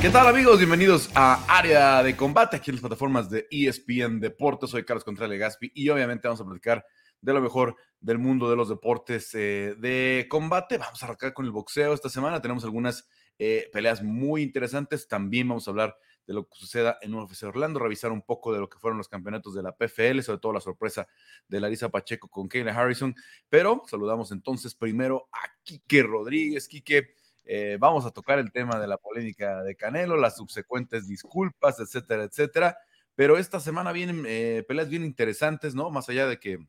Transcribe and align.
¿Qué 0.00 0.08
tal 0.08 0.26
amigos? 0.26 0.56
Bienvenidos 0.56 1.10
a 1.14 1.44
Área 1.46 2.02
de 2.02 2.16
Combate, 2.16 2.56
aquí 2.56 2.70
en 2.70 2.76
las 2.76 2.80
plataformas 2.80 3.28
de 3.28 3.46
ESPN 3.50 4.18
Deportes. 4.18 4.70
Soy 4.70 4.82
Carlos 4.82 5.04
Contreras 5.04 5.38
Gaspi 5.38 5.70
y 5.74 5.90
obviamente 5.90 6.26
vamos 6.26 6.40
a 6.40 6.46
platicar 6.46 6.86
de 7.20 7.34
lo 7.34 7.42
mejor 7.42 7.76
del 8.00 8.16
mundo 8.16 8.48
de 8.48 8.56
los 8.56 8.70
deportes 8.70 9.34
eh, 9.34 9.74
de 9.78 10.26
combate. 10.30 10.78
Vamos 10.78 11.02
a 11.02 11.04
arrancar 11.04 11.34
con 11.34 11.44
el 11.44 11.50
boxeo 11.50 11.92
esta 11.92 12.08
semana. 12.08 12.40
Tenemos 12.40 12.64
algunas 12.64 13.06
eh, 13.38 13.68
peleas 13.74 14.02
muy 14.02 14.42
interesantes. 14.42 15.06
También 15.06 15.46
vamos 15.46 15.68
a 15.68 15.70
hablar 15.70 15.94
de 16.26 16.32
lo 16.32 16.48
que 16.48 16.54
suceda 16.58 16.96
en 17.02 17.14
UFC 17.14 17.42
Orlando, 17.42 17.78
revisar 17.78 18.10
un 18.10 18.22
poco 18.22 18.54
de 18.54 18.60
lo 18.60 18.70
que 18.70 18.78
fueron 18.78 18.96
los 18.96 19.08
campeonatos 19.08 19.54
de 19.54 19.62
la 19.62 19.76
PFL, 19.76 20.20
sobre 20.22 20.38
todo 20.38 20.54
la 20.54 20.60
sorpresa 20.60 21.08
de 21.46 21.60
Larisa 21.60 21.90
Pacheco 21.90 22.28
con 22.28 22.48
Kayla 22.48 22.74
Harrison. 22.74 23.14
Pero 23.50 23.82
saludamos 23.86 24.32
entonces 24.32 24.74
primero 24.74 25.28
a 25.30 25.40
Quique 25.62 26.02
Rodríguez. 26.02 26.68
Quique, 26.68 27.16
eh, 27.52 27.78
vamos 27.80 28.06
a 28.06 28.12
tocar 28.12 28.38
el 28.38 28.52
tema 28.52 28.78
de 28.78 28.86
la 28.86 28.96
polémica 28.96 29.64
de 29.64 29.74
Canelo, 29.74 30.16
las 30.16 30.36
subsecuentes 30.36 31.08
disculpas, 31.08 31.80
etcétera, 31.80 32.22
etcétera. 32.22 32.78
Pero 33.16 33.36
esta 33.38 33.58
semana 33.58 33.90
vienen 33.90 34.24
eh, 34.24 34.64
peleas 34.68 34.88
bien 34.88 35.04
interesantes, 35.04 35.74
¿no? 35.74 35.90
Más 35.90 36.08
allá 36.08 36.28
de 36.28 36.38
que 36.38 36.64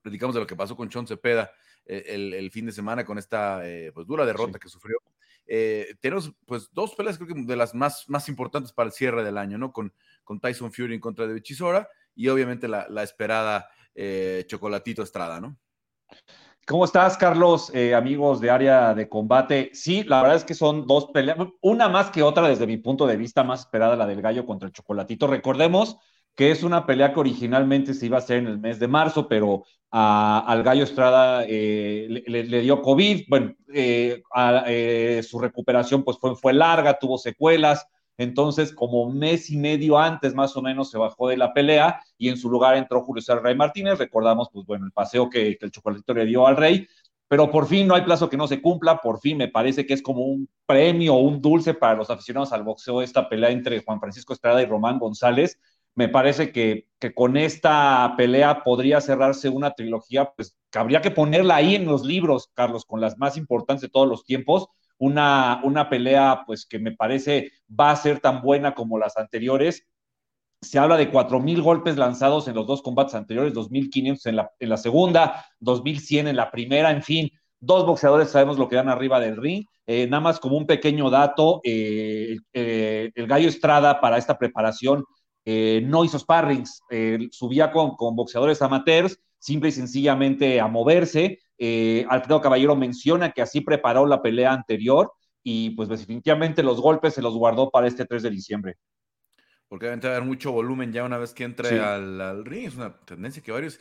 platicamos 0.00 0.34
de 0.34 0.40
lo 0.40 0.46
que 0.46 0.56
pasó 0.56 0.76
con 0.76 0.88
Chon 0.88 1.06
Cepeda 1.06 1.52
eh, 1.84 2.04
el, 2.08 2.50
fin 2.50 2.64
de 2.64 2.72
semana 2.72 3.04
con 3.04 3.18
esta 3.18 3.60
pues, 3.92 4.06
dura 4.06 4.24
derrota 4.24 4.58
que 4.58 4.70
sufrió. 4.70 4.96
tenemos 6.00 6.32
pues 6.46 6.70
dos 6.72 6.94
peleas 6.94 7.18
creo 7.18 7.28
que 7.28 7.42
de 7.42 7.56
las 7.56 7.74
más, 7.74 8.08
más 8.08 8.26
importantes 8.30 8.72
para 8.72 8.86
el 8.86 8.94
cierre 8.94 9.24
del 9.24 9.36
año, 9.36 9.58
¿no? 9.58 9.74
Con, 9.74 9.92
con 10.24 10.40
Tyson 10.40 10.72
Fury 10.72 10.94
en 10.94 11.00
contra 11.00 11.26
de 11.26 11.42
Chisora 11.42 11.86
y 12.14 12.28
obviamente 12.28 12.66
la, 12.66 12.88
la 12.88 13.02
esperada 13.02 13.68
Chocolatito 14.46 15.02
Estrada, 15.02 15.38
¿no? 15.38 15.58
¿Cómo 16.66 16.86
estás, 16.86 17.18
Carlos? 17.18 17.70
Eh, 17.74 17.94
amigos 17.94 18.40
de 18.40 18.50
área 18.50 18.94
de 18.94 19.06
combate. 19.06 19.70
Sí, 19.74 20.02
la 20.04 20.22
verdad 20.22 20.36
es 20.36 20.44
que 20.44 20.54
son 20.54 20.86
dos 20.86 21.10
peleas, 21.12 21.36
una 21.60 21.88
más 21.90 22.10
que 22.10 22.22
otra 22.22 22.48
desde 22.48 22.66
mi 22.66 22.78
punto 22.78 23.06
de 23.06 23.18
vista, 23.18 23.44
más 23.44 23.60
esperada 23.60 23.96
la 23.96 24.06
del 24.06 24.22
gallo 24.22 24.46
contra 24.46 24.68
el 24.68 24.72
chocolatito. 24.72 25.26
Recordemos 25.26 25.98
que 26.34 26.50
es 26.50 26.62
una 26.62 26.86
pelea 26.86 27.12
que 27.12 27.20
originalmente 27.20 27.92
se 27.92 28.06
iba 28.06 28.16
a 28.16 28.20
hacer 28.20 28.38
en 28.38 28.46
el 28.46 28.58
mes 28.58 28.78
de 28.78 28.88
marzo, 28.88 29.28
pero 29.28 29.64
al 29.90 30.62
gallo 30.62 30.84
Estrada 30.84 31.44
eh, 31.46 32.24
le, 32.26 32.60
dio 32.62 32.80
COVID. 32.80 33.24
Bueno, 33.28 33.54
eh, 33.72 34.22
su 35.22 35.38
recuperación 35.38 36.02
pues 36.02 36.16
fue, 36.18 36.34
fue 36.34 36.54
larga, 36.54 36.98
tuvo 36.98 37.18
secuelas 37.18 37.86
entonces, 38.16 38.72
como 38.72 39.10
mes 39.10 39.50
y 39.50 39.56
medio 39.56 39.98
antes, 39.98 40.34
más 40.34 40.56
o 40.56 40.62
menos, 40.62 40.90
se 40.90 40.98
bajó 40.98 41.28
de 41.28 41.36
la 41.36 41.52
pelea 41.52 42.00
y 42.16 42.28
en 42.28 42.36
su 42.36 42.48
lugar 42.48 42.76
entró 42.76 43.02
Julio 43.02 43.20
César 43.20 43.42
Rey 43.42 43.56
Martínez. 43.56 43.98
Recordamos, 43.98 44.48
pues 44.52 44.66
bueno, 44.66 44.86
el 44.86 44.92
paseo 44.92 45.28
que, 45.28 45.58
el 45.60 45.70
chocolatito 45.70 46.14
le 46.14 46.26
dio 46.26 46.46
al 46.46 46.56
Rey. 46.56 46.86
Pero 47.26 47.50
por 47.50 47.66
fin 47.66 47.88
no 47.88 47.94
hay 47.94 48.02
plazo 48.02 48.28
que 48.28 48.36
no 48.36 48.46
se 48.46 48.62
cumpla. 48.62 48.98
Por 48.98 49.18
fin 49.18 49.36
me 49.36 49.48
parece 49.48 49.86
que 49.86 49.94
es 49.94 50.02
como 50.02 50.22
un 50.24 50.48
premio 50.66 51.14
o 51.14 51.20
un 51.20 51.40
dulce 51.40 51.74
para 51.74 51.94
los 51.94 52.10
aficionados 52.10 52.52
al 52.52 52.62
boxeo 52.62 53.02
esta 53.02 53.28
pelea 53.28 53.50
entre 53.50 53.82
Juan 53.82 53.98
Francisco 53.98 54.32
Estrada 54.32 54.62
y 54.62 54.66
Román 54.66 54.98
González. 54.98 55.58
Me 55.96 56.08
parece 56.08 56.52
que, 56.52 56.86
que 57.00 57.14
con 57.14 57.36
esta 57.36 58.14
pelea 58.16 58.62
podría 58.62 59.00
cerrarse 59.00 59.48
una 59.48 59.72
trilogía, 59.72 60.32
pues 60.36 60.56
que 60.70 60.78
habría 60.78 61.00
que 61.00 61.10
ponerla 61.10 61.56
ahí 61.56 61.76
en 61.76 61.86
los 61.86 62.04
libros, 62.04 62.50
Carlos, 62.54 62.84
con 62.84 63.00
las 63.00 63.16
más 63.18 63.36
importantes 63.36 63.82
de 63.82 63.88
todos 63.88 64.08
los 64.08 64.24
tiempos 64.24 64.68
una, 65.04 65.60
una 65.64 65.88
pelea 65.88 66.44
pues 66.46 66.66
que 66.66 66.78
me 66.78 66.92
parece 66.92 67.52
va 67.68 67.90
a 67.90 67.96
ser 67.96 68.20
tan 68.20 68.40
buena 68.40 68.74
como 68.74 68.98
las 68.98 69.16
anteriores. 69.16 69.86
Se 70.62 70.78
habla 70.78 70.96
de 70.96 71.10
4.000 71.12 71.62
golpes 71.62 71.96
lanzados 71.96 72.48
en 72.48 72.54
los 72.54 72.66
dos 72.66 72.80
combates 72.82 73.14
anteriores, 73.14 73.52
2.500 73.52 74.26
en 74.26 74.36
la, 74.36 74.50
en 74.58 74.68
la 74.70 74.76
segunda, 74.78 75.44
2.100 75.60 76.28
en 76.28 76.36
la 76.36 76.50
primera, 76.50 76.90
en 76.90 77.02
fin, 77.02 77.30
dos 77.60 77.86
boxeadores 77.86 78.30
sabemos 78.30 78.58
lo 78.58 78.68
que 78.68 78.76
dan 78.76 78.88
arriba 78.88 79.20
del 79.20 79.36
ring. 79.36 79.64
Eh, 79.86 80.06
nada 80.06 80.22
más 80.22 80.40
como 80.40 80.56
un 80.56 80.66
pequeño 80.66 81.10
dato, 81.10 81.60
eh, 81.64 82.38
eh, 82.54 83.10
el 83.14 83.26
Gallo 83.26 83.48
Estrada 83.48 84.00
para 84.00 84.18
esta 84.18 84.38
preparación 84.38 85.04
no 85.46 86.06
hizo 86.06 86.18
sparrings, 86.18 86.80
subía 87.30 87.70
con, 87.70 87.96
con 87.96 88.16
boxeadores 88.16 88.62
amateurs, 88.62 89.20
simple 89.38 89.68
y 89.68 89.72
sencillamente 89.72 90.58
a 90.58 90.68
moverse, 90.68 91.38
eh, 91.58 92.04
Alfredo 92.08 92.40
Caballero 92.40 92.74
menciona 92.74 93.30
que 93.30 93.42
así 93.42 93.60
preparó 93.60 94.06
la 94.06 94.22
pelea 94.22 94.52
anterior 94.52 95.12
y 95.42 95.70
pues 95.70 95.88
definitivamente 95.88 96.62
los 96.62 96.80
golpes 96.80 97.14
se 97.14 97.22
los 97.22 97.34
guardó 97.34 97.70
para 97.70 97.86
este 97.86 98.06
3 98.06 98.22
de 98.22 98.30
diciembre. 98.30 98.76
Porque 99.68 99.86
obviamente 99.86 100.08
va 100.08 100.14
a 100.14 100.16
haber 100.16 100.28
mucho 100.28 100.52
volumen 100.52 100.92
ya 100.92 101.04
una 101.04 101.18
vez 101.18 101.32
que 101.32 101.44
entre 101.44 101.80
al, 101.80 102.44
ring. 102.44 102.66
Es 102.66 102.76
una 102.76 102.98
tendencia 103.00 103.42
que 103.42 103.52
varios, 103.52 103.78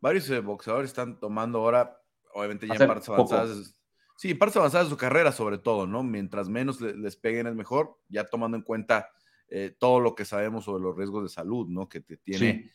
varios 0.00 0.28
eh, 0.30 0.40
boxeadores 0.40 0.90
están 0.90 1.18
tomando 1.18 1.58
ahora, 1.58 1.98
obviamente 2.32 2.66
ya 2.66 2.74
en 2.74 2.86
partes 2.86 3.08
avanzadas. 3.08 3.74
Sí, 4.16 4.34
partes 4.34 4.56
avanzadas 4.56 4.86
de 4.86 4.90
su 4.90 4.96
carrera 4.96 5.32
sobre 5.32 5.58
todo, 5.58 5.86
¿no? 5.86 6.02
Mientras 6.02 6.48
menos 6.48 6.80
les 6.80 7.16
peguen 7.16 7.46
es 7.46 7.54
mejor, 7.54 7.98
ya 8.08 8.24
tomando 8.24 8.56
en 8.56 8.62
cuenta 8.62 9.10
eh, 9.48 9.74
todo 9.78 10.00
lo 10.00 10.14
que 10.14 10.24
sabemos 10.24 10.64
sobre 10.64 10.82
los 10.82 10.96
riesgos 10.96 11.24
de 11.24 11.28
salud, 11.28 11.68
¿no? 11.68 11.88
Que 11.88 12.00
te 12.00 12.16
tiene, 12.16 12.70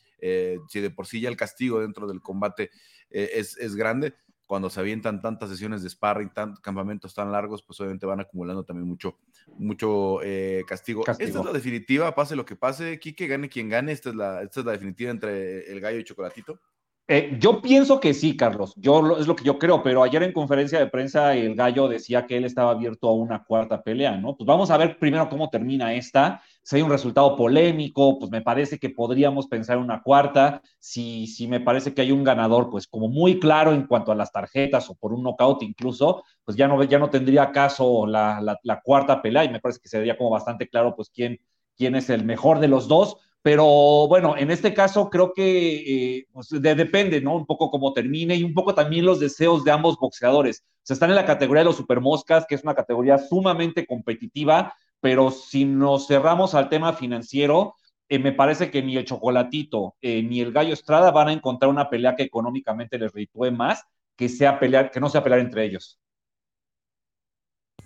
si 0.67 0.79
de 0.79 0.91
por 0.91 1.07
sí 1.07 1.19
ya 1.19 1.29
el 1.29 1.37
castigo 1.37 1.81
dentro 1.81 2.05
del 2.05 2.21
combate 2.21 2.69
es, 3.09 3.57
es, 3.57 3.75
grande, 3.75 4.13
cuando 4.51 4.69
se 4.69 4.81
avientan 4.81 5.21
tantas 5.21 5.49
sesiones 5.49 5.81
de 5.81 5.89
sparring, 5.89 6.27
tantos 6.33 6.59
campamentos 6.59 7.13
tan 7.13 7.31
largos, 7.31 7.63
pues 7.63 7.79
obviamente 7.79 8.05
van 8.05 8.19
acumulando 8.19 8.65
también 8.65 8.85
mucho, 8.85 9.17
mucho 9.57 10.21
eh, 10.21 10.65
castigo. 10.67 11.05
Esta 11.07 11.23
es 11.23 11.33
la 11.45 11.53
definitiva, 11.53 12.13
pase 12.13 12.35
lo 12.35 12.45
que 12.45 12.57
pase, 12.57 12.99
Quique, 12.99 13.27
gane 13.27 13.47
quien 13.47 13.69
gane, 13.69 13.93
esta 13.93 14.09
es 14.09 14.15
la, 14.15 14.41
esta 14.41 14.59
es 14.59 14.65
la 14.65 14.73
definitiva 14.73 15.09
entre 15.09 15.71
el 15.71 15.79
gallo 15.79 15.99
y 15.99 16.03
chocolatito. 16.03 16.59
Eh, 17.07 17.37
yo 17.39 17.61
pienso 17.61 18.01
que 18.01 18.13
sí, 18.13 18.35
Carlos. 18.35 18.73
Yo 18.75 19.17
es 19.17 19.25
lo 19.25 19.37
que 19.37 19.45
yo 19.45 19.57
creo, 19.57 19.81
pero 19.81 20.03
ayer 20.03 20.21
en 20.21 20.33
conferencia 20.33 20.79
de 20.79 20.87
prensa 20.87 21.33
el 21.33 21.55
gallo 21.55 21.87
decía 21.87 22.27
que 22.27 22.35
él 22.35 22.43
estaba 22.43 22.71
abierto 22.71 23.07
a 23.07 23.13
una 23.13 23.45
cuarta 23.45 23.81
pelea, 23.81 24.17
¿no? 24.17 24.35
Pues 24.35 24.45
vamos 24.45 24.69
a 24.69 24.75
ver 24.75 24.99
primero 24.99 25.29
cómo 25.29 25.49
termina 25.49 25.93
esta. 25.93 26.43
Si 26.63 26.75
hay 26.75 26.81
un 26.83 26.89
resultado 26.89 27.35
polémico, 27.35 28.19
pues 28.19 28.31
me 28.31 28.41
parece 28.41 28.77
que 28.77 28.89
podríamos 28.89 29.47
pensar 29.47 29.77
en 29.77 29.83
una 29.83 30.01
cuarta. 30.03 30.61
Si, 30.79 31.27
si 31.27 31.47
me 31.47 31.59
parece 31.59 31.93
que 31.93 32.01
hay 32.01 32.11
un 32.11 32.23
ganador, 32.23 32.69
pues 32.69 32.87
como 32.87 33.07
muy 33.07 33.39
claro 33.39 33.73
en 33.73 33.87
cuanto 33.87 34.11
a 34.11 34.15
las 34.15 34.31
tarjetas 34.31 34.89
o 34.89 34.95
por 34.95 35.13
un 35.13 35.23
knockout 35.23 35.63
incluso, 35.63 36.23
pues 36.45 36.55
ya 36.57 36.67
no, 36.67 36.83
ya 36.83 36.99
no 36.99 37.09
tendría 37.09 37.51
caso 37.51 38.05
la, 38.05 38.41
la, 38.63 38.81
cuarta 38.81 39.21
pelea 39.21 39.45
y 39.45 39.49
me 39.49 39.59
parece 39.59 39.79
que 39.81 39.89
sería 39.89 40.17
como 40.17 40.29
bastante 40.29 40.69
claro, 40.69 40.95
pues 40.95 41.09
quién, 41.09 41.39
quién 41.75 41.95
es 41.95 42.09
el 42.09 42.25
mejor 42.25 42.59
de 42.59 42.67
los 42.67 42.87
dos 42.87 43.17
pero 43.43 44.07
bueno, 44.07 44.37
en 44.37 44.51
este 44.51 44.73
caso 44.73 45.09
creo 45.09 45.33
que 45.33 46.17
eh, 46.17 46.27
pues, 46.31 46.49
depende, 46.49 47.21
¿no? 47.21 47.35
Un 47.35 47.45
poco 47.47 47.71
cómo 47.71 47.91
termine 47.93 48.35
y 48.35 48.43
un 48.43 48.53
poco 48.53 48.75
también 48.75 49.05
los 49.05 49.19
deseos 49.19 49.63
de 49.63 49.71
ambos 49.71 49.97
boxeadores. 49.97 50.63
O 50.63 50.81
sea, 50.83 50.93
están 50.93 51.09
en 51.09 51.15
la 51.15 51.25
categoría 51.25 51.61
de 51.61 51.65
los 51.65 51.77
supermoscas, 51.77 52.45
que 52.47 52.55
es 52.55 52.63
una 52.63 52.75
categoría 52.75 53.17
sumamente 53.17 53.85
competitiva, 53.87 54.75
pero 55.01 55.31
si 55.31 55.65
nos 55.65 56.07
cerramos 56.07 56.55
al 56.55 56.69
tema 56.69 56.93
financiero, 56.93 57.75
eh, 58.07 58.19
me 58.19 58.31
parece 58.31 58.71
que 58.71 58.81
ni 58.81 58.95
el 58.97 59.05
Chocolatito 59.05 59.95
eh, 60.01 60.23
ni 60.23 60.39
el 60.41 60.53
Gallo 60.53 60.73
Estrada 60.73 61.11
van 61.11 61.29
a 61.29 61.33
encontrar 61.33 61.69
una 61.69 61.89
pelea 61.89 62.15
que 62.15 62.23
económicamente 62.23 62.97
les 62.97 63.11
reditúe 63.11 63.51
más 63.51 63.83
que, 64.15 64.29
sea 64.29 64.59
pelear, 64.59 64.91
que 64.91 64.99
no 64.99 65.09
sea 65.09 65.23
pelear 65.23 65.41
entre 65.41 65.65
ellos 65.65 66.01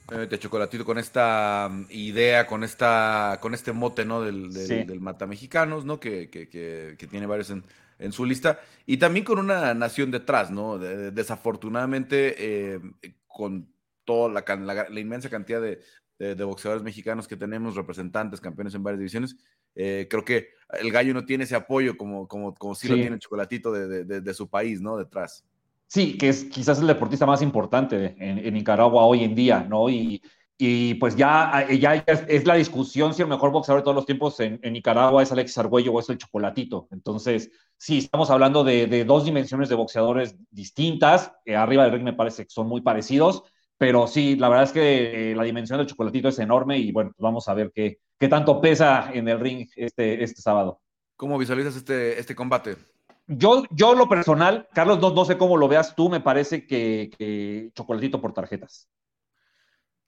de 0.08 0.40
chocolatito 0.40 0.86
con 0.86 0.98
esta 0.98 1.70
mm, 1.72 1.88
idea, 1.90 2.46
con 2.46 2.64
esta, 2.64 3.40
con 3.42 3.53
este 3.53 3.72
mote, 3.72 4.06
¿no? 4.06 4.22
Del, 4.22 4.53
del, 4.53 5.00
Mata 5.02 5.26
Mexicanos, 5.26 5.86
¿no? 5.86 6.00
Que, 6.00 6.30
que, 6.30 6.47
que, 6.47 7.08
tiene 7.08 7.26
varios 7.26 7.50
en, 7.50 7.64
en, 7.97 8.12
su 8.12 8.26
lista. 8.26 8.59
Y 8.86 8.97
también 8.97 9.26
con 9.26 9.40
una 9.40 9.74
nación 9.74 10.12
detrás, 10.12 10.52
¿no? 10.52 10.78
desafortunadamente, 10.78 12.36
eh, 12.76 12.80
con 13.26 13.74
toda 14.03 14.30
la, 14.30 14.86
la, 14.90 15.00
inmensa 15.00 15.30
cantidad 15.30 15.62
de, 15.62 15.80
de, 16.18 16.44
boxeadores 16.44 16.84
mexicanos 16.84 17.28
que 17.28 17.36
tenemos, 17.36 17.76
representantes, 17.76 18.40
campeones 18.40 18.74
en 18.76 18.84
varias 18.84 19.00
divisiones, 19.00 19.36
eh, 19.76 20.08
creo 20.09 20.24
que 20.24 20.50
el 20.80 20.92
gallo 20.92 21.14
no 21.14 21.26
tiene 21.26 21.44
ese 21.44 21.56
apoyo 21.56 21.98
como, 21.98 22.28
como, 22.28 22.53
como 22.56 22.76
sí, 22.76 22.88
lo 22.88 22.96
tiene 22.96 23.16
el 23.16 23.20
chocolatito 23.20 23.72
de, 23.72 24.34
su 24.34 24.50
país, 24.50 24.81
¿no? 24.81 24.98
Detrás. 24.98 25.44
Sí, 25.88 26.18
que 26.18 26.30
es 26.30 26.46
quizás 26.46 26.80
el 26.80 26.88
deportista 26.88 27.26
más 27.26 27.42
importante 27.42 28.16
en, 28.17 28.53
Nicaragua 28.53 29.03
hoy 29.03 29.23
en 29.23 29.35
día, 29.35 29.66
¿no? 29.70 29.90
Y, 29.90 30.22
y 30.58 30.94
pues 30.96 31.17
ya, 31.17 31.67
ya 31.70 31.96
es, 31.96 32.46
la 32.46 32.56
discusión 32.56 33.14
si 33.14 33.22
el 33.22 33.28
mejor 33.28 33.52
boxeador 33.52 33.82
de 33.82 33.84
todos 33.84 33.96
los 33.96 34.06
tiempos 34.06 34.40
en, 34.40 34.59
Nicaragua 34.64 35.22
es 35.22 35.32
Alexis 35.32 35.58
Argüello 35.58 35.91
o 35.91 36.00
es 36.00 36.09
el 36.09 36.17
Chocolatito. 36.17 36.88
Entonces, 36.91 37.52
sí, 37.78 37.97
estamos 37.97 38.29
hablando 38.29 38.64
de, 38.64 39.03
dos 39.03 39.26
dimensiones 39.26 39.67
de 39.67 39.76
boxeadores 39.76 40.35
distintas. 40.50 41.34
arriba 41.56 41.84
del 41.84 41.91
ring 41.91 42.06
me 42.06 42.14
parece 42.14 42.46
que 42.46 42.52
son 42.52 42.67
muy 42.67 42.82
parecidos, 42.82 43.44
pero 43.78 44.08
sí, 44.08 44.36
la 44.36 44.50
verdad 44.50 44.66
es 44.66 44.72
que 44.72 45.32
eh, 45.32 45.36
la 45.36 45.44
dimensión 45.44 45.78
del 45.78 45.88
Chocolatito 45.88 46.30
es 46.30 46.40
enorme 46.40 46.78
y 46.78 46.92
bueno, 46.92 47.12
vamos 47.18 47.48
a 47.48 47.54
ver 47.54 47.72
qué, 47.74 48.00
qué 48.20 48.28
tanto 48.28 48.62
pesa 48.62 49.12
en 49.14 49.28
el 49.28 49.40
ring 49.40 49.68
este, 49.76 50.24
este 50.24 50.42
sábado. 50.42 50.82
¿Cómo 51.16 51.38
visualizas 51.38 51.76
este, 51.76 52.20
este 52.20 52.36
combate? 52.36 52.76
Yo, 53.28 53.64
yo 53.72 53.96
lo 53.96 54.08
personal, 54.08 54.68
Carlos, 54.74 55.00
no, 55.00 55.26
sé 55.26 55.38
cómo 55.38 55.58
lo 55.58 55.68
veas 55.68 55.96
tú, 55.96 56.10
me 56.10 56.20
parece 56.20 56.68
que, 56.68 57.72
chocolatito 57.74 58.22
por 58.22 58.34
tarjetas. 58.34 58.88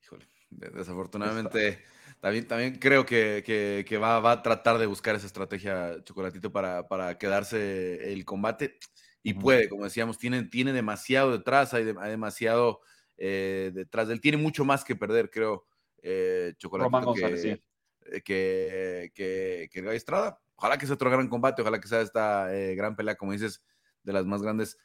Híjole, 0.03 0.27
desafortunadamente 0.49 1.79
también, 2.19 2.47
también 2.47 2.75
creo 2.79 3.05
que, 3.05 3.99
va, 4.01 4.31
a 4.31 4.41
tratar 4.41 4.77
de 4.77 4.85
buscar 4.85 5.15
esa 5.15 5.27
estrategia 5.27 6.03
chocolatito 6.03 6.51
para, 6.51 7.17
quedarse 7.17 8.13
el 8.13 8.25
combate 8.25 8.77
y 9.23 9.33
puede, 9.33 9.67
como 9.67 9.83
decíamos, 9.83 10.17
tiene, 10.17 10.43
tiene 10.43 10.71
demasiado 10.73 11.31
detrás, 11.31 11.73
hay, 11.73 11.83
demasiado 11.83 12.81
eh, 13.17 13.71
detrás 13.73 14.07
de 14.07 14.13
él, 14.13 14.21
tiene 14.21 14.37
mucho 14.37 14.65
más 14.65 14.83
que 14.83 14.95
perder, 14.95 15.29
creo, 15.29 15.65
eh, 16.01 16.53
Chocolatito 16.57 17.15
eh, 17.15 18.21
que, 18.23 19.11
que, 19.13 19.69
que 19.71 19.95
Estrada. 19.95 20.39
Ojalá 20.55 20.77
que 20.77 20.85
sea 20.85 20.95
otro 20.95 21.11
gran 21.11 21.27
combate, 21.27 21.61
ojalá 21.61 21.79
que 21.79 21.87
sea 21.87 22.01
esta 22.01 22.55
eh, 22.55 22.75
gran 22.75 22.95
pelea, 22.95 23.15
como 23.15 23.33
dices, 23.33 23.63
de 24.03 24.13
las 24.13 24.25
más 24.25 24.41
grandes 24.41 24.77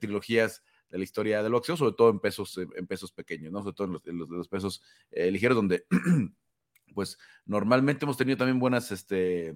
trilogías 0.00 0.62
de 0.90 0.98
la 0.98 1.04
historia 1.04 1.42
del 1.42 1.52
boxeo, 1.52 1.76
sobre 1.76 1.94
todo 1.94 2.10
en 2.10 2.20
pesos, 2.20 2.58
en 2.58 2.86
pesos 2.86 3.12
pequeños, 3.12 3.52
¿no? 3.52 3.62
Sobre 3.62 3.74
todo 3.74 4.00
en 4.04 4.18
los, 4.18 4.28
los, 4.28 4.48
pesos 4.48 4.82
ligeros, 5.10 5.56
donde 5.56 5.86
pues 6.94 7.18
normalmente 7.46 8.04
hemos 8.04 8.16
tenido 8.16 8.36
también 8.36 8.58
buenas 8.58 8.92
este, 8.92 9.54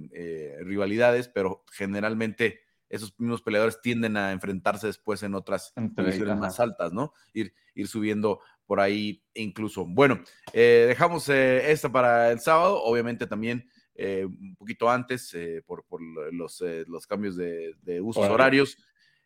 rivalidades, 0.63 1.29
pero 1.29 1.65
generalmente 1.73 2.61
esos 2.95 3.19
mismos 3.19 3.43
peleadores 3.43 3.81
tienden 3.81 4.17
a 4.17 4.31
enfrentarse 4.33 4.87
después 4.87 5.23
en 5.25 5.35
otras 5.35 5.73
divisiones 5.77 6.37
más 6.37 6.61
altas, 6.61 6.93
¿no? 6.93 7.13
Ir, 7.33 7.53
ir 7.75 7.89
subiendo 7.89 8.41
por 8.67 8.81
ahí 8.81 9.23
incluso. 9.35 9.85
Bueno, 9.85 10.21
eh, 10.53 10.85
dejamos 10.89 11.29
eh, 11.29 11.71
esta 11.71 11.91
para 11.91 12.31
el 12.31 12.41
sábado, 12.41 12.83
obviamente 12.83 13.27
también 13.27 13.69
eh, 13.95 14.25
un 14.25 14.55
poquito 14.57 14.89
antes 14.89 15.37
por, 15.67 15.85
por 15.87 16.01
los, 16.33 16.63
los, 16.87 17.07
cambios 17.07 17.37
de, 17.37 17.75
de 17.83 18.01
usos 18.01 18.29
horarios. 18.29 18.79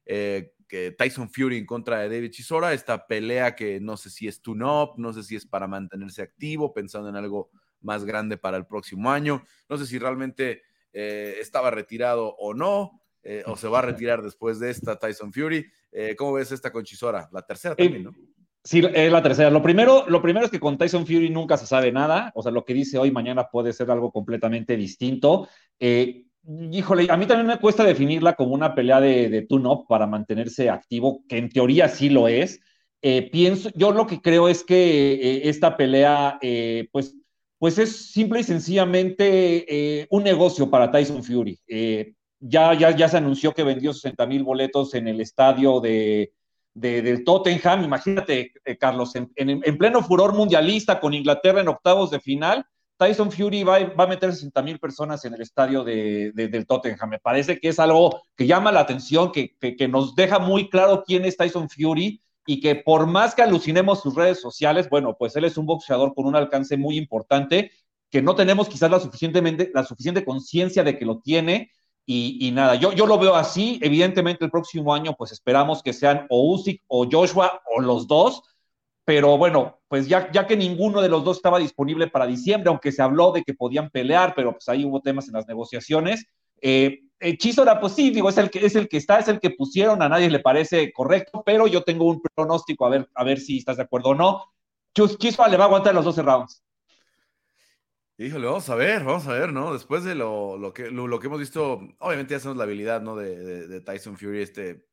que 0.04 0.94
Tyson 0.96 1.30
Fury 1.30 1.58
en 1.58 1.66
contra 1.66 2.00
de 2.00 2.08
David 2.08 2.30
Chisora, 2.30 2.72
esta 2.72 3.06
pelea 3.06 3.54
que 3.54 3.80
no 3.80 3.96
sé 3.96 4.10
si 4.10 4.28
es 4.28 4.42
tune-up, 4.42 4.94
no 4.96 5.12
sé 5.12 5.22
si 5.22 5.36
es 5.36 5.46
para 5.46 5.66
mantenerse 5.66 6.22
activo, 6.22 6.72
pensando 6.72 7.08
en 7.08 7.16
algo 7.16 7.50
más 7.80 8.04
grande 8.04 8.36
para 8.36 8.56
el 8.56 8.66
próximo 8.66 9.10
año, 9.10 9.42
no 9.68 9.76
sé 9.76 9.86
si 9.86 9.98
realmente 9.98 10.62
estaba 10.92 11.70
retirado 11.70 12.34
o 12.36 12.54
no, 12.54 13.00
o 13.46 13.56
se 13.56 13.68
va 13.68 13.80
a 13.80 13.82
retirar 13.82 14.22
después 14.22 14.58
de 14.58 14.70
esta 14.70 14.98
Tyson 14.98 15.32
Fury. 15.32 15.66
¿Cómo 16.16 16.34
ves 16.34 16.52
esta 16.52 16.70
con 16.70 16.84
Chisora? 16.84 17.28
La 17.32 17.42
tercera 17.42 17.74
también, 17.74 18.04
¿no? 18.04 18.12
Sí, 18.64 18.82
es 18.92 19.10
la 19.10 19.22
tercera. 19.22 19.48
Lo 19.48 19.62
primero, 19.62 20.04
lo 20.08 20.20
primero 20.20 20.44
es 20.44 20.50
que 20.50 20.60
con 20.60 20.76
Tyson 20.76 21.06
Fury 21.06 21.30
nunca 21.30 21.56
se 21.56 21.64
sabe 21.64 21.90
nada. 21.90 22.32
O 22.34 22.42
sea, 22.42 22.52
lo 22.52 22.64
que 22.66 22.74
dice 22.74 22.98
hoy, 22.98 23.10
mañana 23.10 23.48
puede 23.50 23.72
ser 23.72 23.90
algo 23.90 24.12
completamente 24.12 24.76
distinto. 24.76 25.48
Eh, 25.80 26.24
híjole, 26.70 27.06
a 27.08 27.16
mí 27.16 27.24
también 27.24 27.46
me 27.46 27.58
cuesta 27.58 27.82
definirla 27.82 28.34
como 28.34 28.52
una 28.52 28.74
pelea 28.74 29.00
de, 29.00 29.30
de 29.30 29.42
tune-up 29.42 29.86
para 29.88 30.06
mantenerse 30.06 30.68
activo, 30.68 31.22
que 31.28 31.38
en 31.38 31.48
teoría 31.48 31.88
sí 31.88 32.10
lo 32.10 32.28
es. 32.28 32.60
Eh, 33.00 33.30
pienso, 33.30 33.70
yo 33.74 33.92
lo 33.92 34.06
que 34.06 34.20
creo 34.20 34.48
es 34.48 34.64
que 34.64 35.14
eh, 35.14 35.48
esta 35.48 35.76
pelea, 35.76 36.38
pues, 36.92 37.16
pues 37.58 37.78
es 37.78 38.10
simple 38.10 38.40
y 38.40 38.44
sencillamente 38.44 40.06
un 40.10 40.24
negocio 40.24 40.68
para 40.68 40.90
Tyson 40.90 41.24
Fury. 41.24 41.58
Ya, 42.40 42.74
ya, 42.74 42.90
ya 42.90 43.08
se 43.08 43.16
anunció 43.16 43.52
que 43.52 43.64
vendió 43.64 43.92
60 43.92 44.26
mil 44.26 44.44
boletos 44.44 44.94
en 44.94 45.08
el 45.08 45.20
estadio 45.20 45.80
de, 45.80 46.32
del 46.74 47.24
Tottenham. 47.24 47.84
Imagínate, 47.84 48.52
eh, 48.64 48.76
Carlos, 48.76 49.14
en, 49.14 49.78
pleno 49.78 50.02
furor 50.02 50.34
mundialista 50.34 51.00
con 51.00 51.14
Inglaterra 51.14 51.60
en 51.60 51.68
octavos 51.68 52.10
de 52.10 52.20
final, 52.20 52.64
Tyson 52.96 53.30
Fury 53.30 53.62
va, 53.62 53.76
a 53.76 54.06
meter 54.06 54.32
60 54.32 54.60
mil 54.62 54.78
personas 54.80 55.24
en 55.24 55.34
el 55.34 55.40
estadio 55.40 55.84
del 55.84 56.66
Tottenham. 56.66 57.10
Me 57.10 57.20
parece 57.20 57.60
que 57.60 57.68
es 57.68 57.78
algo 57.78 58.22
que 58.36 58.46
llama 58.46 58.72
la 58.72 58.80
atención, 58.80 59.30
que, 59.30 59.56
nos 59.88 60.16
deja 60.16 60.40
muy 60.40 60.68
claro 60.68 61.04
quién 61.06 61.24
es 61.24 61.36
Tyson 61.36 61.68
Fury 61.68 62.20
y 62.44 62.60
que 62.60 62.74
por 62.74 63.06
más 63.06 63.34
que 63.34 63.42
alucinemos 63.42 64.02
sus 64.02 64.14
redes 64.14 64.40
sociales, 64.40 64.88
bueno, 64.88 65.14
pues 65.16 65.36
él 65.36 65.44
es 65.44 65.56
un 65.56 65.66
boxeador 65.66 66.12
con 66.14 66.26
un 66.26 66.34
alcance 66.34 66.76
muy 66.76 66.96
importante 66.96 67.70
que 68.10 68.22
no 68.22 68.34
tenemos 68.34 68.68
quizás 68.68 68.90
la, 68.90 68.98
suficientemente, 68.98 69.70
la 69.74 69.84
suficiente 69.84 70.24
conciencia 70.24 70.82
de 70.82 70.98
que 70.98 71.04
lo 71.04 71.20
tiene 71.20 71.70
y, 72.10 72.50
nada, 72.52 72.74
yo, 72.76 72.92
yo 72.92 73.06
lo 73.06 73.18
veo 73.18 73.34
así. 73.34 73.78
Evidentemente, 73.82 74.42
el 74.42 74.50
próximo 74.50 74.94
año, 74.94 75.12
pues 75.12 75.30
esperamos 75.30 75.82
que 75.82 75.92
sean 75.92 76.26
o 76.30 76.54
Usyk 76.54 76.82
o 76.86 77.06
Joshua 77.10 77.60
o 77.70 77.82
los 77.82 78.06
dos. 78.06 78.42
Pero 79.04 79.36
bueno, 79.36 79.78
pues 79.88 80.08
ya, 80.08 80.32
ya 80.32 80.46
que 80.46 80.56
ninguno 80.56 81.02
de 81.02 81.10
los 81.10 81.22
dos 81.22 81.36
estaba 81.36 81.58
disponible 81.58 82.06
para 82.06 82.26
diciembre, 82.26 82.70
aunque 82.70 82.92
se 82.92 83.02
habló 83.02 83.32
de 83.32 83.42
que 83.42 83.52
podían 83.52 83.90
pelear, 83.90 84.32
pero 84.34 84.52
pues 84.52 84.66
ahí 84.70 84.86
hubo 84.86 85.02
temas 85.02 85.28
en 85.28 85.34
las 85.34 85.46
negociaciones. 85.46 86.24
Eh, 86.62 87.00
eh 87.20 87.36
Chisora, 87.36 87.78
pues 87.78 87.92
sí, 87.92 88.08
digo, 88.08 88.30
es 88.30 88.38
el, 88.38 88.48
que, 88.48 88.64
es 88.64 88.74
el 88.74 88.88
que 88.88 88.96
está, 88.96 89.18
es 89.18 89.28
el 89.28 89.38
que 89.38 89.50
pusieron, 89.50 90.00
a 90.00 90.08
nadie 90.08 90.30
le 90.30 90.40
parece 90.40 90.90
correcto, 90.92 91.42
pero 91.44 91.66
yo 91.66 91.82
tengo 91.82 92.06
un 92.06 92.22
pronóstico, 92.34 92.86
a 92.86 92.88
ver, 92.88 93.08
a 93.14 93.22
ver 93.22 93.38
si 93.38 93.58
estás 93.58 93.76
de 93.76 93.82
acuerdo 93.82 94.10
o 94.10 94.14
no. 94.14 94.44
Chisora 94.94 95.48
le 95.48 95.58
va 95.58 95.64
a 95.64 95.66
aguantar 95.66 95.94
los 95.94 96.06
12 96.06 96.22
rounds. 96.22 96.62
Híjole, 98.20 98.46
vamos 98.46 98.68
a 98.68 98.74
ver, 98.74 99.04
vamos 99.04 99.28
a 99.28 99.32
ver, 99.32 99.52
¿no? 99.52 99.72
Después 99.72 100.02
de 100.02 100.16
lo, 100.16 100.58
lo 100.58 100.72
que, 100.72 100.90
lo, 100.90 101.20
que 101.20 101.28
hemos 101.28 101.38
visto, 101.38 101.80
obviamente 102.00 102.34
ya 102.34 102.40
sabemos 102.40 102.58
la 102.58 102.64
habilidad, 102.64 103.00
¿no? 103.00 103.14
De, 103.14 103.68
de, 103.68 103.80
Tyson 103.80 104.18
Fury, 104.18 104.42
este 104.42 104.88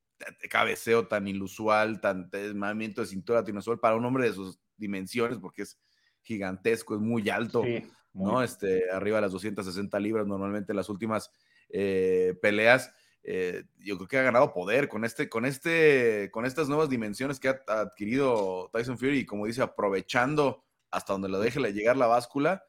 cabeceo 0.47 1.07
tan 1.07 1.27
inusual, 1.27 1.99
tan 2.01 2.29
movimiento 2.53 3.01
de 3.01 3.07
cintura 3.07 3.43
tan 3.43 3.55
inusual 3.55 3.79
para 3.79 3.95
un 3.95 4.05
hombre 4.05 4.25
de 4.25 4.33
sus 4.33 4.59
dimensiones, 4.77 5.39
porque 5.39 5.63
es 5.63 5.79
gigantesco, 6.21 6.93
es 6.93 7.01
muy 7.01 7.27
alto, 7.31 7.63
¿no? 8.13 8.43
Este, 8.43 8.91
arriba 8.91 9.17
de 9.17 9.23
las 9.23 9.31
260 9.31 9.99
libras, 9.99 10.27
normalmente 10.27 10.75
las 10.75 10.89
últimas 10.89 11.31
eh, 11.69 12.37
peleas. 12.43 12.93
Eh, 13.23 13.63
yo 13.79 13.97
creo 13.97 14.07
que 14.07 14.19
ha 14.19 14.21
ganado 14.21 14.53
poder 14.53 14.87
con 14.87 15.03
este, 15.03 15.29
con 15.29 15.45
este, 15.45 16.29
con 16.31 16.45
estas 16.45 16.69
nuevas 16.69 16.91
dimensiones 16.91 17.39
que 17.39 17.47
ha, 17.47 17.59
adquirido 17.65 18.69
Tyson 18.71 18.99
Fury, 18.99 19.21
y 19.21 19.25
como 19.25 19.47
dice, 19.47 19.63
aprovechando 19.63 20.63
hasta 20.91 21.13
donde 21.13 21.29
lo 21.29 21.39
deje 21.39 21.59
llegar 21.73 21.97
la 21.97 22.05
báscula 22.05 22.63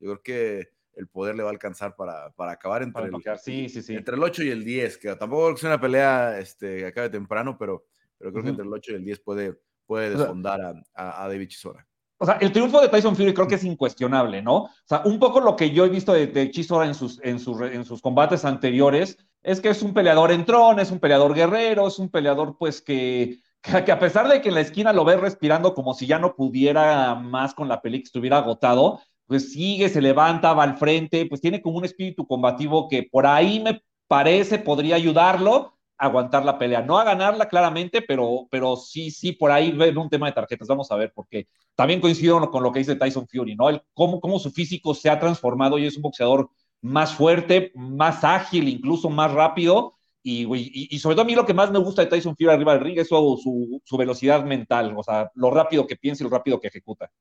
yo 0.00 0.10
creo 0.10 0.22
que 0.22 0.68
el 0.94 1.08
poder 1.08 1.36
le 1.36 1.42
va 1.42 1.50
a 1.50 1.52
alcanzar 1.52 1.94
para, 1.96 2.30
para 2.30 2.52
acabar 2.52 2.82
entre, 2.82 3.04
el, 3.04 3.38
sí, 3.38 3.68
sí, 3.68 3.82
sí. 3.82 3.94
entre 3.94 4.16
el 4.16 4.22
8 4.22 4.42
y 4.44 4.50
el 4.50 4.64
10, 4.64 4.98
que 4.98 5.14
tampoco 5.16 5.52
es 5.52 5.62
una 5.62 5.80
pelea 5.80 6.38
este, 6.38 6.78
que 6.78 6.86
acabe 6.86 7.10
temprano, 7.10 7.56
pero, 7.58 7.86
pero 8.18 8.32
creo 8.32 8.42
que 8.42 8.50
entre 8.50 8.64
el 8.64 8.72
8 8.72 8.92
y 8.92 8.94
el 8.96 9.04
10 9.04 9.20
puede, 9.20 9.60
puede 9.86 10.10
desfondar 10.10 10.60
a, 10.60 11.24
a, 11.24 11.28
David 11.28 11.48
Chisora. 11.48 11.86
O 12.18 12.26
sea, 12.26 12.34
el 12.34 12.52
triunfo 12.52 12.82
de 12.82 12.88
Tyson 12.88 13.16
Fury 13.16 13.32
creo 13.32 13.48
que 13.48 13.54
es 13.54 13.64
incuestionable, 13.64 14.42
¿no? 14.42 14.56
O 14.64 14.70
sea, 14.84 15.02
un 15.06 15.18
poco 15.18 15.40
lo 15.40 15.56
que 15.56 15.70
yo 15.70 15.86
he 15.86 15.88
visto 15.88 16.12
de, 16.12 16.26
de 16.26 16.50
Chisora 16.50 16.86
en 16.86 16.94
sus, 16.94 17.18
en, 17.22 17.38
sus, 17.38 17.60
en 17.62 17.84
sus 17.84 18.02
combates 18.02 18.44
anteriores 18.44 19.16
es 19.42 19.60
que 19.60 19.70
es 19.70 19.82
un 19.82 19.94
peleador 19.94 20.30
entrón, 20.30 20.80
es 20.80 20.90
un 20.90 21.00
peleador 21.00 21.34
guerrero, 21.34 21.88
es 21.88 21.98
un 21.98 22.10
peleador 22.10 22.58
pues 22.58 22.82
que, 22.82 23.38
que 23.62 23.92
a 23.92 23.98
pesar 23.98 24.28
de 24.28 24.42
que 24.42 24.50
en 24.50 24.54
la 24.54 24.60
esquina 24.60 24.92
lo 24.92 25.04
ves 25.04 25.18
respirando 25.18 25.74
como 25.74 25.94
si 25.94 26.06
ya 26.06 26.18
no 26.18 26.34
pudiera 26.34 27.14
más 27.14 27.54
con 27.54 27.68
la 27.68 27.80
pelea, 27.80 28.00
que 28.00 28.04
estuviera 28.04 28.38
agotado, 28.38 29.00
pues 29.30 29.52
sigue, 29.52 29.88
se 29.88 30.02
levanta, 30.02 30.54
va 30.54 30.64
al 30.64 30.76
frente, 30.76 31.24
pues 31.26 31.40
tiene 31.40 31.62
como 31.62 31.78
un 31.78 31.84
espíritu 31.84 32.26
combativo 32.26 32.88
que 32.88 33.04
por 33.04 33.28
ahí 33.28 33.60
me 33.60 33.80
parece 34.08 34.58
podría 34.58 34.96
ayudarlo 34.96 35.78
a 35.96 36.06
aguantar 36.06 36.44
la 36.44 36.58
pelea. 36.58 36.82
No 36.82 36.98
a 36.98 37.04
ganarla 37.04 37.48
claramente, 37.48 38.02
pero, 38.02 38.48
pero 38.50 38.74
sí, 38.74 39.12
sí, 39.12 39.30
por 39.30 39.52
ahí 39.52 39.70
ve 39.70 39.96
un 39.96 40.10
tema 40.10 40.26
de 40.26 40.32
tarjetas. 40.32 40.66
Vamos 40.66 40.90
a 40.90 40.96
ver, 40.96 41.12
porque 41.14 41.46
también 41.76 42.00
coincido 42.00 42.50
con 42.50 42.64
lo 42.64 42.72
que 42.72 42.80
dice 42.80 42.96
Tyson 42.96 43.28
Fury, 43.28 43.54
¿no? 43.54 43.68
El, 43.68 43.80
cómo, 43.94 44.20
cómo 44.20 44.40
su 44.40 44.50
físico 44.50 44.94
se 44.94 45.08
ha 45.08 45.20
transformado 45.20 45.78
y 45.78 45.86
es 45.86 45.94
un 45.94 46.02
boxeador 46.02 46.50
más 46.80 47.14
fuerte, 47.14 47.70
más 47.76 48.24
ágil, 48.24 48.68
incluso 48.68 49.10
más 49.10 49.32
rápido. 49.32 49.94
Y, 50.24 50.44
y, 50.92 50.98
sobre 50.98 51.14
todo 51.14 51.22
a 51.22 51.26
mí 51.26 51.36
lo 51.36 51.46
que 51.46 51.54
más 51.54 51.70
me 51.70 51.78
gusta 51.78 52.02
de 52.02 52.08
Tyson 52.08 52.34
Fury 52.36 52.50
arriba 52.50 52.72
del 52.72 52.82
ring 52.82 52.98
es 52.98 53.06
su, 53.06 53.40
su, 53.40 53.80
su 53.84 53.96
velocidad 53.96 54.44
mental, 54.44 54.92
o 54.96 55.04
sea, 55.04 55.30
lo 55.36 55.52
rápido 55.52 55.86
que 55.86 55.94
piensa 55.94 56.24
y 56.24 56.28
lo 56.28 56.30
rápido 56.30 56.60
que 56.60 56.66
ejecuta. 56.66 57.12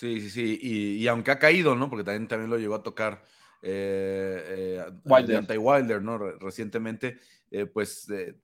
Sí, 0.00 0.18
sí, 0.22 0.30
sí. 0.30 0.58
Y, 0.62 1.06
aunque 1.08 1.30
ha 1.30 1.38
caído, 1.38 1.76
¿no? 1.76 1.90
Porque 1.90 2.04
también, 2.04 2.26
también 2.26 2.48
lo 2.48 2.56
llegó 2.56 2.74
a 2.74 2.82
tocar 2.82 3.22
eh, 3.60 4.78
eh 4.80 4.92
Wilder. 5.04 5.58
Wilder, 5.58 6.00
¿no? 6.00 6.16
Recientemente, 6.16 7.18
eh, 7.50 7.66
pues 7.66 8.08
eh, 8.08 8.34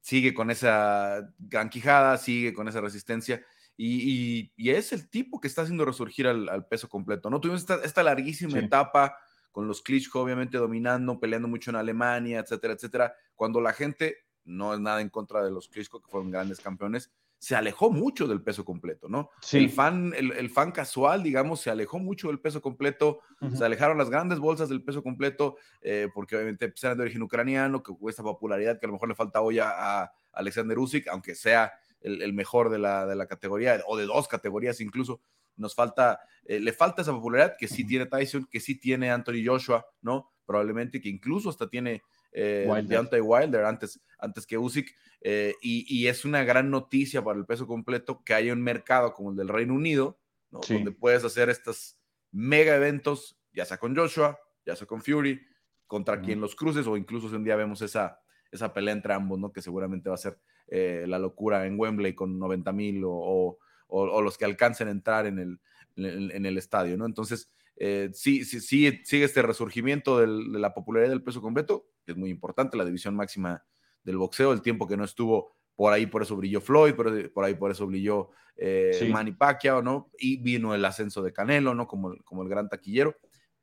sigue 0.00 0.34
con 0.34 0.50
esa 0.50 1.32
gran 1.38 1.70
quijada, 1.70 2.18
sigue 2.18 2.52
con 2.52 2.66
esa 2.66 2.80
resistencia. 2.80 3.44
Y, 3.76 4.50
es 4.56 4.92
el 4.92 5.08
tipo 5.08 5.40
que 5.40 5.46
está 5.46 5.62
haciendo 5.62 5.84
resurgir 5.84 6.26
al, 6.26 6.66
peso 6.66 6.88
completo, 6.88 7.30
¿no? 7.30 7.40
Tuvimos 7.40 7.64
esta, 7.84 8.02
larguísima 8.02 8.58
etapa 8.58 9.16
con 9.52 9.68
los 9.68 9.82
Klitschko 9.82 10.20
obviamente 10.20 10.58
dominando, 10.58 11.20
peleando 11.20 11.46
mucho 11.46 11.70
en 11.70 11.76
Alemania, 11.76 12.40
etcétera, 12.40 12.74
etcétera. 12.74 13.14
Cuando 13.36 13.60
la 13.60 13.72
gente, 13.72 14.16
no 14.44 14.74
es 14.74 14.80
nada 14.80 15.00
en 15.00 15.10
contra 15.10 15.44
de 15.44 15.52
los 15.52 15.68
Klitschko, 15.68 16.02
que 16.02 16.10
fueron 16.10 16.32
grandes 16.32 16.58
campeones, 16.58 17.12
se 17.44 17.54
alejó 17.54 17.90
mucho 17.90 18.26
del 18.26 18.40
peso 18.40 18.64
completo, 18.64 19.06
¿no? 19.06 19.28
El, 19.52 19.68
fan, 19.68 20.14
el, 20.16 20.48
fan 20.48 20.72
casual, 20.72 21.22
digamos, 21.22 21.60
se 21.60 21.68
alejó 21.68 21.98
mucho 21.98 22.28
del 22.28 22.40
peso 22.40 22.62
completo, 22.62 23.20
se 23.54 23.62
alejaron 23.62 23.98
las 23.98 24.08
grandes 24.08 24.38
bolsas 24.38 24.70
del 24.70 24.82
peso 24.82 25.02
completo, 25.02 25.58
eh, 25.82 26.08
porque 26.14 26.36
obviamente 26.36 26.66
pues, 26.70 26.82
eran 26.82 26.96
de 26.96 27.02
origen 27.02 27.20
ucraniano, 27.20 27.82
que 27.82 27.92
esta 28.08 28.22
popularidad 28.22 28.80
que 28.80 28.86
a 28.86 28.88
lo 28.88 28.94
mejor 28.94 29.10
le 29.10 29.14
falta 29.14 29.42
hoy 29.42 29.58
a, 29.58 30.10
Alexander 30.32 30.78
Usyk, 30.78 31.06
aunque 31.08 31.34
sea 31.34 31.74
el, 32.00 32.32
mejor 32.32 32.70
de 32.70 32.78
la, 32.78 33.04
de 33.04 33.14
la, 33.14 33.26
categoría, 33.26 33.78
o 33.88 33.98
de 33.98 34.06
dos 34.06 34.26
categorías 34.26 34.80
incluso, 34.80 35.20
nos 35.56 35.74
falta, 35.74 36.20
eh, 36.46 36.60
le 36.60 36.72
falta 36.72 37.02
esa 37.02 37.12
popularidad 37.12 37.56
que 37.58 37.68
sí 37.68 37.86
tiene 37.86 38.06
Tyson, 38.06 38.48
que 38.50 38.58
sí 38.58 38.80
tiene 38.80 39.10
Anthony 39.10 39.44
Joshua, 39.44 39.86
¿no? 40.00 40.32
Probablemente 40.46 40.98
que 40.98 41.10
incluso 41.10 41.50
hasta 41.50 41.68
tiene 41.68 42.02
eh, 42.34 42.84
Deontay 42.84 43.20
Wilder 43.20 43.64
antes, 43.64 44.00
antes 44.18 44.46
que 44.46 44.58
Usyk, 44.58 44.94
eh, 45.22 45.54
y, 45.62 46.06
es 46.06 46.26
una 46.26 46.44
gran 46.44 46.70
noticia 46.70 47.24
para 47.24 47.38
el 47.38 47.46
peso 47.46 47.66
completo 47.66 48.22
que 48.22 48.34
haya 48.34 48.52
un 48.52 48.62
mercado 48.62 49.14
como 49.14 49.30
el 49.30 49.36
del 49.36 49.48
Reino 49.48 49.72
Unido, 49.72 50.18
donde 50.50 50.92
puedes 50.92 51.24
hacer 51.24 51.48
estos 51.48 51.96
mega 52.30 52.76
eventos, 52.76 53.38
ya 53.52 53.64
sea 53.64 53.78
con 53.78 53.96
Joshua, 53.96 54.38
ya 54.66 54.76
sea 54.76 54.86
con 54.86 55.02
Fury, 55.02 55.40
contra 55.86 56.20
quien 56.20 56.40
los 56.40 56.54
cruces, 56.54 56.86
o 56.86 56.96
incluso 56.96 57.28
si 57.28 57.36
un 57.36 57.44
día 57.44 57.56
vemos 57.56 57.80
esa, 57.80 58.20
esa 58.50 58.72
pelea 58.74 58.92
entre 58.92 59.14
ambos, 59.14 59.38
¿no? 59.38 59.52
que 59.52 59.62
seguramente 59.62 60.08
va 60.08 60.16
a 60.16 60.18
ser 60.18 60.38
eh, 60.68 61.04
la 61.08 61.18
locura 61.18 61.66
en 61.66 61.78
Wembley 61.78 62.14
con 62.14 62.38
90 62.38 62.72
mil 62.72 63.02
o, 63.04 63.58
los 63.88 64.36
que 64.36 64.44
alcancen 64.44 64.88
a 64.88 64.90
entrar 64.90 65.26
en 65.26 65.38
el, 65.38 65.60
en 65.96 66.46
el, 66.46 66.58
estadio. 66.58 66.96
¿no? 66.96 67.06
Entonces, 67.06 67.50
eh, 67.76 68.10
sí, 68.12 68.44
sí, 68.44 68.60
sí, 68.60 69.00
sigue 69.04 69.24
este 69.24 69.42
resurgimiento 69.42 70.18
de 70.18 70.26
la 70.58 70.74
popularidad 70.74 71.10
del 71.10 71.22
peso 71.22 71.40
completo, 71.40 71.86
que 72.04 72.12
es 72.12 72.18
muy 72.18 72.30
importante, 72.30 72.76
la 72.76 72.84
división 72.84 73.14
máxima 73.16 73.64
del 74.04 74.18
boxeo, 74.18 74.52
el 74.52 74.62
tiempo 74.62 74.86
que 74.86 74.96
no 74.96 75.04
estuvo 75.04 75.54
por 75.74 75.92
ahí, 75.92 76.06
por 76.06 76.22
eso 76.22 76.36
brilló 76.36 76.60
Floyd, 76.60 76.94
por, 76.94 77.32
por 77.32 77.44
ahí 77.44 77.54
por 77.54 77.70
eso 77.70 77.86
brilló 77.86 78.30
eh, 78.56 79.08
Manny 79.10 79.32
Pacquiao, 79.32 79.82
¿no? 79.82 80.10
Y 80.18 80.36
vino 80.36 80.74
el 80.74 80.84
ascenso 80.84 81.22
de 81.22 81.32
Canelo, 81.32 81.74
¿no? 81.74 81.86
Como, 81.86 82.14
como 82.24 82.42
el 82.42 82.48
gran 82.48 82.68
taquillero, 82.68 83.16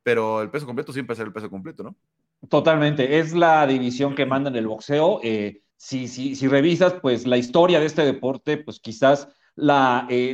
pero 0.04 0.42
el 0.42 0.50
peso 0.50 0.66
completo 0.66 0.92
siempre 0.92 1.16
será 1.16 1.28
el 1.28 1.34
peso 1.34 1.50
completo, 1.50 1.84
¿no? 1.84 1.96
Totalmente, 2.50 3.20
es 3.20 3.34
la 3.34 3.66
división 3.68 4.16
que 4.16 4.26
manda 4.26 4.50
en 4.50 4.56
el 4.56 4.68
boxeo. 4.68 5.20
Eh, 5.24 5.62
si, 5.78 6.08
si, 6.08 6.36
si 6.36 6.48
revisas, 6.48 6.96
pues 7.02 7.26
la 7.26 7.38
historia 7.38 7.80
de 7.80 7.86
este 7.86 8.04
deporte, 8.04 8.58
pues 8.58 8.80
quizás 8.80 9.30
la, 9.56 10.08
eh, 10.10 10.34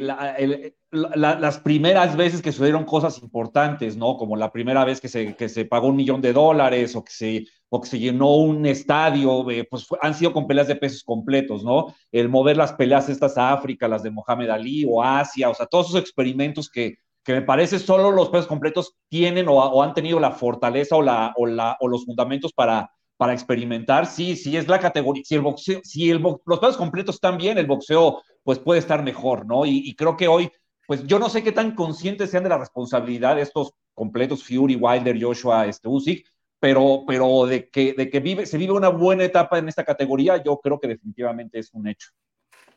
las 0.91 1.59
primeras 1.59 2.15
veces 2.15 2.41
que 2.41 2.51
sucedieron 2.51 2.85
cosas 2.85 3.21
importantes, 3.21 3.97
¿no? 3.97 4.17
Como 4.17 4.35
la 4.35 4.51
primera 4.51 4.85
vez 4.85 5.01
que 5.01 5.09
se, 5.09 5.35
que 5.35 5.49
se 5.49 5.65
pagó 5.65 5.87
un 5.87 5.95
millón 5.95 6.21
de 6.21 6.33
dólares 6.33 6.95
o 6.95 7.03
que 7.03 7.11
se, 7.11 7.45
o 7.69 7.81
que 7.81 7.89
se 7.89 7.99
llenó 7.99 8.35
un 8.35 8.65
estadio, 8.65 9.49
eh, 9.51 9.67
pues 9.69 9.85
han 10.01 10.13
sido 10.13 10.31
con 10.33 10.47
peleas 10.47 10.67
de 10.67 10.75
pesos 10.75 11.03
completos, 11.03 11.63
¿no? 11.63 11.93
El 12.11 12.29
mover 12.29 12.57
las 12.57 12.73
peleas 12.73 13.09
estas 13.09 13.37
a 13.37 13.51
África, 13.51 13.87
las 13.87 14.03
de 14.03 14.11
Mohamed 14.11 14.49
Ali 14.49 14.85
o 14.89 15.03
Asia, 15.03 15.49
o 15.49 15.53
sea, 15.53 15.65
todos 15.65 15.87
esos 15.89 15.99
experimentos 15.99 16.69
que, 16.69 16.99
que 17.23 17.33
me 17.33 17.41
parece 17.41 17.79
solo 17.79 18.11
los 18.11 18.29
pesos 18.29 18.47
completos 18.47 18.95
tienen 19.09 19.47
o, 19.49 19.83
han 19.83 19.93
tenido 19.93 20.19
la 20.19 20.31
fortaleza 20.31 20.95
o, 20.95 21.01
la, 21.01 21.33
o, 21.35 21.45
la, 21.45 21.75
o 21.81 21.89
los 21.89 22.05
fundamentos 22.05 22.53
para, 22.53 22.89
para 23.17 23.33
experimentar. 23.33 24.05
Sí, 24.05 24.35
sí, 24.35 24.55
es 24.55 24.67
la 24.67 24.79
categoría. 24.79 25.23
Si, 25.25 25.35
el 25.35 25.41
boxeo, 25.41 25.81
si 25.83 26.09
el, 26.09 26.21
los 26.21 26.59
pesos 26.59 26.77
completos 26.77 27.15
están 27.15 27.37
bien, 27.37 27.57
el 27.57 27.65
boxeo 27.65 28.21
pues 28.43 28.59
puede 28.59 28.79
estar 28.79 29.03
mejor, 29.03 29.45
¿no? 29.45 29.65
Y, 29.65 29.93
creo 29.95 30.15
que 30.15 30.27
hoy, 30.27 30.49
pues 30.85 31.05
yo 31.05 31.19
no 31.19 31.27
sé 31.29 31.43
qué 31.43 31.51
tan 31.51 31.75
conscientes 31.75 32.31
sean 32.31 32.43
de 32.43 32.49
la 32.49 32.57
responsabilidad 32.57 33.35
de 33.35 33.41
estos 33.41 33.73
completos, 33.93 34.43
Fury, 34.43 34.75
Wilder, 34.75 35.21
Joshua, 35.21 35.65
este, 35.65 35.89
Usyk, 35.89 36.25
pero, 36.59 37.03
pero 37.05 37.45
de 37.45 37.69
que, 37.69 37.93
de 37.93 38.09
que 38.09 38.19
vive, 38.19 38.45
se 38.45 38.57
vive 38.57 38.71
una 38.71 38.89
buena 38.89 39.25
etapa 39.25 39.57
en 39.57 39.67
esta 39.67 39.83
categoría, 39.83 40.41
yo 40.41 40.59
creo 40.61 40.79
que 40.79 40.87
definitivamente 40.87 41.59
es 41.59 41.73
un 41.73 41.87
hecho. 41.87 42.09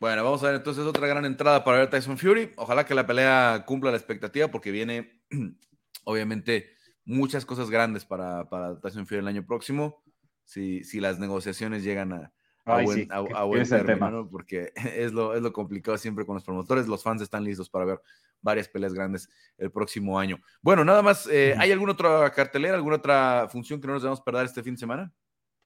Bueno, 0.01 0.25
vamos 0.25 0.43
a 0.43 0.47
ver 0.47 0.57
entonces 0.57 0.85
otra 0.87 1.07
gran 1.07 1.27
entrada 1.27 1.63
para 1.63 1.79
ver 1.79 1.91
Tyson 1.91 2.17
Fury. 2.17 2.53
Ojalá 2.57 2.87
que 2.87 2.95
la 2.95 3.07
pelea 3.07 3.65
cumpla 3.67 3.91
la 3.91 3.99
expectativa 3.99 4.49
porque 4.49 4.71
viene, 4.71 5.23
obviamente, 6.05 6.71
muchas 7.05 7.45
cosas 7.45 7.69
grandes 7.69 8.07
para, 8.07 8.49
para 8.49 8.81
Tyson 8.81 9.07
Fury 9.07 9.21
el 9.21 9.29
año 9.29 9.45
próximo. 9.45 10.03
Si, 10.51 10.83
si 10.83 10.99
las 10.99 11.21
negociaciones 11.21 11.85
llegan 11.85 12.13
a, 12.13 12.33
a, 12.65 12.83
buen, 12.83 13.69
término, 13.69 14.11
¿no? 14.11 14.29
porque 14.29 14.73
es 14.97 15.13
lo, 15.13 15.33
es 15.37 15.43
lo 15.43 15.53
complicado 15.53 15.97
siempre 15.97 16.27
con 16.27 16.35
los 16.35 16.43
promotores. 16.43 16.89
Los 16.89 17.05
fans 17.05 17.23
están 17.23 17.45
listos 17.45 17.71
para 17.71 17.85
ver 17.85 18.01
varias 18.41 18.67
peleas 18.67 18.93
grandes 18.93 19.29
el 19.59 19.71
próximo 19.71 20.19
año. 20.19 20.41
Bueno, 20.61 20.85
nada 20.85 21.03
más, 21.03 21.29
eh, 21.31 21.55
¿hay 21.57 21.71
alguna 21.71 21.93
otra 21.93 22.29
cartelera, 22.31 22.75
alguna 22.75 22.97
otra 22.97 23.47
función 23.49 23.81
que 23.81 23.87
no 23.87 23.93
nos 23.93 24.03
debemos 24.03 24.23
perder 24.23 24.47
este 24.47 24.65
fin 24.65 24.75
de 24.75 24.81
semana? 24.81 25.13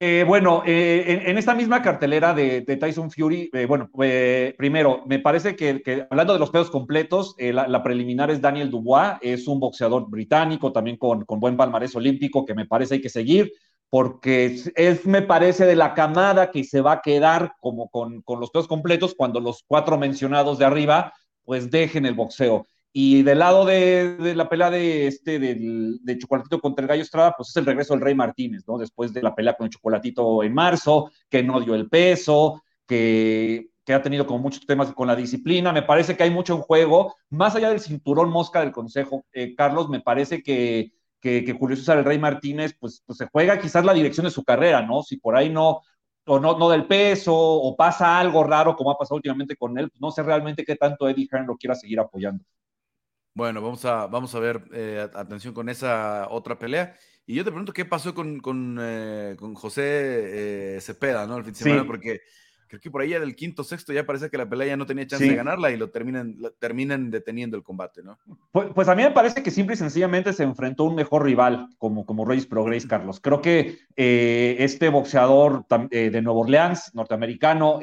Eh, 0.01 0.23
bueno, 0.27 0.63
eh, 0.67 1.23
en, 1.25 1.39
esta 1.39 1.55
misma 1.55 1.81
cartelera 1.81 2.35
de, 2.35 2.61
Tyson 2.61 3.11
Fury, 3.11 3.51
bueno, 3.67 3.91
primero, 4.59 5.03
me 5.07 5.19
parece 5.19 5.57
que, 5.57 6.07
hablando 6.11 6.35
de 6.35 6.41
los 6.41 6.51
pedos 6.51 6.71
completos, 6.71 7.35
la, 7.39 7.83
preliminar 7.83 8.31
es 8.31 8.43
Daniel 8.43 8.71
Dubois, 8.71 9.15
es 9.23 9.49
un 9.49 9.61
boxeador 9.61 10.11
británico, 10.11 10.73
también 10.73 10.99
con, 10.99 11.25
buen 11.27 11.57
palmarés 11.57 11.97
olímpico, 11.97 12.45
que 12.45 12.55
me 12.55 12.67
parece 12.67 12.95
hay 12.97 13.01
que 13.01 13.09
seguir, 13.09 13.51
porque 13.91 14.61
es, 14.75 15.07
me 15.07 15.23
parece, 15.23 15.67
de 15.67 15.77
la 15.77 15.95
camada 15.95 16.51
que 16.51 16.65
se 16.65 16.81
va 16.81 16.93
a 16.93 17.03
quedar 17.03 17.55
como 17.61 17.89
con, 17.89 18.23
con 18.23 18.41
los 18.41 18.51
pedos 18.51 18.69
completos 18.69 19.15
cuando 19.17 19.41
los 19.41 19.65
cuatro 19.67 19.99
mencionados 19.99 20.59
de 20.59 20.65
arriba, 20.65 21.13
pues 21.45 21.71
dejen 21.71 22.07
el 22.07 22.15
boxeo. 22.15 22.67
Y 22.97 23.23
del 23.25 23.41
lado 23.41 23.65
de, 23.65 24.35
la 24.37 24.49
pelea 24.49 24.71
de, 24.71 25.09
este, 25.09 25.39
de 25.41 26.19
Chocolatito 26.19 26.61
contra 26.61 26.85
el 26.85 26.89
Gallo 26.89 27.03
Estrada, 27.03 27.35
pues 27.37 27.49
es 27.49 27.57
el 27.57 27.67
regreso 27.67 27.93
del 27.93 28.03
Rey 28.03 28.15
Martínez, 28.15 28.63
¿no? 28.69 28.79
Después 28.79 29.13
de 29.13 29.21
la 29.21 29.35
pelea 29.35 29.55
con 29.55 29.65
el 29.65 29.73
Chocolatito 29.73 30.45
en 30.45 30.55
marzo, 30.55 31.11
que 31.29 31.43
no 31.43 31.61
dio 31.61 31.75
el 31.75 31.89
peso, 31.89 32.63
que, 32.87 33.71
que 33.85 33.95
ha 33.95 34.03
tenido 34.03 34.27
como 34.27 34.39
muchos 34.39 34.65
temas 34.65 34.93
con 34.93 35.09
la 35.09 35.17
disciplina. 35.17 35.73
Me 35.73 35.83
parece 35.83 36.17
que 36.17 36.23
hay 36.23 36.31
mucho 36.31 36.55
en 36.55 36.61
juego. 36.61 37.17
Más 37.31 37.55
allá 37.55 37.71
del 37.71 37.81
cinturón 37.81 38.31
mosca 38.31 38.61
del 38.61 38.73
Consejo, 38.73 39.25
eh, 39.33 39.55
Carlos, 39.55 39.89
me 39.89 40.01
parece 40.01 40.43
que, 40.43 40.93
que, 41.25 41.43
que 41.43 41.55
Julio 41.55 41.75
César 41.75 41.97
el 41.97 42.05
Rey 42.05 42.19
Martínez, 42.19 42.77
pues, 42.79 43.03
pues 43.07 43.17
se 43.17 43.27
juega 43.33 43.59
quizás 43.59 43.83
la 43.83 43.95
dirección 43.95 44.25
de 44.25 44.31
su 44.31 44.45
carrera, 44.45 44.83
¿no? 44.83 45.03
Si 45.03 45.17
por 45.17 45.35
ahí 45.35 45.49
no, 45.49 45.81
o 46.27 46.39
no, 46.39 46.59
no 46.59 46.69
del 46.69 46.87
peso, 46.87 47.35
o 47.35 47.75
pasa 47.75 48.19
algo 48.19 48.45
raro 48.45 48.77
como 48.77 48.91
ha 48.91 48.99
pasado 48.99 49.17
últimamente 49.17 49.57
con 49.57 49.79
él, 49.79 49.89
pues 49.89 50.03
no 50.03 50.11
sé 50.11 50.23
realmente 50.23 50.67
qué 50.67 50.77
tanto 50.77 51.09
Eddie 51.09 51.27
Hearn 51.33 51.47
lo 51.47 51.57
quiera 51.57 51.75
seguir 51.75 51.99
apoyando. 51.99 52.45
Bueno, 53.33 53.63
vamos 53.63 53.83
a, 53.87 54.07
vamos 54.07 54.35
a 54.35 54.39
ver, 54.39 54.65
eh, 54.75 55.09
atención 55.15 55.55
con 55.55 55.71
esa 55.71 56.29
otra 56.29 56.59
pelea. 56.59 56.95
Y 57.25 57.37
yo 57.37 57.43
te 57.43 57.51
pregunto 57.51 57.73
qué 57.73 57.87
pasó 57.87 58.15
con, 58.15 58.41
con, 58.41 58.77
eh, 58.79 59.35
José 59.55 60.77
eh, 60.77 60.81
Cepeda, 60.83 61.27
¿no? 61.27 61.39
El 61.39 61.45
fin 61.45 61.55
de 61.55 61.59
semana, 61.59 61.87
porque 61.87 62.21
creo 62.75 62.81
que 62.81 62.91
por 62.91 63.03
ahí 63.03 63.11
ya 63.11 63.21
del 63.21 63.37
quinto, 63.37 63.65
sexto 63.65 63.93
ya 63.93 64.05
parece 64.05 64.31
que 64.31 64.39
la 64.39 64.49
pelea 64.49 64.69
ya 64.69 64.77
no 64.77 64.87
tenía 64.87 65.07
chance 65.07 65.27
de 65.27 65.35
ganarla 65.35 65.71
y 65.71 65.77
lo 65.77 65.91
terminan, 65.91 66.37
terminan 66.59 67.11
deteniendo 67.11 67.57
el 67.57 67.63
combate, 67.63 68.03
¿no? 68.03 68.19
Pues, 68.53 68.69
pues, 68.75 68.89
a 68.89 68.95
mí 68.95 69.03
me 69.03 69.11
parece 69.11 69.43
que 69.43 69.51
simple 69.51 69.75
y 69.75 69.79
sencillamente 69.79 70.33
se 70.33 70.43
enfrentó 70.43 70.85
a 70.85 70.89
un 70.89 70.95
mejor 70.95 71.25
rival 71.25 71.69
como, 71.79 72.05
como 72.05 72.25
Reyes 72.25 72.47
Progress, 72.47 72.87
Carlos. 72.87 73.21
Creo 73.21 73.41
que 73.41 73.79
este 73.97 74.89
boxeador 74.89 75.67
de 75.69 76.23
Nueva 76.23 76.41
Orleans, 76.41 76.91
norteamericano, 76.95 77.81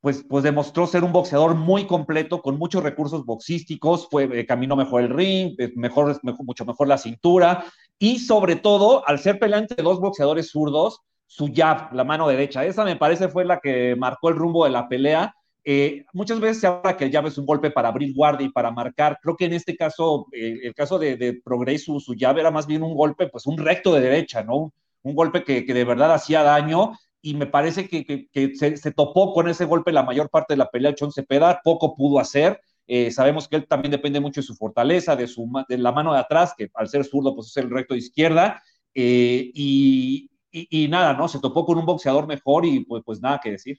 pues, 0.00 0.24
pues 0.28 0.44
demostró 0.44 0.86
ser 0.86 1.02
un 1.02 1.12
boxeador 1.12 1.54
muy 1.54 1.86
completo, 1.86 2.40
con 2.40 2.56
muchos 2.56 2.82
recursos 2.82 3.24
boxísticos, 3.24 4.08
fue, 4.10 4.28
eh, 4.32 4.46
caminó 4.46 4.76
mejor 4.76 5.02
el 5.02 5.10
ring, 5.10 5.54
eh, 5.58 5.72
mejor, 5.74 6.20
mucho 6.44 6.64
mejor 6.64 6.88
la 6.88 6.98
cintura, 6.98 7.64
y 7.98 8.20
sobre 8.20 8.56
todo, 8.56 9.06
al 9.08 9.18
ser 9.18 9.38
peleante 9.38 9.74
de 9.74 9.82
dos 9.82 10.00
boxeadores 10.00 10.50
zurdos, 10.50 11.00
su 11.28 11.52
jab, 11.54 11.92
la 11.92 12.02
mano 12.02 12.26
derecha, 12.26 12.64
esa 12.64 12.84
me 12.84 12.96
parece 12.96 13.28
fue 13.28 13.44
la 13.44 13.60
que 13.60 13.94
marcó 13.96 14.30
el 14.30 14.36
rumbo 14.36 14.64
de 14.64 14.70
la 14.70 14.88
pelea. 14.88 15.34
Eh, 15.62 16.04
muchas 16.14 16.40
veces 16.40 16.60
se 16.60 16.66
habla 16.66 16.96
que 16.96 17.04
el 17.04 17.12
jab 17.12 17.26
es 17.26 17.36
un 17.36 17.44
golpe 17.44 17.70
para 17.70 17.88
abrir 17.90 18.14
guardia 18.14 18.46
y 18.46 18.50
para 18.50 18.70
marcar. 18.70 19.18
Creo 19.22 19.36
que 19.36 19.44
en 19.44 19.52
este 19.52 19.76
caso, 19.76 20.26
el 20.32 20.74
caso 20.74 20.98
de, 20.98 21.16
de 21.16 21.34
Progreso, 21.34 22.00
su 22.00 22.16
jab 22.18 22.38
era 22.38 22.50
más 22.50 22.66
bien 22.66 22.82
un 22.82 22.96
golpe, 22.96 23.28
pues 23.28 23.46
un 23.46 23.58
recto 23.58 23.94
de 23.94 24.00
derecha, 24.00 24.42
¿no? 24.42 24.72
Un 25.02 25.14
golpe 25.14 25.44
que, 25.44 25.64
que 25.64 25.74
de 25.74 25.84
verdad 25.84 26.12
hacía 26.12 26.42
daño 26.42 26.94
y 27.20 27.34
me 27.34 27.46
parece 27.46 27.88
que, 27.88 28.54
se, 28.54 28.92
topó 28.92 29.34
con 29.34 29.48
ese 29.48 29.64
golpe 29.64 29.92
la 29.92 30.02
mayor 30.02 30.30
parte 30.30 30.54
de 30.54 30.58
la 30.58 30.70
pelea 30.70 30.94
Chon 30.94 31.12
Cepeda, 31.12 31.60
poco 31.62 31.96
pudo 31.96 32.20
hacer. 32.20 32.60
Eh, 32.86 33.10
sabemos 33.10 33.48
que 33.48 33.56
él 33.56 33.66
también 33.66 33.90
depende 33.92 34.20
mucho 34.20 34.40
de 34.40 34.46
su 34.46 34.54
fortaleza, 34.54 35.16
de, 35.16 35.26
su, 35.26 35.50
de 35.68 35.78
la 35.78 35.92
mano 35.92 36.12
de 36.12 36.20
atrás, 36.20 36.54
que 36.56 36.70
al 36.74 36.88
ser 36.88 37.04
zurdo, 37.04 37.34
pues 37.34 37.48
es 37.48 37.56
el 37.56 37.70
recto 37.70 37.94
de 37.94 37.98
izquierda. 37.98 38.62
Eh, 38.94 39.50
y, 40.50 40.88
nada, 40.88 41.14
¿no? 41.14 41.28
Se 41.28 41.40
topó 41.40 41.64
con 41.66 41.78
un 41.78 41.86
boxeador 41.86 42.26
mejor 42.26 42.64
y 42.64 42.84
pues, 42.84 43.02
pues 43.04 43.20
nada 43.20 43.40
que 43.42 43.52
decir. 43.52 43.78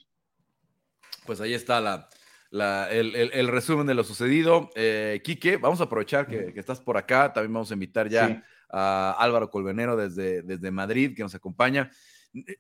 Pues 1.26 1.42
ahí 1.42 1.54
está 1.54 1.82
la, 1.82 2.90
el, 2.92 3.48
resumen 3.48 3.88
de 3.88 3.94
lo 3.94 4.04
sucedido. 4.04 4.70
Eh, 4.76 5.22
Quique, 5.24 5.58
vamos 5.58 5.82
a 5.82 5.86
aprovechar 5.86 6.28
que, 6.28 6.54
estás 6.56 6.80
por 6.80 6.98
acá. 6.98 7.34
También 7.34 7.54
vamos 7.54 7.72
a 7.72 7.74
invitar 7.74 8.10
ya 8.10 8.44
a 8.70 9.16
Álvaro 9.20 9.50
Colvenero 9.50 9.96
desde, 9.96 10.42
desde 10.44 10.72
Madrid, 10.72 11.16
que 11.16 11.24
nos 11.24 11.36
acompaña. 11.36 11.92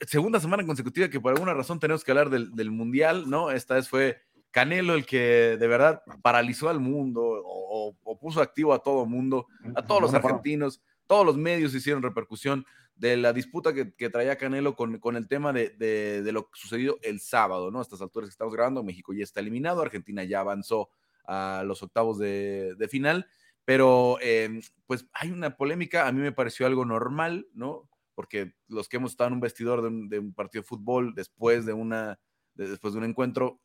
Segunda 0.02 0.40
semana 0.40 0.66
consecutiva 0.66 1.10
que 1.10 1.20
por 1.20 1.34
alguna 1.34 1.54
razón 1.54 1.80
tenemos 1.80 2.04
que 2.04 2.12
hablar 2.12 2.30
del, 2.30 2.72
Mundial, 2.72 3.30
¿no? 3.30 3.52
Esta 3.52 3.76
vez 3.76 3.88
fue 3.88 4.22
Canelo 4.52 4.96
el 4.96 5.06
que 5.06 5.58
de 5.60 5.68
verdad 5.68 6.02
paralizó 6.24 6.70
al 6.70 6.80
mundo 6.80 7.22
o, 7.24 7.96
puso 8.20 8.42
activo 8.42 8.74
a 8.74 8.80
todo 8.80 9.04
el 9.04 9.10
mundo, 9.10 9.48
a 9.76 9.84
todos 9.84 10.02
los 10.02 10.14
argentinos, 10.14 10.82
todos 11.08 11.26
los 11.26 11.38
medios 11.38 11.74
hicieron 11.74 12.02
repercusión 12.02 12.66
de 13.00 13.16
la 13.16 13.32
disputa 13.32 13.74
que, 13.74 14.10
traía 14.10 14.38
Canelo 14.38 14.76
con, 14.76 15.00
con 15.00 15.16
el 15.16 15.28
tema 15.28 15.54
de, 15.54 16.22
lo 16.32 16.50
que 16.50 16.60
sucedió 16.60 17.00
el 17.02 17.20
sábado, 17.22 17.72
¿no? 17.72 17.80
A 17.80 17.82
estas 17.82 18.02
alturas 18.02 18.28
que 18.28 18.34
estamos 18.34 18.54
grabando, 18.54 18.84
México 18.84 19.14
ya 19.14 19.24
está 19.24 19.40
eliminado, 19.40 19.82
Argentina 19.82 20.24
ya 20.26 20.42
avanzó 20.42 20.90
a 21.26 21.64
los 21.66 21.82
octavos 21.82 22.18
de, 22.20 22.88
final, 22.90 23.28
pero 23.64 24.18
em, 24.22 24.62
pues 24.86 25.08
hay 25.14 25.32
una 25.32 25.56
polémica, 25.56 26.08
a 26.08 26.12
mí 26.12 26.20
me 26.20 26.34
pareció 26.34 26.66
algo 26.66 26.84
normal, 26.86 27.48
¿no? 27.54 27.90
porque 28.20 28.52
los 28.68 28.90
que 28.90 28.98
hemos 28.98 29.12
estado 29.12 29.30
en 29.30 29.36
un 29.36 29.40
vestidor 29.40 29.82
de 29.82 30.20
un, 30.20 30.34
partido 30.34 30.62
de 30.62 30.68
fútbol 30.68 31.16
después 31.16 31.66
de 31.66 31.72
una 31.72 32.20
después 32.54 32.92
de 32.94 33.00
un 33.00 33.06
encuentro 33.06 33.62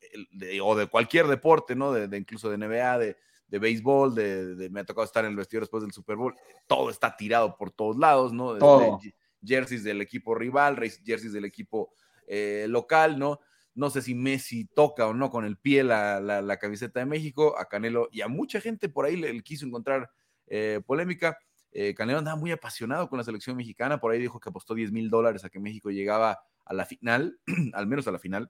o 0.63 0.75
de 0.77 0.87
cualquier 0.87 1.27
deporte, 1.27 1.75
¿no? 1.75 1.91
De, 1.91 2.17
incluso 2.17 2.49
de 2.49 2.57
NBA, 2.57 2.99
de, 2.99 3.17
de 3.49 3.59
béisbol, 3.59 4.15
de, 4.15 4.69
me 4.71 4.79
ha 4.79 4.85
tocado 4.85 5.03
estar 5.03 5.25
en 5.25 5.31
el 5.31 5.35
vestidor 5.35 5.63
después 5.63 5.83
del 5.83 5.91
Super 5.91 6.15
Bowl, 6.15 6.33
todo 6.67 6.89
está 6.89 7.17
tirado 7.17 7.57
por 7.57 7.69
todos 7.69 7.97
lados, 7.97 8.31
¿no? 8.31 8.57
Todo. 8.57 8.97
Jerseys 9.45 9.83
del 9.83 10.01
equipo 10.01 10.35
rival, 10.35 10.77
jerseys 11.03 11.33
del 11.33 11.45
equipo 11.45 11.93
eh, 12.27 12.65
local, 12.69 13.19
¿no? 13.19 13.39
No 13.73 13.89
sé 13.89 14.01
si 14.01 14.15
Messi 14.15 14.65
toca 14.65 15.07
o 15.07 15.13
no 15.13 15.29
con 15.29 15.45
el 15.45 15.57
pie 15.57 15.83
la, 15.83 16.19
la, 16.21 16.57
camiseta 16.57 17.01
de 17.01 17.05
México, 17.05 17.57
a 17.59 17.65
Canelo 17.65 18.07
y 18.11 18.21
a 18.21 18.27
mucha 18.27 18.61
gente 18.61 18.87
por 18.87 19.05
ahí 19.05 19.17
le, 19.17 19.41
quiso 19.41 19.65
encontrar 19.65 20.09
eh, 20.47 20.81
polémica. 20.85 21.37
Eh, 21.71 21.93
Canelo 21.93 22.19
andaba 22.19 22.37
muy 22.37 22.51
apasionado 22.51 23.09
con 23.09 23.17
la 23.17 23.25
selección 23.25 23.57
mexicana, 23.57 23.99
por 23.99 24.11
ahí 24.11 24.19
dijo 24.19 24.39
que 24.39 24.49
apostó 24.49 24.73
10 24.73 24.93
mil 24.93 25.09
dólares 25.09 25.43
a 25.43 25.49
que 25.49 25.59
México 25.59 25.91
llegaba 25.91 26.39
a 26.63 26.73
la 26.73 26.85
final, 26.85 27.37
al 27.73 27.87
menos 27.87 28.07
a 28.07 28.11
la 28.11 28.19
final. 28.19 28.49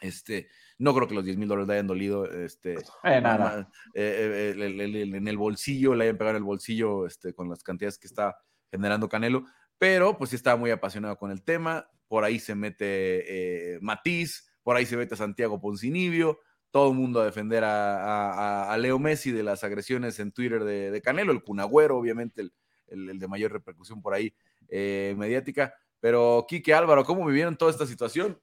Este, 0.00 0.48
no 0.78 0.94
creo 0.94 1.08
que 1.08 1.14
los 1.14 1.24
10 1.24 1.36
mil 1.36 1.48
dólares 1.48 1.68
le 1.68 1.74
hayan 1.74 1.86
dolido. 1.86 2.30
Este, 2.30 2.74
eh, 3.04 3.20
nada. 3.20 3.70
Eh, 3.94 4.54
en 4.56 5.28
el 5.28 5.36
bolsillo, 5.36 5.94
le 5.94 6.04
hayan 6.04 6.18
pegado 6.18 6.36
en 6.36 6.42
el 6.42 6.46
bolsillo 6.46 7.06
este, 7.06 7.32
con 7.32 7.48
las 7.48 7.62
cantidades 7.62 7.98
que 7.98 8.06
está 8.06 8.36
generando 8.70 9.08
Canelo, 9.08 9.44
pero 9.78 10.16
pues 10.16 10.30
sí 10.30 10.36
estaba 10.36 10.56
muy 10.56 10.70
apasionado 10.70 11.16
con 11.16 11.30
el 11.30 11.42
tema. 11.42 11.88
Por 12.08 12.24
ahí 12.24 12.38
se 12.38 12.54
mete 12.54 13.78
Matiz, 13.80 14.46
por 14.62 14.76
ahí 14.76 14.86
se 14.86 14.96
mete 14.96 15.16
Santiago 15.16 15.60
Poncinibio, 15.60 16.40
todo 16.74 16.90
el 16.90 16.96
mundo 16.96 17.20
a 17.20 17.24
defender 17.24 17.62
a, 17.64 18.76
Leo 18.80 18.98
Messi 18.98 19.30
de 19.30 19.44
las 19.44 19.62
agresiones 19.62 20.18
en 20.18 20.32
Twitter 20.32 20.64
de, 20.64 21.00
Canelo, 21.02 21.30
el 21.30 21.44
Cunagüero, 21.44 21.96
obviamente, 21.96 22.50
el, 22.88 23.18
de 23.18 23.28
mayor 23.28 23.52
repercusión 23.52 24.02
por 24.02 24.12
ahí 24.12 24.34
eh, 24.68 25.14
mediática. 25.16 25.72
Pero, 26.00 26.46
Quique 26.48 26.74
Álvaro, 26.74 27.04
¿cómo 27.04 27.24
vivieron 27.26 27.56
toda 27.56 27.70
esta 27.70 27.86
situación? 27.86 28.40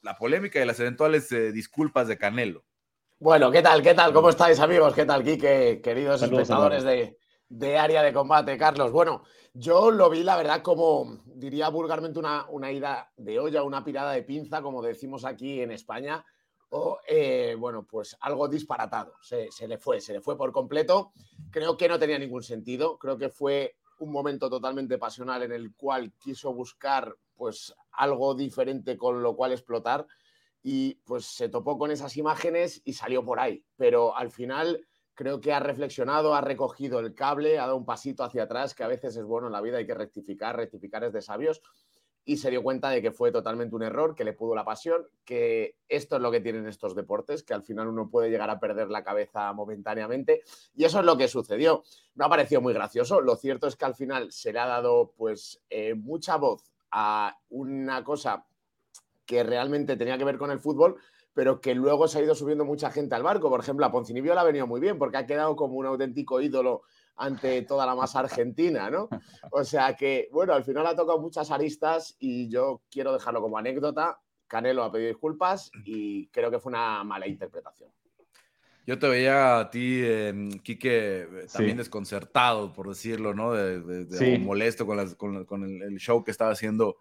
La 0.00 0.16
polémica 0.16 0.58
y 0.58 0.64
las 0.64 0.80
eventuales 0.80 1.30
eh, 1.32 1.52
disculpas 1.52 2.08
de 2.08 2.16
Canelo. 2.16 2.64
Bueno, 3.18 3.50
¿qué 3.50 3.60
tal? 3.60 3.82
¿Qué 3.82 3.92
tal? 3.92 4.14
¿Cómo 4.14 4.30
estáis, 4.30 4.58
amigos? 4.58 4.94
¿Qué 4.94 5.04
tal, 5.04 5.22
Quique? 5.22 5.82
Queridos 5.84 6.22
espectadores 6.22 6.82
de, 6.82 7.18
de 7.50 7.76
área 7.76 8.02
de 8.02 8.14
combate, 8.14 8.56
Carlos. 8.56 8.90
Bueno, 8.92 9.24
yo 9.52 9.90
lo 9.90 10.08
vi, 10.08 10.22
la 10.22 10.36
verdad, 10.36 10.62
como 10.62 11.18
diría 11.26 11.68
vulgarmente 11.68 12.18
una, 12.18 12.46
una 12.48 12.72
ida 12.72 13.12
de 13.16 13.38
olla, 13.38 13.62
una 13.62 13.84
pirada 13.84 14.12
de 14.12 14.22
pinza, 14.22 14.62
como 14.62 14.80
decimos 14.80 15.26
aquí 15.26 15.60
en 15.60 15.72
España 15.72 16.24
o, 16.70 17.00
eh, 17.06 17.56
bueno, 17.58 17.84
pues 17.84 18.16
algo 18.20 18.48
disparatado. 18.48 19.14
Se, 19.20 19.50
le 19.66 19.78
fue, 19.78 20.00
se 20.00 20.12
le 20.12 20.20
fue 20.20 20.36
por 20.36 20.52
completo. 20.52 21.12
Creo 21.50 21.76
que 21.76 21.88
no 21.88 21.98
tenía 21.98 22.18
ningún 22.18 22.44
sentido. 22.44 22.96
Creo 22.96 23.18
que 23.18 23.28
fue 23.28 23.76
un 23.98 24.12
momento 24.12 24.48
totalmente 24.48 24.96
pasional 24.96 25.42
en 25.42 25.52
el 25.52 25.74
cual 25.74 26.12
quiso 26.18 26.54
buscar 26.54 27.16
pues 27.34 27.74
algo 27.92 28.34
diferente 28.34 28.96
con 28.96 29.22
lo 29.22 29.34
cual 29.34 29.52
explotar 29.52 30.06
y 30.62 30.94
pues 31.06 31.24
se 31.24 31.48
topó 31.48 31.76
con 31.76 31.90
esas 31.90 32.16
imágenes 32.16 32.80
y 32.84 32.92
salió 32.92 33.24
por 33.24 33.40
ahí. 33.40 33.64
Pero 33.76 34.16
al 34.16 34.30
final 34.30 34.86
creo 35.20 35.38
que 35.38 35.52
ha 35.52 35.60
reflexionado, 35.60 36.34
ha 36.34 36.40
recogido 36.40 36.98
el 36.98 37.14
cable, 37.14 37.58
ha 37.58 37.66
dado 37.66 37.76
un 37.76 37.84
pasito 37.84 38.24
hacia 38.24 38.44
atrás, 38.44 38.74
que 38.74 38.84
a 38.84 38.88
veces 38.88 39.14
es 39.18 39.24
bueno 39.24 39.48
en 39.48 39.52
la 39.52 39.60
vida, 39.60 39.76
hay 39.76 39.86
que 39.86 39.92
rectificar, 39.92 40.56
rectificar 40.56 41.04
es 41.04 41.12
de 41.12 41.20
sabios 41.20 41.60
y 42.24 42.38
se 42.38 42.48
dio 42.48 42.62
cuenta 42.62 42.88
de 42.88 43.02
que 43.02 43.12
fue 43.12 43.30
totalmente 43.30 43.76
un 43.76 43.82
error, 43.82 44.14
que 44.14 44.24
le 44.24 44.32
pudo 44.32 44.54
la 44.54 44.64
pasión, 44.64 45.06
que 45.26 45.76
esto 45.90 46.16
es 46.16 46.22
lo 46.22 46.30
que 46.30 46.40
tienen 46.40 46.66
estos 46.66 46.94
deportes, 46.94 47.42
que 47.42 47.52
al 47.52 47.62
final 47.62 47.88
uno 47.88 48.08
puede 48.08 48.30
llegar 48.30 48.48
a 48.48 48.58
perder 48.58 48.88
la 48.88 49.04
cabeza 49.04 49.52
momentáneamente 49.52 50.40
y 50.74 50.84
eso 50.84 51.00
es 51.00 51.04
lo 51.04 51.18
que 51.18 51.28
sucedió. 51.28 51.82
No 52.14 52.24
ha 52.24 52.30
parecido 52.30 52.62
muy 52.62 52.72
gracioso, 52.72 53.20
lo 53.20 53.36
cierto 53.36 53.66
es 53.66 53.76
que 53.76 53.84
al 53.84 53.94
final 53.94 54.32
se 54.32 54.54
le 54.54 54.58
ha 54.58 54.66
dado 54.66 55.12
pues 55.18 55.60
eh, 55.68 55.92
mucha 55.94 56.36
voz 56.36 56.72
a 56.92 57.36
una 57.50 58.02
cosa 58.04 58.46
que 59.26 59.42
realmente 59.42 59.98
tenía 59.98 60.16
que 60.16 60.24
ver 60.24 60.38
con 60.38 60.50
el 60.50 60.60
fútbol, 60.60 60.96
pero 61.34 61.60
que 61.60 61.74
luego 61.74 62.08
se 62.08 62.18
ha 62.18 62.22
ido 62.22 62.34
subiendo 62.34 62.64
mucha 62.64 62.90
gente 62.90 63.14
al 63.14 63.22
barco. 63.22 63.48
Por 63.48 63.60
ejemplo, 63.60 63.86
a 63.86 63.92
Poncinibio 63.92 64.34
le 64.34 64.40
ha 64.40 64.44
venido 64.44 64.66
muy 64.66 64.80
bien 64.80 64.98
porque 64.98 65.18
ha 65.18 65.26
quedado 65.26 65.56
como 65.56 65.74
un 65.74 65.86
auténtico 65.86 66.40
ídolo 66.40 66.82
ante 67.16 67.62
toda 67.62 67.86
la 67.86 67.94
masa 67.94 68.20
argentina, 68.20 68.90
¿no? 68.90 69.08
O 69.52 69.62
sea 69.64 69.94
que, 69.94 70.28
bueno, 70.32 70.54
al 70.54 70.64
final 70.64 70.86
ha 70.86 70.96
tocado 70.96 71.20
muchas 71.20 71.50
aristas 71.50 72.16
y 72.18 72.48
yo 72.48 72.82
quiero 72.90 73.12
dejarlo 73.12 73.42
como 73.42 73.58
anécdota. 73.58 74.20
Canelo 74.46 74.82
ha 74.82 74.90
pedido 74.90 75.08
disculpas 75.08 75.70
y 75.84 76.26
creo 76.28 76.50
que 76.50 76.58
fue 76.58 76.70
una 76.70 77.04
mala 77.04 77.28
interpretación. 77.28 77.90
Yo 78.86 78.98
te 78.98 79.08
veía 79.08 79.60
a 79.60 79.70
ti, 79.70 80.02
Quique, 80.64 81.46
también 81.52 81.76
desconcertado, 81.76 82.72
por 82.72 82.88
decirlo, 82.88 83.34
¿no? 83.34 83.52
De, 83.52 84.38
molesto 84.38 84.86
con, 84.86 84.98
el, 84.98 85.96
show 85.98 86.24
que 86.24 86.32
estaba 86.32 86.50
haciendo 86.52 86.96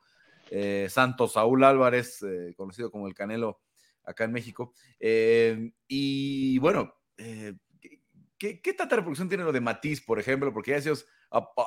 eh, 0.51 0.87
Santos 0.89 1.33
Saúl 1.33 1.63
Álvarez, 1.63 2.21
eh, 2.21 2.53
conocido 2.55 2.91
como 2.91 3.07
el 3.07 3.15
Canelo 3.15 3.59
acá 4.03 4.23
en 4.23 4.31
México. 4.31 4.73
Eh, 4.99 5.71
y 5.87 6.57
bueno, 6.59 6.95
¿Qué, 8.39 8.73
tanta 8.73 8.95
reproducción 8.95 9.27
tiene 9.27 9.43
lo 9.43 9.51
de 9.51 9.59
Matiz, 9.59 9.99
por 9.99 10.17
ejemplo? 10.17 10.53
Porque 10.53 10.71
ya 10.71 10.93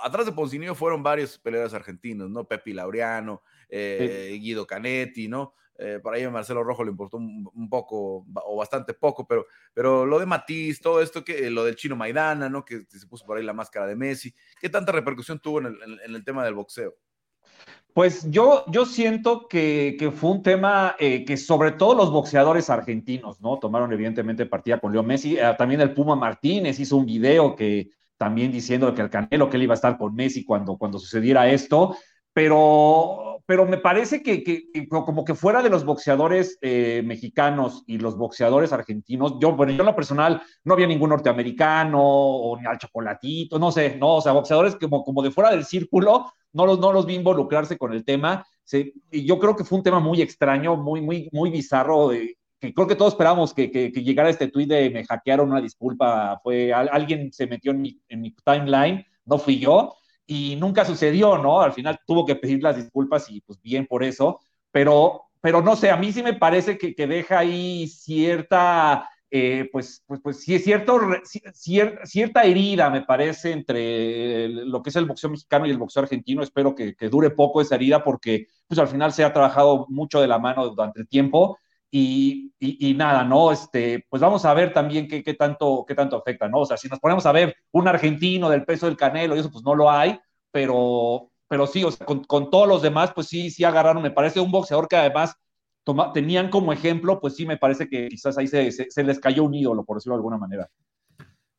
atrás 0.02 0.24
de 0.24 0.32
Poncinio 0.32 0.74
fueron 0.74 1.02
varios 1.02 1.38
peleadores 1.38 1.74
argentinos, 1.74 2.30
¿no? 2.30 2.48
Pepi 2.48 2.72
Laureano, 2.72 3.42
eh, 3.68 4.38
Guido 4.40 4.66
Canetti, 4.66 5.28
¿no? 5.28 5.54
Eh, 5.76 6.00
por 6.02 6.14
ahí 6.14 6.22
a 6.22 6.30
Marcelo 6.30 6.64
Rojo 6.64 6.82
le 6.82 6.90
importó 6.90 7.18
un, 7.18 7.68
poco 7.68 8.24
o 8.34 8.56
bastante 8.56 8.94
poco, 8.94 9.26
pero, 9.26 9.46
pero 9.74 10.06
lo 10.06 10.18
de 10.18 10.24
Matiz, 10.24 10.80
todo 10.80 11.02
esto, 11.02 11.22
que, 11.22 11.50
lo 11.50 11.64
del 11.64 11.76
chino 11.76 11.94
Maidana, 11.94 12.48
¿no? 12.48 12.64
Que, 12.64 12.86
se 12.88 13.06
puso 13.06 13.26
por 13.26 13.36
ahí 13.36 13.44
la 13.44 13.52
máscara 13.52 13.86
de 13.86 13.96
Messi. 13.96 14.34
¿Qué 14.58 14.70
tanta 14.70 14.92
repercusión 14.92 15.40
tuvo 15.40 15.60
en 15.60 15.76
el 16.02 16.24
tema 16.24 16.42
del 16.42 16.54
boxeo? 16.54 16.94
Pues 17.94 18.30
yo, 18.30 18.64
yo 18.68 18.86
siento 18.86 19.46
que, 19.48 20.12
fue 20.16 20.30
un 20.30 20.42
tema 20.42 20.96
eh, 20.98 21.24
que 21.26 21.36
sobre 21.36 21.72
todo 21.72 21.94
los 21.94 22.10
boxeadores 22.10 22.70
argentinos, 22.70 23.40
¿no? 23.42 23.58
Tomaron 23.58 23.92
evidentemente 23.92 24.46
partida 24.46 24.80
con 24.80 24.92
Leo 24.92 25.02
Messi. 25.02 25.36
Eh, 25.36 25.54
también 25.58 25.82
el 25.82 25.92
Puma 25.92 26.16
Martínez 26.16 26.80
hizo 26.80 26.96
un 26.96 27.04
video 27.04 27.54
que 27.54 27.90
también 28.16 28.50
diciendo 28.50 28.94
que 28.94 29.02
el 29.02 29.10
Canelo, 29.10 29.50
que 29.50 29.58
él 29.58 29.64
iba 29.64 29.74
a 29.74 29.76
estar 29.76 29.98
con 29.98 30.14
Messi 30.14 30.44
cuando, 30.44 30.78
cuando 30.78 30.98
sucediera 30.98 31.50
esto. 31.50 31.94
Pero, 32.32 33.31
pero 33.52 33.66
me 33.66 33.76
parece 33.76 34.22
que, 34.22 34.64
como 34.88 35.26
que 35.26 35.34
fuera 35.34 35.62
de 35.62 35.68
los 35.68 35.84
boxeadores 35.84 36.56
eh, 36.62 37.02
mexicanos 37.04 37.84
y 37.86 37.98
los 37.98 38.16
boxeadores 38.16 38.72
argentinos, 38.72 39.34
yo, 39.42 39.52
bueno, 39.52 39.72
yo 39.72 39.80
en 39.80 39.88
lo 39.88 39.94
personal 39.94 40.40
no 40.64 40.72
había 40.72 40.86
ningún 40.86 41.10
norteamericano 41.10 42.00
o 42.02 42.58
ni 42.58 42.64
al 42.64 42.78
chocolatito, 42.78 43.58
no 43.58 43.70
sé, 43.70 43.98
no, 43.98 44.14
o 44.14 44.20
sea, 44.22 44.32
boxeadores 44.32 44.76
como, 44.76 45.04
como 45.04 45.22
de 45.22 45.30
fuera 45.30 45.50
del 45.50 45.66
círculo, 45.66 46.32
no 46.54 46.64
los, 46.64 46.78
no 46.78 46.94
los 46.94 47.04
vi 47.04 47.16
involucrarse 47.16 47.76
con 47.76 47.92
el 47.92 48.06
tema. 48.06 48.42
y 49.10 49.26
yo 49.26 49.38
creo 49.38 49.54
que 49.54 49.64
fue 49.64 49.76
un 49.76 49.84
tema 49.84 50.00
muy 50.00 50.22
extraño, 50.22 50.74
muy, 50.74 51.02
muy, 51.02 51.28
muy 51.30 51.50
bizarro, 51.50 52.08
que 52.08 52.72
creo 52.72 52.86
que 52.86 52.96
todos 52.96 53.12
esperamos 53.12 53.52
que, 53.52 53.70
que, 53.70 53.90
llegara 53.90 54.30
este 54.30 54.48
tweet 54.48 54.66
de 54.66 54.88
me 54.88 55.04
hackearon 55.04 55.50
una 55.50 55.60
disculpa, 55.60 56.40
fue 56.42 56.72
alguien 56.72 57.30
se 57.34 57.46
metió 57.46 57.72
en 57.72 57.82
mi, 57.82 58.00
en 58.08 58.22
mi 58.22 58.34
timeline, 58.46 59.04
no 59.26 59.36
fui 59.36 59.58
yo, 59.58 59.94
y 60.26 60.56
nunca 60.56 60.84
sucedió, 60.84 61.38
¿no? 61.38 61.60
Al 61.60 61.72
final 61.72 61.98
tuvo 62.06 62.24
que 62.26 62.36
pedir 62.36 62.62
las 62.62 62.76
disculpas 62.76 63.30
y 63.30 63.40
pues 63.40 63.60
bien 63.60 63.86
por 63.86 64.04
eso, 64.04 64.40
pero, 64.70 65.24
pero 65.40 65.62
no 65.62 65.76
sé, 65.76 65.90
a 65.90 65.96
mí 65.96 66.12
sí 66.12 66.22
me 66.22 66.34
parece 66.34 66.78
que, 66.78 66.94
que 66.94 67.06
deja 67.06 67.38
ahí 67.38 67.86
cierta 67.88 69.08
eh, 69.34 69.70
pues, 69.72 70.04
pues, 70.06 70.20
pues 70.22 70.40
sí 70.42 70.54
es 70.54 70.62
cierto, 70.62 71.00
cierta 72.04 72.44
herida, 72.44 72.90
me 72.90 73.00
parece, 73.00 73.52
entre 73.52 74.46
lo 74.50 74.82
que 74.82 74.90
es 74.90 74.96
el 74.96 75.06
boxeo 75.06 75.30
mexicano 75.30 75.64
y 75.64 75.70
el 75.70 75.78
boxeo 75.78 76.02
argentino. 76.02 76.42
Espero 76.42 76.74
que, 76.74 76.94
dure 77.10 77.30
poco 77.30 77.62
esa 77.62 77.76
herida 77.76 78.04
porque 78.04 78.48
pues 78.68 78.78
al 78.78 78.88
final 78.88 79.10
se 79.10 79.24
ha 79.24 79.32
trabajado 79.32 79.86
mucho 79.88 80.20
de 80.20 80.28
la 80.28 80.38
mano 80.38 80.68
durante 80.68 81.00
el 81.00 81.08
tiempo. 81.08 81.58
Y, 81.94 82.54
y, 82.58 82.94
nada, 82.94 83.22
¿no? 83.22 83.52
Este, 83.52 84.06
pues 84.08 84.22
vamos 84.22 84.46
a 84.46 84.54
ver 84.54 84.72
también 84.72 85.06
qué, 85.06 85.22
qué, 85.22 85.34
tanto, 85.34 85.84
qué 85.86 85.94
tanto 85.94 86.16
afecta, 86.16 86.48
¿no? 86.48 86.60
O 86.60 86.64
sea, 86.64 86.78
si 86.78 86.88
nos 86.88 86.98
ponemos 86.98 87.26
a 87.26 87.32
ver 87.32 87.54
un 87.70 87.86
argentino 87.86 88.48
del 88.48 88.64
peso 88.64 88.86
del 88.86 88.96
canelo 88.96 89.36
y 89.36 89.40
eso, 89.40 89.50
pues 89.50 89.62
no 89.62 89.74
lo 89.74 89.90
hay, 89.90 90.18
pero, 90.50 91.30
pero 91.48 91.66
sí, 91.66 91.84
o 91.84 91.90
sea, 91.90 92.06
con, 92.06 92.24
con 92.24 92.48
todos 92.48 92.66
los 92.66 92.80
demás, 92.80 93.12
pues 93.14 93.26
sí, 93.26 93.50
sí 93.50 93.62
agarraron, 93.62 94.02
me 94.02 94.10
parece 94.10 94.40
un 94.40 94.50
boxeador 94.50 94.88
que 94.88 94.96
además 94.96 95.36
tenían 96.14 96.48
como 96.48 96.72
ejemplo, 96.72 97.20
pues 97.20 97.36
sí 97.36 97.44
me 97.44 97.58
parece 97.58 97.86
que 97.86 98.08
quizás 98.08 98.38
ahí 98.38 98.46
se, 98.46 98.72
se, 98.72 99.04
les 99.04 99.20
cayó 99.20 99.44
un 99.44 99.52
ídolo, 99.52 99.84
por 99.84 99.98
decirlo 99.98 100.14
de 100.14 100.20
alguna 100.20 100.38
manera. 100.38 100.70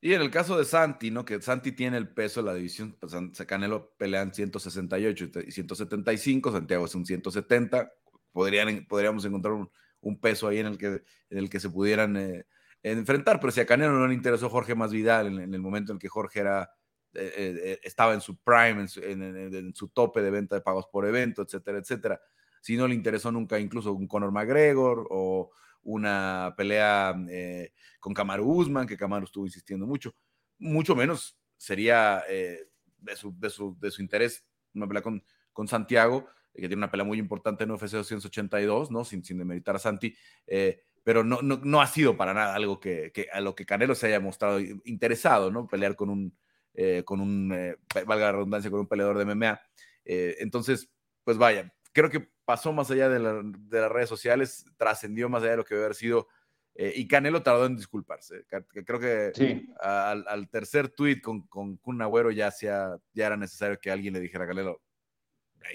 Y 0.02 0.15
en 0.15 0.22
el 0.22 0.32
caso 0.32 0.58
de 0.58 0.65
Santi, 0.65 1.12
¿no? 1.12 1.26
Que 1.26 1.43
Santi 1.43 1.74
tiene 1.74 1.98
el 1.98 2.10
peso 2.10 2.41
de 2.41 2.48
la 2.48 2.56
división, 2.56 2.98
pues 3.00 3.13
Canelo 3.46 3.93
pelean 3.98 4.34
168 4.34 5.30
y 5.46 5.52
175, 5.52 6.52
Santiago 6.52 6.86
es 6.86 6.96
un 6.96 7.06
170, 7.06 7.91
Podrían, 8.32 8.88
podríamos 8.88 9.24
encontrar 9.26 9.54
un, 9.54 9.69
un 10.04 10.20
peso 10.20 10.48
ahí 10.48 10.60
en 10.60 10.68
el 10.68 10.78
que, 10.78 10.88
en 10.88 11.38
el 11.38 11.50
que 11.50 11.60
se 11.60 11.70
pudieran 11.70 12.16
eh, 12.18 12.46
enfrentar, 12.84 13.39
pero 13.39 13.52
si 13.52 13.62
a 13.62 13.66
Canelo 13.66 13.94
no 13.94 14.08
le 14.08 14.13
interesó 14.13 14.50
Jorge 14.50 14.76
Masvidal 14.76 15.28
en, 15.28 15.39
en 15.39 15.54
el 15.54 15.62
momento 15.62 15.94
en 15.94 16.00
que 16.00 16.10
Jorge 16.10 16.42
era, 16.42 16.70
eh, 17.13 17.34
eh, 17.38 17.80
estaba 17.84 18.13
en 18.13 18.22
su 18.22 18.38
prime, 18.38 18.86
en 18.98 19.24
en 19.24 19.76
su 19.76 19.88
tope 19.89 20.22
de 20.22 20.32
venta 20.32 20.56
de 20.56 20.62
pagos 20.62 20.88
por 20.92 21.06
evento, 21.06 21.42
etcétera, 21.42 21.80
etcétera 21.80 22.22
si 22.62 22.78
no 22.78 22.88
le 22.88 22.96
interesó 22.96 23.30
nunca 23.30 23.60
incluso 23.60 23.92
un 23.92 24.08
Conor 24.08 24.32
McGregor 24.32 25.08
o 25.10 25.52
una 25.82 26.54
pelea 26.56 27.13
eh, 27.30 27.74
con 28.00 28.13
Kamaru 28.13 28.50
Usman, 28.50 28.88
que 28.88 28.96
Kamaru 28.96 29.26
estuvo 29.26 29.46
insistiendo 29.46 29.86
mucho, 29.86 30.16
mucho 30.60 30.96
menos 30.96 31.38
sería 31.58 32.24
de, 32.30 33.16
su, 33.18 33.38
de, 33.38 33.50
su, 33.50 33.78
de, 33.80 33.92
su, 33.92 34.02
interés 34.02 34.46
una 34.74 34.88
pelea 34.88 35.04
con, 35.04 35.22
con 35.52 35.68
Santiago, 35.68 36.26
que 36.54 36.68
tiene 36.68 36.78
una 36.78 36.92
pelea 36.92 37.06
muy 37.06 37.20
importante 37.20 37.63
en 37.63 37.72
UFC 37.72 37.92
282, 37.92 38.92
¿no? 38.92 39.04
Sin, 39.04 39.24
sin 39.24 39.38
demeritar 39.38 39.76
a 39.76 39.80
Santi, 39.80 40.16
eh, 40.48 40.82
pero 41.04 41.24
no, 41.24 41.42
no, 41.42 41.60
no, 41.63 41.82
ha 41.82 41.88
sido 41.88 42.16
para 42.16 42.34
nada 42.34 42.56
algo 42.56 42.80
que, 42.80 43.12
que, 43.12 43.28
a 43.32 43.42
lo 43.42 43.56
que 43.56 43.66
Canelo 43.66 43.96
se 43.96 44.08
haya 44.08 44.20
mostrado 44.20 44.60
interesado, 44.60 45.52
¿no? 45.52 45.68
Pelear 45.68 45.96
con 45.96 46.10
un, 46.10 46.38
con 47.06 47.20
un 47.20 47.50
valga 48.06 48.26
la 48.26 48.32
redundancia, 48.32 48.72
con 48.72 48.82
un 48.82 48.88
peleador 48.88 49.18
de 49.18 49.26
MMA. 49.26 49.60
entonces, 50.06 50.89
pues 51.24 51.38
vaya, 51.38 51.74
creo 51.94 52.10
que 52.10 52.34
pasó 52.46 52.74
más 52.74 52.92
allá 52.92 53.10
de, 53.10 53.20
las 53.20 53.92
redes 53.92 54.10
sociales, 54.10 54.66
trascendió 54.78 55.30
más 55.30 55.42
allá 55.44 55.52
de 55.52 55.58
lo 55.58 55.66
que 55.66 55.76
debe 55.76 55.86
haber 55.86 55.96
sido. 55.96 56.28
Eh, 56.76 56.92
y 56.96 57.08
Canelo 57.08 57.44
tardó 57.44 57.68
en 57.68 57.76
disculparse. 57.76 58.46
Creo 58.48 59.00
que 59.00 59.68
al, 59.80 60.50
tercer 60.50 60.89
tweet 60.89 61.22
con, 61.22 61.48
con 61.48 61.78
Kun 61.78 62.02
Agüero 62.02 62.32
ya, 62.32 62.52
ya 62.60 63.00
era 63.16 63.38
necesario 63.38 63.80
que 63.80 63.92
alguien 63.92 64.13
le 64.13 64.20
dijera 64.20 64.46
a 64.46 64.48
Canelo, 64.48 64.82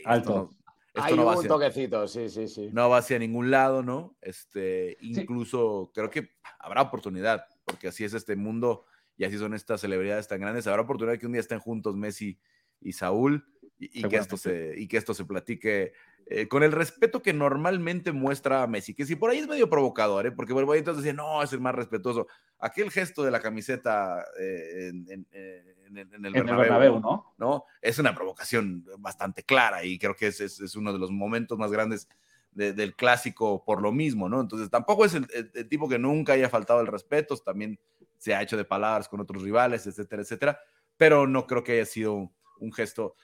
alto. 0.04 0.50
Hay 0.94 1.14
no 1.14 1.38
un 1.38 1.46
toquecito, 1.46 2.08
sí, 2.08 2.28
sí, 2.28 2.48
sí. 2.48 2.70
No 2.72 2.88
va 2.88 2.98
hacia 2.98 3.18
ningún 3.18 3.50
lado, 3.50 3.82
¿no? 3.82 4.16
Este, 4.20 4.96
incluso 5.00 5.92
creo 5.94 6.10
que 6.10 6.30
habrá 6.58 6.82
oportunidad, 6.82 7.44
porque 7.64 7.88
así 7.88 8.04
es 8.04 8.14
este 8.14 8.36
mundo 8.36 8.84
y 9.16 9.24
así 9.24 9.38
son 9.38 9.54
estas 9.54 9.80
celebridades 9.80 10.28
tan 10.28 10.40
grandes. 10.40 10.66
Habrá 10.66 10.82
oportunidad 10.82 11.18
que 11.18 11.26
un 11.26 11.32
día 11.32 11.40
estén 11.40 11.60
juntos 11.60 11.96
Messi 11.96 12.38
y 12.80 12.92
Saúl 12.92 13.46
y, 13.78 14.02
que, 14.08 14.16
esto 14.16 14.36
se, 14.36 14.74
y 14.76 14.88
que 14.88 14.96
esto 14.96 15.14
se 15.14 15.24
platique 15.24 15.92
eh, 16.26 16.46
con 16.46 16.62
el 16.62 16.72
respeto 16.72 17.22
que 17.22 17.32
normalmente 17.32 18.12
muestra 18.12 18.66
Messi, 18.66 18.92
que 18.92 19.06
si 19.06 19.16
por 19.16 19.30
ahí 19.30 19.38
es 19.38 19.48
medio 19.48 19.70
provocador, 19.70 20.26
¿eh? 20.26 20.32
porque 20.32 20.52
bueno, 20.52 20.74
entonces 20.74 21.02
decir, 21.02 21.16
no, 21.16 21.42
es 21.42 21.52
el 21.54 21.60
más 21.60 21.74
respetuoso. 21.74 22.26
Aquel 22.58 22.90
gesto 22.90 23.22
de 23.22 23.30
la 23.30 23.40
camiseta 23.40 24.26
eh, 24.38 24.88
en, 24.88 25.26
el, 25.32 26.32
Bernabéu, 26.32 27.00
¿no? 27.00 27.32
¿no? 27.38 27.64
Es 27.80 27.98
una 27.98 28.14
provocación 28.14 28.84
bastante 28.98 29.42
clara 29.42 29.84
y 29.84 29.98
creo 29.98 30.14
que 30.14 30.26
es, 30.26 30.40
es, 30.40 30.76
uno 30.76 30.92
de 30.92 30.98
los 30.98 31.10
momentos 31.10 31.56
más 31.56 31.72
grandes 31.72 32.08
del 32.52 32.94
clásico 32.94 33.64
por 33.64 33.80
lo 33.80 33.92
mismo, 33.92 34.28
¿no? 34.28 34.40
Entonces 34.40 34.68
tampoco 34.68 35.06
es 35.06 35.14
el, 35.14 35.26
tipo 35.68 35.88
que 35.88 35.98
nunca 35.98 36.34
haya 36.34 36.50
faltado 36.50 36.80
el 36.80 36.88
respeto, 36.88 37.36
también 37.38 37.78
se 38.18 38.34
ha 38.34 38.42
hecho 38.42 38.56
de 38.56 38.64
palabras 38.64 39.08
con 39.08 39.20
otros 39.20 39.42
rivales, 39.42 39.86
etcétera, 39.86 40.22
etcétera, 40.22 40.60
pero 40.96 41.26
no 41.26 41.46
creo 41.46 41.62
que 41.64 41.72
haya 41.72 41.86
sido 41.86 42.32
un 42.58 42.72
gesto 42.72 43.14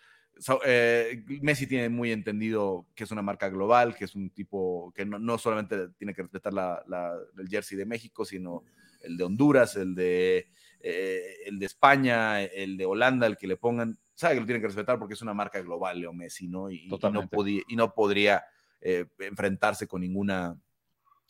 eh, 0.64 1.24
Messi 1.42 1.66
tiene 1.66 1.88
muy 1.88 2.12
entendido 2.12 2.86
que 2.94 3.04
es 3.04 3.10
una 3.10 3.22
marca 3.22 3.48
global, 3.48 3.94
que 3.94 4.04
es 4.04 4.14
un 4.14 4.30
tipo 4.30 4.92
que 4.94 5.04
no, 5.04 5.38
solamente 5.38 5.88
tiene 5.98 6.14
que 6.14 6.22
respetar 6.22 6.52
la, 6.52 7.16
el 7.38 7.48
jersey 7.48 7.76
de 7.78 7.86
México, 7.86 8.24
sino 8.24 8.64
el 9.02 9.16
de 9.16 9.24
Honduras, 9.24 9.76
el 9.76 9.94
de, 9.94 10.48
eh, 10.80 11.36
el 11.46 11.58
de 11.58 11.66
España, 11.66 12.42
el 12.42 12.76
de 12.76 12.86
Holanda, 12.86 13.26
el 13.26 13.36
que 13.36 13.46
le 13.46 13.56
pongan, 13.56 13.98
sabe 14.14 14.34
que 14.34 14.40
lo 14.40 14.46
tiene 14.46 14.60
que 14.60 14.66
respetar 14.66 14.98
porque 14.98 15.14
es 15.14 15.22
una 15.22 15.34
marca 15.34 15.60
global, 15.60 16.00
Leo 16.00 16.12
Messi, 16.12 16.48
¿no? 16.48 16.70
Y, 16.70 16.88
no, 16.88 17.28
podía, 17.28 17.62
y 17.68 17.76
no 17.76 17.94
podría 17.94 18.44
eh, 18.80 19.06
enfrentarse 19.18 19.86
con 19.86 20.00
ninguna, 20.00 20.58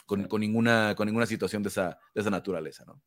con, 0.06 0.26
ninguna, 0.40 0.94
con 0.96 1.06
ninguna 1.06 1.26
situación 1.26 1.62
de 1.62 1.68
esa, 1.68 1.98
de 2.14 2.20
esa 2.20 2.30
naturaleza, 2.30 2.84
¿no? 2.84 3.00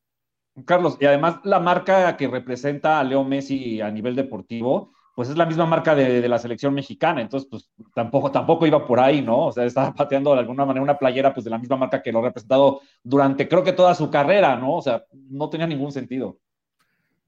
Carlos, 0.66 0.98
y 1.00 1.06
además 1.06 1.40
la 1.44 1.60
marca 1.60 2.18
que 2.18 2.28
representa 2.28 3.00
a 3.00 3.04
Leo 3.04 3.24
Messi 3.24 3.80
a 3.80 3.92
nivel 3.92 4.16
deportivo, 4.16 4.92
pues 5.18 5.30
es 5.30 5.36
la 5.36 5.48
misma 5.48 5.66
marca 5.66 5.96
de, 5.96 6.30
la 6.30 6.38
selección 6.38 6.76
mexicana, 6.76 7.22
entonces 7.22 7.50
pues 7.50 7.72
tampoco, 7.96 8.30
tampoco 8.30 8.68
iba 8.68 8.86
por 8.86 9.00
ahí, 9.00 9.24
¿no? 9.24 9.48
O 9.48 9.52
sea, 9.52 9.66
estaba 9.66 9.92
pateando 9.92 10.32
de 10.32 10.42
alguna 10.42 10.64
manera 10.64 10.84
una 10.84 11.00
playera 11.00 11.34
pues 11.34 11.44
de 11.44 11.50
la 11.50 11.58
misma 11.58 11.76
marca 11.76 12.04
que 12.04 12.12
lo 12.12 12.20
ha 12.20 12.26
representado 12.26 12.82
durante 13.02 13.48
creo 13.48 13.64
que 13.64 13.74
toda 13.74 13.96
su 13.96 14.12
carrera, 14.12 14.56
¿no? 14.58 14.76
O 14.76 14.82
sea, 14.84 15.06
no 15.12 15.50
tenía 15.50 15.66
ningún 15.66 15.92
sentido. 15.92 16.40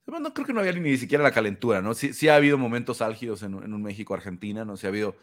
No 0.05 0.31
creo 0.35 0.45
que 0.45 0.53
no 0.53 0.59
había 0.59 0.73
ni 0.73 0.97
siquiera 0.97 1.23
la 1.23 1.31
calentura, 1.31 1.81
¿no? 1.81 1.95
Sí, 1.95 2.13
sí 2.13 2.29
ha 2.29 2.35
habido 2.35 2.59
momentos 2.59 3.01
álgidos 3.01 3.41
en, 3.41 3.55
un 3.55 3.81
México-Argentina, 3.81 4.63
¿no? 4.63 4.77
Sí 4.77 4.85
ha 4.85 4.89
habido 4.89 5.15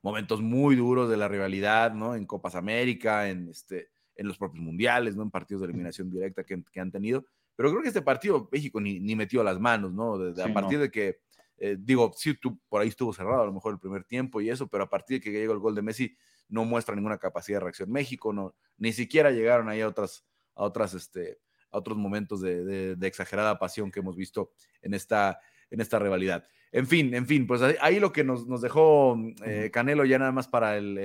momentos 0.00 0.40
muy 0.40 0.76
duros 0.76 1.10
de 1.10 1.18
la 1.18 1.28
rivalidad, 1.28 1.92
¿no? 1.92 2.14
En 2.14 2.24
Copas 2.24 2.54
América, 2.54 3.28
en, 3.28 3.50
este, 3.50 3.90
en 4.16 4.28
los 4.28 4.38
propios 4.38 4.64
mundiales, 4.64 5.14
¿no? 5.14 5.24
En 5.24 5.30
partidos 5.30 5.60
de 5.60 5.66
eliminación 5.66 6.10
directa 6.10 6.42
que, 6.42 6.80
han 6.80 6.90
tenido. 6.90 7.26
Pero 7.54 7.68
creo 7.68 7.82
que 7.82 7.88
este 7.88 8.00
partido 8.00 8.48
México 8.50 8.80
ni, 8.80 8.98
ni 8.98 9.14
metió 9.14 9.44
las 9.44 9.60
manos, 9.60 9.92
¿no? 9.92 10.14
a 10.14 10.54
partir 10.54 10.78
de 10.78 10.90
que 10.90 11.18
eh, 11.58 11.76
digo, 11.78 12.12
sí, 12.16 12.34
tú, 12.34 12.58
por 12.68 12.82
ahí 12.82 12.88
estuvo 12.88 13.12
cerrado 13.12 13.42
a 13.42 13.46
lo 13.46 13.52
mejor 13.52 13.74
el 13.74 13.78
primer 13.78 14.04
tiempo 14.04 14.40
y 14.40 14.50
eso, 14.50 14.68
pero 14.68 14.84
a 14.84 14.90
partir 14.90 15.18
de 15.18 15.24
que 15.24 15.30
llegó 15.30 15.52
el 15.52 15.60
gol 15.60 15.74
de 15.74 15.82
Messi, 15.82 16.16
no 16.48 16.64
muestra 16.64 16.94
ninguna 16.94 17.18
capacidad 17.18 17.58
de 17.58 17.64
reacción. 17.64 17.90
México, 17.90 18.32
no, 18.32 18.54
ni 18.76 18.92
siquiera 18.92 19.30
llegaron 19.30 19.68
ahí 19.68 19.80
a 19.80 19.88
otras, 19.88 20.24
a 20.54 20.64
otras, 20.64 20.94
este, 20.94 21.38
a 21.70 21.78
otros 21.78 21.96
momentos 21.96 22.40
de, 22.40 22.96
exagerada 23.02 23.58
pasión 23.58 23.90
que 23.90 24.00
hemos 24.00 24.16
visto 24.16 24.52
en 24.82 24.94
esta, 24.94 25.38
en 25.70 25.80
esta 25.80 25.98
rivalidad. 25.98 26.46
En 26.72 26.86
fin, 26.86 27.14
en 27.14 27.26
fin, 27.26 27.46
pues 27.46 27.62
ahí, 27.62 28.00
lo 28.00 28.12
que 28.12 28.24
nos, 28.24 28.60
dejó 28.60 29.16
eh, 29.44 29.70
Canelo 29.72 30.04
ya 30.04 30.18
nada 30.18 30.32
más 30.32 30.48
para 30.48 30.76
el, 30.76 30.98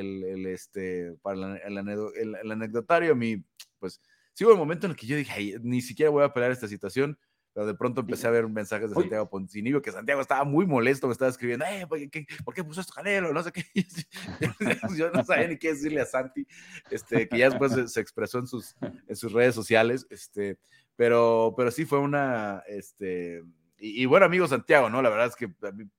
este, 0.48 1.16
para 1.22 1.60
el, 1.64 2.52
anecdotario, 2.52 3.12
a 3.12 3.16
mí, 3.16 3.44
pues 3.78 4.02
sí 4.34 4.46
hubo 4.46 4.54
un 4.54 4.60
momento 4.60 4.88
en 4.88 4.92
el 4.92 4.98
que 4.98 5.06
yo 5.06 5.16
dije, 5.16 5.60
ni 5.62 5.82
siquiera 5.82 6.10
voy 6.10 6.24
a 6.24 6.34
pelear 6.34 6.52
esta 6.52 6.68
situación, 6.68 7.20
pero 7.54 7.66
de 7.66 7.74
pronto 7.74 8.02
empecé 8.02 8.28
a 8.28 8.32
ver 8.32 8.48
mensajes 8.48 8.90
de 8.90 8.96
Santiago 8.96 9.30
Poncinibio 9.30 9.82
que 9.82 9.92
Santiago 9.92 10.22
estaba 10.22 10.44
muy 10.44 10.66
molesto, 10.66 11.08
me 11.08 11.14
estaba 11.14 11.32
escribiendo, 11.32 11.66
eh, 11.66 11.86
¿por 11.88 11.98
qué, 12.10 12.26
¿por 12.44 12.54
qué 12.54 12.64
puso 12.64 12.82
esto 12.82 12.94
Canelo? 12.94 13.34
No 13.34 13.44
sé 13.44 13.52
qué. 13.52 13.66
Yo 14.98 15.12
no 15.12 15.24
sabía 15.24 15.48
ni 15.48 15.58
qué 15.58 15.70
decirle 15.70 16.02
a 16.02 16.06
Santi, 16.06 16.46
este, 16.92 17.28
que 17.28 17.38
ya 17.38 17.50
después 17.50 17.92
se, 17.92 18.00
expresó 18.00 18.40
en 18.40 18.48
sus, 18.48 18.76
en 18.82 19.16
sus 19.16 19.34
redes 19.34 19.56
sociales, 19.56 20.06
este, 20.10 20.60
pero, 20.96 21.54
pero 21.58 21.72
sí 21.72 21.86
fue 21.86 22.00
una, 22.00 22.64
este, 22.68 23.44
y, 23.78 24.06
bueno, 24.06 24.26
amigo 24.26 24.48
Santiago, 24.48 24.90
¿no? 24.90 25.02
La 25.02 25.10
verdad 25.10 25.28
es 25.28 25.36
que 25.36 25.50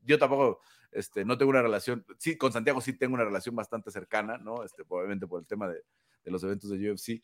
yo 0.02 0.18
tampoco, 0.18 0.60
este, 0.92 1.24
no 1.24 1.38
tengo 1.38 1.50
una 1.50 1.62
relación, 1.62 2.04
sí, 2.18 2.36
con 2.36 2.52
Santiago 2.52 2.80
sí 2.80 2.92
tengo 2.92 3.14
una 3.14 3.24
relación 3.24 3.56
bastante 3.56 3.90
cercana, 3.90 4.36
¿no? 4.38 4.64
Este, 4.64 4.82
obviamente 4.86 5.26
por 5.26 5.40
el 5.40 5.46
tema 5.46 5.66
de, 5.68 5.82
de 6.24 6.30
los 6.30 6.42
eventos 6.44 6.70
de 6.70 6.92
UFC. 6.92 7.22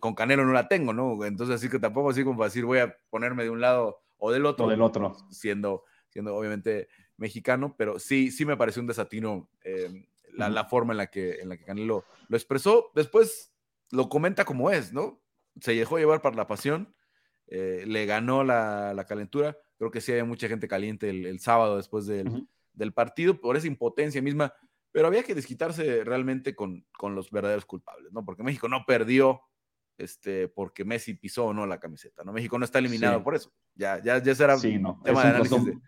Con, 0.00 0.14
Canelo 0.14 0.44
no 0.44 0.52
la 0.52 0.68
tengo, 0.68 0.92
¿no? 0.92 1.24
Entonces, 1.24 1.56
así 1.56 1.68
que 1.68 1.78
tampoco 1.78 2.10
así 2.10 2.24
como 2.24 2.38
para 2.38 2.48
decir 2.48 2.64
voy 2.64 2.78
a 2.78 2.96
ponerme 3.10 3.44
de 3.44 3.50
un 3.50 3.60
lado 3.60 4.00
o 4.18 4.30
del 4.30 4.46
otro. 4.46 4.66
O 4.66 4.70
del 4.70 4.82
otro. 4.82 5.16
Siendo, 5.30 5.84
siendo 6.08 6.34
obviamente 6.34 6.88
mexicano, 7.16 7.74
pero 7.76 7.98
sí, 7.98 8.30
sí 8.30 8.44
me 8.44 8.56
pareció 8.56 8.80
un 8.80 8.88
desatino 8.88 9.48
em, 9.62 10.06
la, 10.32 10.64
forma 10.64 10.92
en 10.92 10.98
la, 10.98 11.08
que, 11.08 11.40
en 11.40 11.48
la 11.48 11.56
que 11.56 11.64
Canelo 11.64 12.04
lo 12.28 12.36
expresó. 12.36 12.90
Después 12.94 13.52
lo 13.90 14.08
comenta 14.08 14.44
como 14.44 14.70
es, 14.70 14.92
¿no? 14.92 15.20
Se 15.60 15.74
dejó 15.74 15.98
llevar 15.98 16.22
por 16.22 16.36
la 16.36 16.46
pasión, 16.46 16.94
eh, 17.48 17.84
le 17.86 18.06
ganó 18.06 18.44
la, 18.44 19.04
calentura. 19.08 19.56
Creo 19.78 19.90
que 19.90 20.00
sí 20.00 20.12
había 20.12 20.24
mucha 20.24 20.48
gente 20.48 20.68
caliente 20.68 21.10
el, 21.10 21.40
sábado 21.40 21.76
después 21.76 22.06
del, 22.06 22.46
del 22.72 22.92
partido 22.92 23.40
por 23.40 23.56
esa 23.56 23.66
impotencia 23.66 24.22
misma 24.22 24.54
pero 24.92 25.08
había 25.08 25.22
que 25.22 25.34
desquitarse 25.34 26.04
realmente 26.04 26.54
con, 26.54 26.86
con 26.96 27.14
los 27.14 27.30
verdaderos 27.30 27.66
culpables, 27.66 28.12
¿no? 28.12 28.24
Porque 28.24 28.42
México 28.42 28.68
no 28.68 28.84
perdió 28.86 29.42
este, 29.98 30.48
porque 30.48 30.84
Messi 30.84 31.14
pisó 31.14 31.46
o 31.46 31.52
no 31.52 31.66
la 31.66 31.80
camiseta, 31.80 32.22
¿no? 32.24 32.32
México 32.32 32.58
no 32.58 32.64
está 32.64 32.78
eliminado 32.78 33.22
por 33.22 33.34
eso. 33.34 33.52
Ya, 33.74 34.00
ya, 34.02 34.22
ya 34.22 34.34
será 34.34 34.56
tema 34.58 34.94
de 35.02 35.10
análisis, 35.10 35.64
de, 35.64 35.78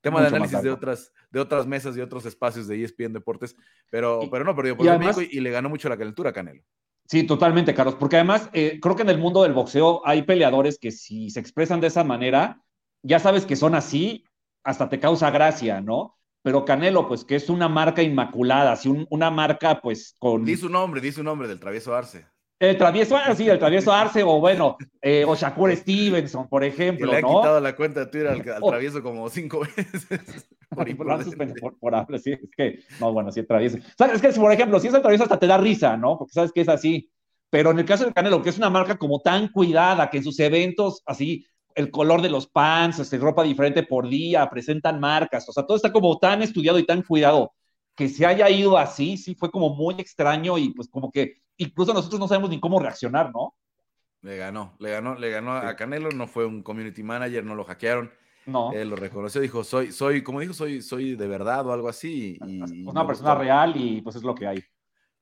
tema 0.00 0.22
de, 0.22 0.28
análisis 0.28 0.62
de, 0.62 0.70
otras, 0.70 1.12
de 1.30 1.38
otras 1.38 1.66
mesas 1.66 1.96
y 1.96 2.00
otros 2.00 2.24
espacios 2.24 2.66
de 2.66 2.82
ESPN 2.82 3.12
Deportes, 3.12 3.54
pero, 3.90 4.20
pero 4.30 4.44
no 4.44 4.56
perdió 4.56 4.76
por 4.76 4.86
y 4.86 4.98
México 4.98 5.20
y, 5.20 5.40
le 5.40 5.50
ganó 5.50 5.68
mucho 5.68 5.88
la 5.88 5.98
calentura 5.98 6.30
a 6.30 6.32
Canelo. 6.32 6.62
Sí, 7.04 7.24
totalmente, 7.24 7.74
Carlos, 7.74 7.94
porque 7.94 8.16
además 8.16 8.50
eh, 8.52 8.78
creo 8.80 8.96
que 8.96 9.02
en 9.02 9.10
el 9.10 9.18
mundo 9.18 9.42
del 9.42 9.54
boxeo 9.54 10.02
hay 10.06 10.22
peleadores 10.22 10.78
que 10.78 10.90
si 10.90 11.30
se 11.30 11.40
expresan 11.40 11.80
de 11.80 11.86
esa 11.86 12.04
manera, 12.04 12.62
ya 13.02 13.18
sabes 13.18 13.46
que 13.46 13.56
son 13.56 13.74
así, 13.74 14.24
hasta 14.62 14.88
te 14.88 14.98
causa 14.98 15.30
gracia, 15.30 15.80
¿no? 15.80 16.18
Pero 16.42 16.64
Canelo, 16.64 17.08
pues 17.08 17.24
que 17.24 17.36
es 17.36 17.48
una 17.48 17.68
marca 17.68 18.02
inmaculada, 18.02 18.72
así 18.72 19.06
una 19.10 19.30
marca, 19.30 19.80
pues 19.80 20.14
con. 20.18 20.44
Di 20.44 20.56
su 20.56 20.68
nombre, 20.68 21.00
di 21.00 21.12
su 21.12 21.22
nombre 21.22 21.48
del 21.48 21.60
travieso 21.60 21.94
Arce. 21.94 22.26
El 22.60 22.76
travieso, 22.76 23.16
Arce, 23.16 23.36
sí, 23.36 23.48
el 23.48 23.58
travieso 23.58 23.92
Arce, 23.92 24.24
o 24.24 24.40
bueno, 24.40 24.76
eh, 25.00 25.24
o 25.24 25.36
Shakur 25.36 25.74
Stevenson, 25.76 26.48
por 26.48 26.64
ejemplo. 26.64 27.10
le 27.10 27.18
ha 27.18 27.22
quitado 27.22 27.60
la 27.60 27.76
cuenta 27.76 28.00
de 28.00 28.06
Twitter 28.06 28.28
al, 28.28 28.42
travieso 28.42 29.00
como 29.00 29.28
cinco 29.28 29.60
veces. 29.60 30.06
por, 30.70 30.96
por, 30.96 31.78
por, 31.78 32.18
sí, 32.18 32.32
es 32.32 32.50
que, 32.56 32.80
no, 32.98 33.12
bueno, 33.12 33.30
sí, 33.30 33.40
el 33.40 33.46
travieso. 33.46 33.78
¿Sabes? 33.96 34.16
Es 34.16 34.22
que, 34.22 34.40
por 34.40 34.52
ejemplo, 34.52 34.80
si 34.80 34.88
es 34.88 34.94
el 34.94 35.02
travieso, 35.02 35.22
hasta 35.22 35.38
te 35.38 35.46
da 35.46 35.56
risa, 35.56 35.96
¿no? 35.96 36.18
Porque 36.18 36.32
sabes 36.32 36.50
que 36.52 36.62
es 36.62 36.68
así. 36.68 37.08
Pero 37.48 37.70
en 37.70 37.78
el 37.78 37.84
caso 37.84 38.04
de 38.04 38.12
Canelo, 38.12 38.42
que 38.42 38.50
es 38.50 38.58
una 38.58 38.70
marca 38.70 38.96
como 38.96 39.20
tan 39.20 39.48
cuidada, 39.48 40.10
que 40.10 40.18
en 40.18 40.24
sus 40.24 40.38
eventos, 40.40 41.02
así, 41.06 41.46
el 41.78 41.92
color 41.92 42.20
de 42.22 42.28
los 42.28 42.48
pants, 42.48 42.98
este, 42.98 43.18
ropa 43.18 43.44
diferente 43.44 43.84
por 43.84 44.08
día, 44.08 44.50
presentan 44.50 44.98
marcas, 44.98 45.48
o 45.48 45.52
sea, 45.52 45.64
todo 45.64 45.76
está 45.76 45.92
como 45.92 46.18
tan 46.18 46.42
estudiado 46.42 46.76
y 46.80 46.84
tan 46.84 47.02
cuidado 47.02 47.52
que 47.94 48.08
se 48.08 48.26
haya 48.26 48.50
ido 48.50 48.76
así, 48.76 49.16
sí, 49.16 49.36
fue 49.36 49.48
como 49.48 49.76
muy 49.76 49.94
extraño 49.98 50.58
y 50.58 50.70
pues 50.70 50.88
como 50.88 51.12
que 51.12 51.40
incluso 51.56 51.94
nosotros 51.94 52.18
no 52.18 52.26
sabemos 52.26 52.50
ni 52.50 52.58
cómo 52.58 52.80
reaccionar, 52.80 53.30
¿no? 53.32 53.54
Le 54.22 54.36
ganó, 54.36 54.74
le 54.80 54.90
ganó, 54.90 55.14
le 55.14 55.30
ganó 55.30 55.52
a 55.52 55.76
Canelo, 55.76 56.10
no 56.10 56.26
fue 56.26 56.46
un 56.46 56.64
community 56.64 57.04
manager, 57.04 57.44
no 57.44 57.54
lo 57.54 57.62
hackearon. 57.62 58.10
No. 58.46 58.72
Él 58.72 58.90
lo 58.90 58.96
reconoció, 58.96 59.40
dijo, 59.40 59.62
soy, 59.62 59.92
soy, 59.92 60.24
como 60.24 60.40
dijo, 60.40 60.54
soy, 60.54 60.82
soy 60.82 61.14
de 61.14 61.28
verdad 61.28 61.64
o 61.64 61.72
algo 61.72 61.88
así. 61.88 62.38
Y, 62.44 62.84
una 62.84 63.06
persona 63.06 63.36
real 63.36 63.74
y 63.76 64.00
pues 64.02 64.16
es 64.16 64.22
lo 64.24 64.34
que 64.34 64.48
hay. 64.48 64.64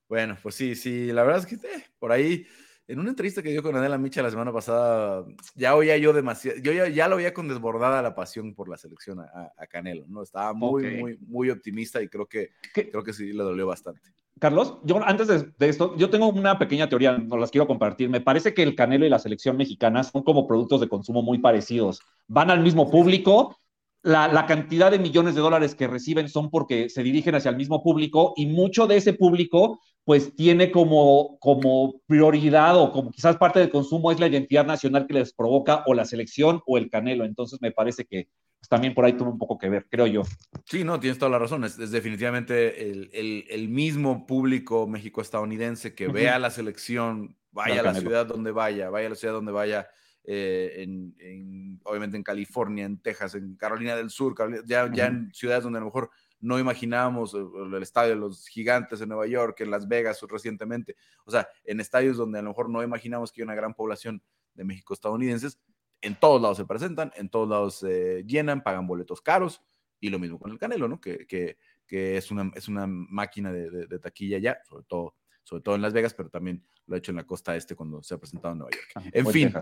Bueno, 0.08 0.38
pues 0.42 0.54
sí, 0.54 0.74
sí, 0.74 1.12
la 1.12 1.22
verdad 1.22 1.40
es 1.40 1.46
que 1.46 1.56
eh, 1.56 1.84
por 1.98 2.12
ahí 2.12 2.46
en 2.88 3.00
una 3.00 3.10
entrevista 3.10 3.42
que 3.42 3.50
dio 3.50 3.62
con 3.62 3.74
Adela 3.74 3.98
Micha 3.98 4.22
la 4.22 4.30
semana 4.30 4.52
pasada, 4.52 5.24
ya 5.54 5.74
oía 5.74 5.96
yo 5.96 6.12
demasiado, 6.12 6.58
yo 6.58 6.72
ya, 6.72 7.08
lo 7.08 7.16
veía 7.16 7.34
con 7.34 7.48
desbordada 7.48 8.00
la 8.00 8.14
pasión 8.14 8.54
por 8.54 8.68
la 8.68 8.76
selección 8.76 9.20
a, 9.20 9.66
Canelo, 9.68 10.04
¿no? 10.06 10.22
Estaba 10.22 10.52
muy, 10.52 10.96
muy, 10.96 11.18
muy 11.26 11.50
optimista 11.50 12.00
y 12.00 12.08
creo 12.08 12.26
que, 12.26 12.50
creo 12.72 13.02
que 13.02 13.12
sí 13.12 13.32
le 13.32 13.42
dolió 13.42 13.66
bastante. 13.66 14.12
Carlos, 14.38 14.78
yo 14.84 15.02
antes 15.02 15.28
de, 15.28 15.68
esto, 15.68 15.96
yo 15.96 16.10
tengo 16.10 16.28
una 16.28 16.58
pequeña 16.58 16.88
teoría, 16.88 17.16
no 17.16 17.38
las 17.38 17.50
quiero 17.50 17.66
compartir. 17.66 18.10
Me 18.10 18.20
parece 18.20 18.52
que 18.52 18.62
el 18.62 18.74
Canelo 18.74 19.06
y 19.06 19.08
la 19.08 19.18
selección 19.18 19.56
mexicana 19.56 20.04
son 20.04 20.22
como 20.22 20.46
productos 20.46 20.80
de 20.80 20.88
consumo 20.88 21.22
muy 21.22 21.38
parecidos. 21.38 22.02
Van 22.28 22.50
al 22.50 22.60
mismo 22.60 22.90
público, 22.90 23.56
la, 24.02 24.28
la, 24.28 24.46
cantidad 24.46 24.90
de 24.90 24.98
millones 24.98 25.34
de 25.34 25.40
dólares 25.40 25.74
que 25.74 25.88
reciben 25.88 26.28
son 26.28 26.50
porque 26.50 26.90
se 26.90 27.02
dirigen 27.02 27.34
hacia 27.34 27.50
el 27.50 27.56
mismo 27.56 27.82
público 27.82 28.34
y 28.36 28.46
mucho 28.46 28.86
de 28.86 28.98
ese 28.98 29.14
público 29.14 29.80
pues 30.06 30.36
tiene 30.36 30.70
como, 30.70 31.36
como 31.40 32.00
prioridad 32.06 32.80
o 32.80 32.92
como 32.92 33.10
quizás 33.10 33.36
parte 33.38 33.58
del 33.58 33.70
consumo 33.70 34.12
es 34.12 34.20
la 34.20 34.28
identidad 34.28 34.64
nacional 34.64 35.04
que 35.08 35.14
les 35.14 35.32
provoca 35.32 35.82
o 35.84 35.94
la 35.94 36.04
selección 36.04 36.62
o 36.64 36.78
el 36.78 36.88
canelo. 36.88 37.24
Entonces 37.24 37.60
me 37.60 37.72
parece 37.72 38.04
que 38.04 38.28
pues, 38.56 38.68
también 38.68 38.94
por 38.94 39.04
ahí 39.04 39.14
tuvo 39.14 39.32
un 39.32 39.38
poco 39.38 39.58
que 39.58 39.68
ver, 39.68 39.88
creo 39.90 40.06
yo. 40.06 40.22
Sí, 40.64 40.84
no, 40.84 41.00
tienes 41.00 41.18
toda 41.18 41.32
la 41.32 41.40
razón. 41.40 41.64
Es, 41.64 41.76
definitivamente 41.90 42.88
el, 42.88 43.68
mismo 43.68 44.28
público 44.28 44.86
México-estadounidense 44.86 45.96
que 45.96 46.06
vea 46.06 46.38
la 46.38 46.50
selección, 46.50 47.36
vaya 47.50 47.80
a 47.80 47.82
la 47.82 47.94
ciudad 47.94 48.26
donde 48.26 48.52
vaya, 48.52 48.90
vaya 48.90 49.08
a 49.08 49.10
la 49.10 49.16
ciudad 49.16 49.34
donde 49.34 49.50
vaya, 49.50 49.88
eh, 50.22 50.84
en, 50.84 51.80
obviamente 51.82 52.16
en 52.16 52.22
California, 52.22 52.84
en 52.84 52.98
Texas, 52.98 53.34
en 53.34 53.56
Carolina 53.56 53.96
del 53.96 54.10
Sur, 54.10 54.36
ya, 54.66 54.88
ya 54.92 55.06
en 55.06 55.34
ciudades 55.34 55.64
donde 55.64 55.78
a 55.78 55.80
lo 55.80 55.86
mejor 55.86 56.10
no 56.40 56.58
imaginábamos 56.58 57.34
el 57.34 57.82
estadio 57.82 58.10
de 58.10 58.20
los 58.20 58.46
gigantes 58.46 59.00
en 59.00 59.08
Nueva 59.08 59.26
York, 59.26 59.60
en 59.60 59.70
Las 59.70 59.88
Vegas 59.88 60.20
recientemente, 60.28 60.96
o 61.24 61.30
sea, 61.30 61.48
en 61.64 61.80
estadios 61.80 62.16
donde 62.16 62.38
a 62.38 62.42
lo 62.42 62.50
mejor 62.50 62.68
no 62.68 62.82
imaginamos 62.82 63.32
que 63.32 63.40
hay 63.40 63.44
una 63.44 63.54
gran 63.54 63.74
población 63.74 64.22
de 64.54 64.64
México 64.64 64.94
estadounidenses, 64.94 65.58
en 66.00 66.14
todos 66.18 66.40
lados 66.40 66.58
se 66.58 66.66
presentan, 66.66 67.12
en 67.16 67.28
todos 67.28 67.48
lados 67.48 67.78
se 67.78 68.22
llenan, 68.24 68.62
pagan 68.62 68.86
boletos 68.86 69.20
caros, 69.20 69.62
y 70.00 70.10
lo 70.10 70.18
mismo 70.18 70.38
con 70.38 70.50
el 70.50 70.58
Canelo, 70.58 70.88
¿no? 70.88 71.00
Que, 71.00 71.26
que, 71.26 71.56
que 71.86 72.16
es, 72.16 72.30
una, 72.30 72.50
es 72.54 72.68
una 72.68 72.86
máquina 72.86 73.52
de, 73.52 73.86
de, 73.86 73.98
taquilla 73.98 74.38
ya, 74.38 74.58
sobre 74.68 74.84
todo, 74.84 75.14
sobre 75.42 75.62
todo 75.62 75.74
en 75.74 75.82
Las 75.82 75.92
Vegas, 75.92 76.14
pero 76.14 76.28
también 76.28 76.64
lo 76.86 76.94
ha 76.94 76.98
hecho 76.98 77.12
en 77.12 77.16
la 77.16 77.26
costa 77.26 77.56
este 77.56 77.74
cuando 77.74 78.02
se 78.02 78.14
ha 78.14 78.18
presentado 78.18 78.52
en 78.52 78.58
Nueva 78.58 78.76
York. 78.76 78.88
Ah, 78.94 79.02
en 79.12 79.26
fin, 79.28 79.52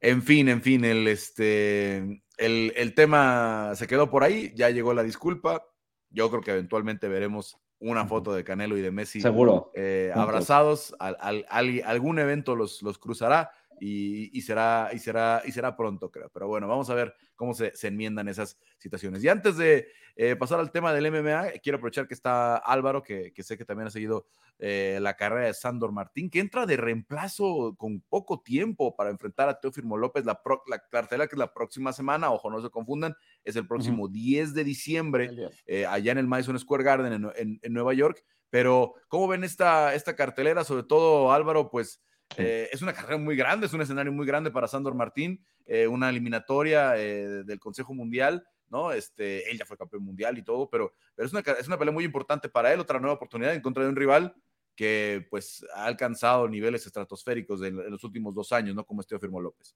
en 0.00 0.22
fin, 0.22 0.48
en 0.48 0.62
fin, 0.62 0.84
el, 0.84 1.08
este, 1.08 1.98
el, 2.38 2.72
el 2.76 2.94
tema 2.94 3.72
se 3.74 3.86
quedó 3.86 4.10
por 4.10 4.24
ahí, 4.24 4.52
ya 4.54 4.70
llegó 4.70 4.94
la 4.94 5.02
disculpa, 5.02 5.64
yo 6.10 6.30
creo 6.30 6.42
que 6.42 6.52
eventualmente 6.52 7.08
veremos 7.08 7.58
una 7.80 8.06
foto 8.06 8.32
de 8.32 8.44
Canelo 8.44 8.76
y 8.76 8.80
de 8.80 8.90
Messi 8.90 9.20
Seguro. 9.20 9.70
Eh, 9.74 10.10
abrazados. 10.14 10.94
Al, 10.98 11.46
algún 11.48 12.18
evento 12.18 12.56
los, 12.56 12.82
los 12.82 12.98
cruzará 12.98 13.52
y, 13.80 14.40
será, 14.42 14.90
y, 14.92 14.98
será, 14.98 15.42
y 15.44 15.52
será 15.52 15.76
pronto, 15.76 16.10
creo. 16.10 16.30
Pero 16.30 16.48
bueno, 16.48 16.68
vamos 16.68 16.90
a 16.90 16.94
ver 16.94 17.14
cómo 17.36 17.54
se, 17.54 17.72
enmiendan 17.82 18.28
esas 18.28 18.58
situaciones. 18.78 19.22
Y 19.22 19.28
antes 19.28 19.56
de 19.56 19.88
eh, 20.16 20.36
pasar 20.36 20.58
al 20.60 20.70
tema 20.70 20.92
del 20.92 21.10
MMA, 21.10 21.60
quiero 21.62 21.76
aprovechar 21.76 22.08
que 22.08 22.14
está 22.14 22.56
Álvaro, 22.56 23.02
que, 23.02 23.32
sé 23.38 23.56
que 23.56 23.64
también 23.64 23.86
ha 23.86 23.90
seguido 23.90 24.26
eh, 24.58 24.98
la 25.00 25.14
carrera 25.14 25.46
de 25.46 25.54
Sandor 25.54 25.92
Martín, 25.92 26.30
que 26.30 26.40
entra 26.40 26.66
de 26.66 26.76
reemplazo 26.76 27.76
con 27.76 28.00
poco 28.00 28.40
tiempo 28.40 28.96
para 28.96 29.10
enfrentar 29.10 29.48
a 29.48 29.60
Teofimo 29.60 29.96
López. 29.96 30.24
La, 30.24 30.40
la 30.66 30.78
cartela 30.90 31.26
que 31.26 31.36
es 31.36 31.38
la 31.38 31.54
próxima 31.54 31.92
semana, 31.92 32.30
ojo, 32.30 32.50
no 32.50 32.60
se 32.60 32.70
confundan, 32.70 33.14
es 33.44 33.56
el 33.56 33.66
próximo 33.66 34.08
10 34.08 34.54
de 34.54 34.64
diciembre, 34.64 35.30
eh, 35.66 35.86
allá 35.86 36.12
en 36.12 36.18
el 36.18 36.26
Madison 36.26 36.58
Square 36.58 36.84
Garden 36.84 37.12
en, 37.36 37.60
en, 37.62 37.72
Nueva 37.72 37.94
York. 37.94 38.24
Pero, 38.50 38.94
¿cómo 39.08 39.28
ven 39.28 39.44
esta, 39.44 39.94
esta 39.94 40.16
cartelera? 40.16 40.64
Sobre 40.64 40.82
todo, 40.82 41.32
Álvaro, 41.32 41.70
pues 41.70 42.00
eh, 42.36 42.68
es 42.72 42.82
una 42.82 42.92
carrera 42.92 43.18
muy 43.18 43.36
grande, 43.36 43.66
es 43.66 43.72
un 43.72 43.80
escenario 43.80 44.12
muy 44.12 44.26
grande 44.26 44.50
para 44.50 44.68
Sandor 44.68 44.94
Martín, 44.94 45.44
eh, 45.66 45.86
una 45.86 46.10
eliminatoria 46.10 46.96
eh, 46.96 47.42
del 47.44 47.58
Consejo 47.58 47.94
Mundial, 47.94 48.46
¿no? 48.68 48.92
Este, 48.92 49.50
él 49.50 49.58
ya 49.58 49.64
fue 49.64 49.78
campeón 49.78 50.04
mundial 50.04 50.36
y 50.36 50.42
todo, 50.42 50.68
pero, 50.68 50.92
pero 51.14 51.26
es, 51.26 51.32
una, 51.32 51.40
es 51.40 51.66
una 51.66 51.78
pelea 51.78 51.92
muy 51.92 52.04
importante 52.04 52.48
para 52.48 52.72
él, 52.72 52.80
otra 52.80 53.00
nueva 53.00 53.14
oportunidad 53.14 53.54
en 53.54 53.62
contra 53.62 53.82
de 53.82 53.88
un 53.88 53.96
rival 53.96 54.34
que 54.76 55.26
pues 55.30 55.66
ha 55.74 55.86
alcanzado 55.86 56.48
niveles 56.48 56.86
estratosféricos 56.86 57.62
en, 57.62 57.90
los 57.90 58.04
últimos 58.04 58.34
dos 58.34 58.52
años, 58.52 58.76
¿no? 58.76 58.84
Como 58.84 59.00
este 59.00 59.18
Firmo 59.18 59.40
López. 59.40 59.74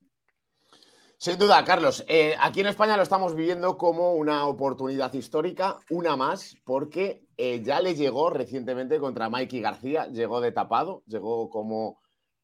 Sin 1.17 1.39
duda, 1.39 1.65
Carlos. 1.65 2.05
aquí 2.41 2.61
en 2.61 2.67
España 2.67 2.97
lo 2.97 3.03
estamos 3.03 3.35
viviendo 3.35 3.79
como 3.79 4.15
una 4.15 4.47
oportunidad 4.47 5.13
histórica, 5.15 5.79
una 5.91 6.17
más, 6.17 6.57
porque 6.65 7.23
ya 7.37 7.81
le 7.81 7.95
llegó 7.95 8.31
recientemente 8.31 8.99
contra 8.99 9.31
Mikey 9.31 9.61
García, 9.61 10.07
llegó 10.07 10.41
de 10.41 10.53
tapado, 10.53 11.03
llegó 11.07 11.49
como 11.49 12.02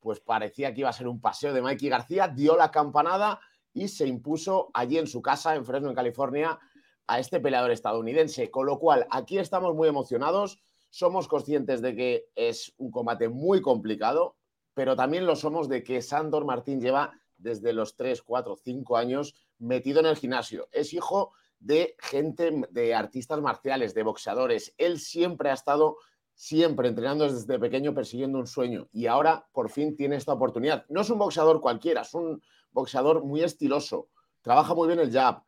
pues 0.08 0.20
parecía 0.20 0.72
que 0.72 0.80
iba 0.80 0.88
a 0.88 0.94
ser 0.94 1.06
un 1.06 1.20
paseo 1.20 1.52
de 1.52 1.60
Mikey 1.60 1.90
García, 1.90 2.28
dio 2.28 2.56
la 2.56 2.70
campanada 2.70 3.40
y 3.74 3.88
se 3.88 4.06
impuso 4.06 4.70
allí 4.72 4.96
en 4.96 5.06
su 5.06 5.20
casa, 5.20 5.54
en 5.54 5.66
Fresno, 5.66 5.90
en 5.90 5.94
California, 5.94 6.58
a 7.06 7.18
este 7.18 7.40
peleador 7.40 7.72
estadounidense. 7.72 8.50
Con 8.50 8.64
lo 8.64 8.78
cual, 8.78 9.06
aquí 9.10 9.36
estamos 9.36 9.74
muy 9.74 9.86
emocionados, 9.86 10.62
somos 10.88 11.28
conscientes 11.28 11.82
de 11.82 11.94
que 11.94 12.24
es 12.34 12.72
un 12.78 12.90
combate 12.90 13.28
muy 13.28 13.60
complicado, 13.60 14.38
pero 14.72 14.96
también 14.96 15.26
lo 15.26 15.36
somos 15.36 15.68
de 15.68 15.82
que 15.82 16.00
Sandor 16.00 16.46
Martín 16.46 16.80
lleva 16.80 17.12
desde 17.36 17.74
los 17.74 17.94
3, 17.94 18.22
4, 18.22 18.56
5 18.64 18.96
años 18.96 19.34
metido 19.58 20.00
en 20.00 20.06
el 20.06 20.16
gimnasio. 20.16 20.70
Es 20.72 20.94
hijo 20.94 21.32
de 21.58 21.96
gente, 21.98 22.62
de 22.70 22.94
artistas 22.94 23.42
marciales, 23.42 23.92
de 23.92 24.04
boxeadores. 24.04 24.74
Él 24.78 25.00
siempre 25.00 25.50
ha 25.50 25.52
estado 25.52 25.98
siempre 26.38 26.86
entrenando 26.86 27.24
desde 27.24 27.58
pequeño 27.58 27.92
persiguiendo 27.92 28.38
un 28.38 28.46
sueño 28.46 28.86
y 28.92 29.06
ahora 29.06 29.44
por 29.52 29.70
fin 29.70 29.96
tiene 29.96 30.14
esta 30.14 30.32
oportunidad. 30.32 30.84
No 30.88 31.00
es 31.00 31.10
un 31.10 31.18
boxeador 31.18 31.60
cualquiera, 31.60 32.02
es 32.02 32.14
un 32.14 32.40
boxeador 32.70 33.24
muy 33.24 33.42
estiloso, 33.42 34.06
trabaja 34.40 34.72
muy 34.72 34.86
bien 34.86 35.00
el 35.00 35.10
jab, 35.10 35.42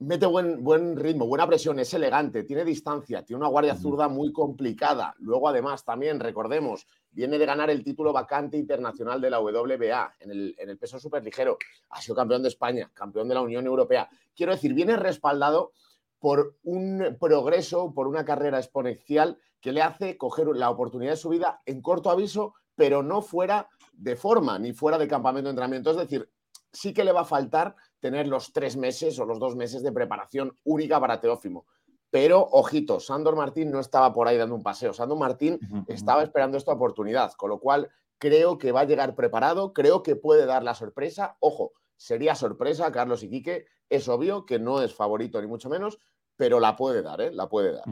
mete 0.00 0.26
buen, 0.26 0.64
buen 0.64 0.96
ritmo, 0.96 1.28
buena 1.28 1.46
presión, 1.46 1.78
es 1.78 1.94
elegante, 1.94 2.42
tiene 2.42 2.64
distancia, 2.64 3.24
tiene 3.24 3.38
una 3.38 3.48
guardia 3.48 3.76
zurda 3.76 4.08
muy 4.08 4.32
complicada. 4.32 5.14
Luego 5.20 5.48
además 5.48 5.84
también, 5.84 6.18
recordemos, 6.18 6.88
viene 7.12 7.38
de 7.38 7.46
ganar 7.46 7.70
el 7.70 7.84
título 7.84 8.12
vacante 8.12 8.58
internacional 8.58 9.20
de 9.20 9.30
la 9.30 9.38
WBA 9.38 10.16
en 10.18 10.30
el, 10.32 10.56
en 10.58 10.70
el 10.70 10.76
peso 10.76 10.98
superligero, 10.98 11.56
ha 11.90 12.02
sido 12.02 12.16
campeón 12.16 12.42
de 12.42 12.48
España, 12.48 12.90
campeón 12.92 13.28
de 13.28 13.34
la 13.36 13.42
Unión 13.42 13.64
Europea. 13.64 14.08
Quiero 14.34 14.50
decir, 14.50 14.74
viene 14.74 14.96
respaldado 14.96 15.70
por 16.18 16.56
un 16.62 17.16
progreso, 17.20 17.92
por 17.94 18.08
una 18.08 18.24
carrera 18.24 18.58
exponencial 18.58 19.38
que 19.60 19.72
le 19.72 19.82
hace 19.82 20.16
coger 20.16 20.48
la 20.48 20.70
oportunidad 20.70 21.12
de 21.12 21.16
su 21.16 21.28
vida 21.28 21.60
en 21.66 21.82
corto 21.82 22.10
aviso, 22.10 22.54
pero 22.74 23.02
no 23.02 23.22
fuera 23.22 23.68
de 23.92 24.16
forma 24.16 24.58
ni 24.58 24.72
fuera 24.72 24.98
de 24.98 25.08
campamento 25.08 25.48
de 25.48 25.50
entrenamiento. 25.50 25.90
Es 25.90 25.96
decir, 25.96 26.30
sí 26.72 26.92
que 26.92 27.04
le 27.04 27.12
va 27.12 27.22
a 27.22 27.24
faltar 27.24 27.74
tener 28.00 28.28
los 28.28 28.52
tres 28.52 28.76
meses 28.76 29.18
o 29.18 29.24
los 29.24 29.38
dos 29.38 29.56
meses 29.56 29.82
de 29.82 29.92
preparación 29.92 30.56
única 30.64 31.00
para 31.00 31.20
Teófimo. 31.20 31.66
Pero, 32.10 32.46
ojito, 32.52 33.00
Sandor 33.00 33.36
Martín 33.36 33.70
no 33.70 33.80
estaba 33.80 34.12
por 34.12 34.28
ahí 34.28 34.38
dando 34.38 34.54
un 34.54 34.62
paseo. 34.62 34.92
Sandor 34.92 35.18
Martín 35.18 35.58
estaba 35.88 36.22
esperando 36.22 36.56
esta 36.56 36.72
oportunidad, 36.72 37.32
con 37.32 37.50
lo 37.50 37.58
cual 37.58 37.90
creo 38.18 38.58
que 38.58 38.72
va 38.72 38.80
a 38.80 38.84
llegar 38.84 39.14
preparado, 39.14 39.72
creo 39.72 40.02
que 40.02 40.16
puede 40.16 40.46
dar 40.46 40.62
la 40.62 40.74
sorpresa. 40.74 41.36
Ojo, 41.40 41.72
sería 41.96 42.34
sorpresa, 42.34 42.92
Carlos 42.92 43.22
y 43.22 43.30
Quique. 43.30 43.66
Es 43.88 44.08
obvio 44.08 44.46
que 44.46 44.58
no 44.58 44.82
es 44.82 44.94
favorito 44.94 45.40
ni 45.40 45.46
mucho 45.46 45.68
menos, 45.68 45.98
pero 46.36 46.60
la 46.60 46.76
puede 46.76 47.02
dar, 47.02 47.20
¿eh? 47.20 47.32
La 47.32 47.48
puede 47.48 47.72
dar. 47.72 47.84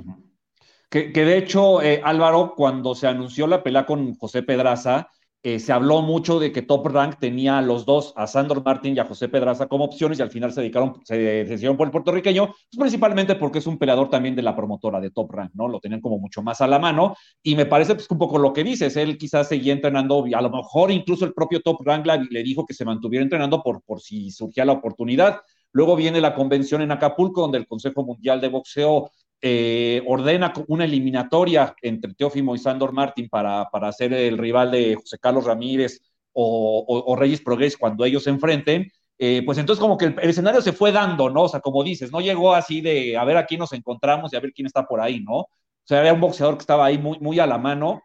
Que, 0.91 1.11
de 1.11 1.39
hecho, 1.39 1.83
eh, 1.83 2.01
Álvaro, 2.05 2.55
cuando 2.57 2.95
se 2.95 3.09
anunció 3.09 3.49
la 3.49 3.63
pelea 3.63 3.85
con 3.85 4.15
José 4.15 4.45
Pedraza, 4.45 5.09
eh, 5.43 5.59
se 5.59 5.73
habló 5.73 6.01
mucho 6.01 6.39
de 6.41 6.53
que 6.53 6.63
Top 6.63 6.87
Rank 6.87 7.17
tenía 7.19 7.59
a 7.59 7.63
los 7.63 7.85
dos, 7.85 8.15
a 8.17 8.27
Sandor 8.27 8.65
Martín 8.65 8.97
y 8.97 8.99
a 8.99 9.05
José 9.05 9.29
Pedraza, 9.29 9.67
como 9.67 9.85
opciones 9.85 10.19
y 10.19 10.23
al 10.23 10.31
final 10.31 10.53
se 10.53 10.61
dedicaron, 10.63 11.01
se 11.05 11.19
decidieron 11.19 11.77
por 11.77 11.89
el 11.89 11.91
puertorriqueño, 11.91 12.47
pues, 12.47 12.79
principalmente 12.79 13.35
porque 13.35 13.59
es 13.59 13.67
un 13.67 13.77
peleador 13.77 14.09
también 14.09 14.35
de 14.35 14.41
la 14.41 14.57
promotora 14.57 15.01
de 15.01 15.11
Top 15.11 15.31
Rank, 15.33 15.51
¿no? 15.53 15.69
Lo 15.69 15.81
tenían 15.81 16.01
como 16.01 16.19
mucho 16.19 16.43
más 16.43 16.63
a 16.63 16.67
la 16.67 16.79
mano 16.79 17.15
y 17.43 17.57
me 17.57 17.67
parece 17.67 17.95
pues 17.95 18.11
un 18.11 18.17
poco 18.17 18.39
lo 18.39 18.55
que 18.55 18.65
dices, 18.65 18.97
él 18.97 19.19
quizás 19.19 19.49
seguía 19.49 19.75
entrenando, 19.75 20.25
a 20.33 20.41
lo 20.41 20.51
mejor 20.51 20.91
incluso 20.91 21.27
el 21.27 21.35
propio 21.35 21.61
Top 21.61 21.85
Rank 21.85 22.07
le 22.31 22.43
dijo 22.43 22.65
que 22.65 22.73
se 22.73 22.87
mantuviera 22.87 23.23
entrenando 23.23 23.63
por, 23.63 23.83
por 23.83 24.01
si 24.01 24.31
surgía 24.31 24.65
la 24.65 24.73
oportunidad. 24.73 25.41
Luego 25.75 25.97
viene 25.97 26.21
la 26.21 26.35
convención 26.37 26.83
en 26.83 26.93
Acapulco, 26.93 27.43
donde 27.43 27.59
el 27.59 27.67
Consejo 27.67 28.05
Mundial 28.05 28.41
de 28.41 28.49
Boxeo 28.49 29.11
eh, 29.43 30.01
ordena 30.07 30.53
una 30.69 30.85
eliminatoria 30.85 31.75
entre 31.83 32.15
Teófimo 32.15 32.55
y 32.55 32.59
Sandor 32.59 32.93
Martín 32.93 33.29
para, 33.29 33.69
para 33.71 33.91
ser 33.91 34.13
el 34.13 34.39
rival 34.39 34.71
de 34.71 34.95
José 34.95 35.19
Carlos 35.19 35.45
Ramírez 35.45 36.01
o, 36.33 37.17
Reyes 37.19 37.41
Progres 37.41 37.77
cuando 37.77 38.05
ellos 38.05 38.23
se 38.23 38.31
enfrenten. 38.31 38.89
Eh, 39.19 39.43
pues 39.45 39.59
entonces 39.59 39.81
como 39.81 39.99
que 39.99 40.07
el, 40.07 40.31
escenario 40.31 40.63
se 40.63 40.73
fue 40.73 40.93
dando, 40.93 41.29
¿no? 41.29 41.43
O 41.43 41.49
sea, 41.49 41.59
como 41.59 41.83
dices, 41.83 42.13
no 42.13 42.21
llegó 42.21 42.55
así 42.55 42.81
de 42.81 43.17
a 43.17 43.25
ver 43.25 43.37
a 43.37 43.45
quién 43.45 43.59
nos 43.59 43.73
encontramos 43.73 44.33
y 44.33 44.37
a 44.37 44.41
ver 44.41 44.53
quién 44.53 44.67
está 44.67 44.87
por 44.87 45.01
ahí, 45.01 45.21
¿no? 45.25 45.39
O 45.39 45.49
sea, 45.83 46.03
era 46.03 46.13
un 46.13 46.21
boxeador 46.21 46.55
que 46.57 46.63
estaba 46.63 46.85
ahí 46.87 46.99
muy, 46.99 47.19
muy 47.19 47.41
a 47.41 47.47
la 47.47 47.59
mano. 47.59 48.01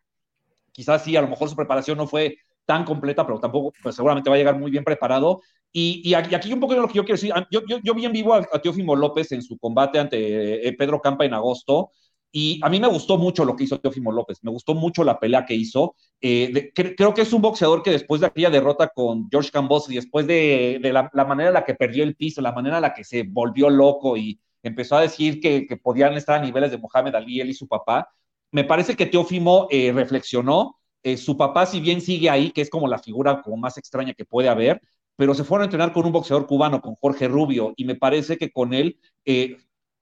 Quizás 0.71 1.03
sí, 1.03 1.15
a 1.15 1.21
lo 1.21 1.27
mejor 1.27 1.49
su 1.49 1.55
preparación 1.55 1.99
no 1.99 2.07
fue 2.07 2.37
tan 2.69 2.85
completa, 2.85 3.25
pero 3.25 3.39
tampoco, 3.39 3.73
pues 3.81 3.95
seguramente 3.95 4.29
va 4.29 4.35
a 4.35 4.37
llegar 4.37 4.59
muy 4.59 4.69
bien 4.69 4.83
preparado. 4.83 5.41
Y, 5.71 6.13
aquí 6.13 6.53
un 6.53 6.59
poco 6.59 6.75
de 6.75 6.81
lo 6.81 6.87
que 6.87 6.93
yo 6.93 7.03
quiero 7.03 7.15
decir, 7.15 7.33
yo, 7.49 7.61
yo, 7.65 7.95
vi 7.95 8.05
en 8.05 8.11
vivo 8.11 8.35
a, 8.35 8.43
Teófimo 8.43 8.95
López 8.95 9.31
en 9.31 9.41
su 9.41 9.57
combate 9.57 9.97
ante 9.97 10.67
eh, 10.67 10.73
Pedro 10.73 11.01
Campa 11.01 11.25
en 11.25 11.33
agosto, 11.33 11.89
y 12.31 12.59
a 12.61 12.69
mí 12.69 12.79
me 12.79 12.87
gustó 12.87 13.17
mucho 13.17 13.43
lo 13.43 13.55
que 13.55 13.63
hizo 13.63 13.79
Teófimo 13.79 14.11
López, 14.11 14.43
me 14.43 14.51
gustó 14.51 14.75
mucho 14.75 15.03
la 15.03 15.19
pelea 15.19 15.47
que 15.47 15.55
hizo. 15.55 15.95
Eh, 16.21 16.71
creo 16.75 17.15
que 17.15 17.23
es 17.23 17.33
un 17.33 17.41
boxeador 17.41 17.81
que 17.81 17.89
después 17.89 18.21
de 18.21 18.27
aquella 18.27 18.51
derrota 18.51 18.89
con 18.89 19.27
George 19.31 19.49
Cambos 19.49 19.89
y 19.89 19.95
después 19.95 20.27
de, 20.27 20.79
la, 20.93 21.25
manera 21.25 21.49
en 21.49 21.55
la 21.55 21.65
que 21.65 21.73
perdió 21.73 22.03
el 22.03 22.15
piso, 22.15 22.39
la 22.41 22.51
manera 22.51 22.75
en 22.75 22.83
la 22.83 22.93
que 22.93 23.03
se 23.03 23.23
volvió 23.23 23.71
loco 23.71 24.15
y 24.15 24.39
empezó 24.61 24.95
a 24.97 25.01
decir 25.01 25.39
que, 25.39 25.65
podían 25.81 26.13
estar 26.13 26.39
a 26.39 26.45
niveles 26.45 26.69
de 26.69 26.77
Mohamed 26.77 27.15
Ali, 27.15 27.41
él 27.41 27.49
y 27.49 27.55
su 27.55 27.67
papá, 27.67 28.07
me 28.51 28.63
parece 28.63 28.95
que 28.95 29.07
Teófimo 29.07 29.67
eh, 29.71 29.91
reflexionó. 29.91 30.78
Su 31.17 31.37
papá, 31.37 31.65
si 31.65 31.79
bien 31.79 32.01
sigue 32.01 32.29
ahí, 32.29 32.51
que 32.51 32.61
es 32.61 32.69
como 32.69 32.87
la 32.87 32.99
figura 32.99 33.41
como 33.41 33.57
más 33.57 33.77
extraña 33.77 34.13
que 34.13 34.25
puede 34.25 34.49
haber, 34.49 34.81
pero 35.15 35.33
se 35.33 35.43
fueron 35.43 35.63
a 35.63 35.65
entrenar 35.65 35.93
con 35.93 36.05
un 36.05 36.11
boxeador 36.11 36.47
cubano, 36.47 36.81
con 36.81 36.95
Jorge 36.95 37.27
Rubio, 37.27 37.73
y 37.77 37.85
me 37.85 37.95
parece 37.95 38.37
que 38.37 38.51
con 38.51 38.73
él, 38.73 38.99
eh, 39.25 39.57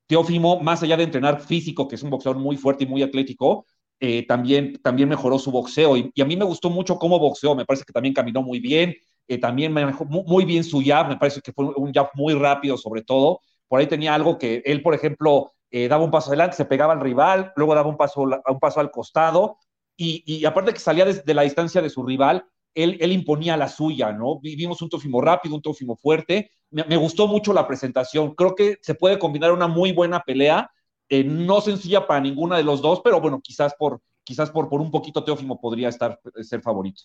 Teófimo, 0.07 0.61
más 0.61 0.81
allá 0.83 0.95
de 0.95 1.03
entrenar 1.03 1.41
físico, 1.41 1.87
que 1.87 1.95
es 1.95 2.03
un 2.03 2.09
boxeador 2.09 2.39
muy 2.41 2.55
fuerte 2.55 2.85
y 2.85 2.87
muy 2.87 3.03
atlético, 3.03 3.65
eh, 3.99 4.25
también, 4.25 4.79
también 4.81 5.09
mejoró 5.09 5.37
su 5.37 5.51
boxeo. 5.51 5.97
Y, 5.97 6.21
a 6.21 6.25
mí 6.25 6.37
me 6.37 6.45
gustó 6.45 6.69
mucho 6.69 6.97
cómo 6.97 7.19
boxeó, 7.19 7.55
me 7.55 7.65
parece 7.65 7.83
que 7.83 7.91
también 7.91 8.13
caminó 8.13 8.41
muy 8.41 8.59
bien, 8.59 8.95
eh, 9.27 9.37
también 9.37 9.73
manejó 9.73 10.05
muy, 10.05 10.45
bien 10.45 10.63
su 10.63 10.81
jab, 10.85 11.09
me 11.09 11.17
parece 11.17 11.41
que 11.41 11.51
fue 11.51 11.65
un 11.75 11.91
jab 11.91 12.09
muy 12.13 12.33
rápido 12.33 12.77
sobre 12.77 13.01
todo. 13.03 13.41
por 13.67 13.79
ahí 13.81 13.87
tenía 13.87 14.13
algo 14.15 14.37
que 14.37 14.61
él, 14.65 14.81
por 14.81 14.93
ejemplo, 14.93 15.51
eh, 15.71 15.89
daba 15.89 16.05
un 16.05 16.11
paso 16.11 16.29
adelante, 16.29 16.55
se 16.55 16.65
pegaba 16.65 16.93
al 16.93 17.01
rival, 17.01 17.51
luego 17.57 17.75
daba 17.75 17.89
un 17.89 17.97
paso, 17.97 18.21
un 18.21 18.59
paso 18.59 18.79
al 18.79 18.91
costado, 18.91 19.57
y, 19.97 20.45
aparte 20.45 20.73
que 20.73 20.79
salía 20.79 21.05
desde 21.05 21.33
la 21.33 21.41
distancia 21.41 21.81
de 21.81 21.89
su 21.89 22.03
rival, 22.03 22.45
él, 22.75 22.97
él, 23.01 23.11
imponía 23.11 23.57
la 23.57 23.67
suya, 23.67 24.11
¿no? 24.11 24.39
Vivimos 24.39 24.81
un 24.83 24.89
Tófimo 24.89 25.19
rápido, 25.19 25.55
un 25.55 25.61
Tófimo 25.61 25.95
fuerte. 25.95 26.51
Me, 26.69 26.97
gustó 26.97 27.27
mucho 27.27 27.51
la 27.51 27.67
presentación. 27.67 28.35
Creo 28.35 28.53
que 28.53 28.77
se 28.81 28.93
puede 28.93 29.17
combinar 29.17 29.51
una 29.51 29.67
muy 29.67 29.91
buena 29.93 30.21
pelea, 30.21 30.69
eh, 31.09 31.23
no 31.23 31.61
sencilla 31.61 32.05
para 32.05 32.21
ninguna 32.21 32.57
de 32.57 32.63
los 32.63 32.81
dos, 32.81 33.01
pero 33.03 33.19
bueno, 33.19 33.41
quizás 33.41 33.73
por, 33.73 34.01
quizás 34.23 34.51
por, 34.51 34.69
por 34.69 34.81
un 34.81 34.91
poquito 34.91 35.23
Teófimo 35.23 35.59
podría 35.59 35.89
estar, 35.89 36.19
ser 36.41 36.61
favorito. 36.61 37.01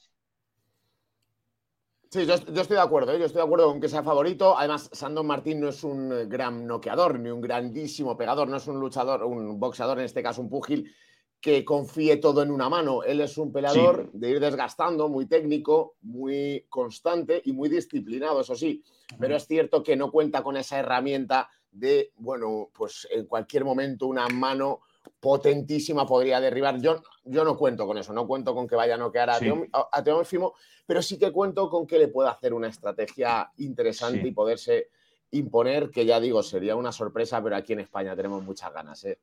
Sí, 2.10 2.26
yo, 2.26 2.34
estoy 2.34 2.76
de 2.76 2.78
acuerdo, 2.78 3.12
¿eh? 3.12 3.18
yo 3.18 3.24
estoy 3.24 3.38
de 3.38 3.46
acuerdo 3.46 3.68
con 3.68 3.80
que 3.80 3.88
sea 3.88 4.02
favorito. 4.02 4.58
Además, 4.58 4.90
Sandon 4.92 5.26
Martín 5.26 5.60
no 5.60 5.70
es 5.70 5.82
un 5.82 6.28
gran 6.28 6.66
noqueador, 6.66 7.18
ni 7.18 7.30
un 7.30 7.40
grandísimo 7.40 8.18
pegador, 8.18 8.48
no 8.48 8.58
es 8.58 8.66
un 8.66 8.78
luchador, 8.78 9.24
un 9.24 9.58
boxeador, 9.58 9.98
en 9.98 10.04
este 10.04 10.22
caso 10.22 10.42
un 10.42 10.50
púgil, 10.50 10.92
que 11.42 11.64
confíe 11.64 12.18
todo 12.18 12.40
en 12.42 12.52
una 12.52 12.68
mano. 12.68 13.02
Él 13.02 13.20
es 13.20 13.36
un 13.36 13.52
peleador 13.52 14.12
de 14.12 14.30
ir 14.30 14.40
desgastando, 14.40 15.08
muy 15.08 15.26
técnico, 15.26 15.96
muy 16.02 16.64
constante 16.68 17.42
y 17.44 17.52
muy 17.52 17.68
disciplinado, 17.68 18.42
eso 18.42 18.54
sí. 18.54 18.84
Pero 19.18 19.34
es 19.34 19.48
cierto 19.48 19.82
que 19.82 19.96
no 19.96 20.12
cuenta 20.12 20.44
con 20.44 20.56
esa 20.56 20.78
herramienta 20.78 21.50
de, 21.72 22.12
bueno, 22.14 22.70
pues 22.72 23.08
en 23.10 23.26
cualquier 23.26 23.64
momento 23.64 24.06
una 24.06 24.28
mano 24.28 24.82
potentísima 25.18 26.06
podría 26.06 26.40
derribar. 26.40 26.80
Yo, 26.80 27.02
yo 27.24 27.44
no 27.44 27.56
cuento 27.58 27.88
con 27.88 27.98
eso, 27.98 28.12
no 28.12 28.24
cuento 28.24 28.54
con 28.54 28.68
que 28.68 28.76
vaya 28.76 28.94
a 28.94 28.98
noquear 28.98 29.30
a, 29.30 30.04
Teófimo, 30.04 30.54
pero 30.86 31.02
sí 31.02 31.18
que 31.18 31.32
cuento 31.32 31.68
con 31.68 31.88
que 31.88 31.98
le 31.98 32.06
pueda 32.06 32.30
hacer 32.30 32.54
una 32.54 32.68
estrategia 32.68 33.50
interesante 33.56 34.28
y 34.28 34.30
poderse 34.30 34.90
imponer, 35.32 35.90
que 35.90 36.06
ya 36.06 36.20
digo, 36.20 36.40
sería 36.44 36.76
una 36.76 36.92
sorpresa, 36.92 37.42
pero 37.42 37.56
aquí 37.56 37.72
en 37.72 37.80
España 37.80 38.14
tenemos 38.14 38.44
muchas 38.44 38.72
ganas. 38.72 39.04
¿eh? 39.06 39.18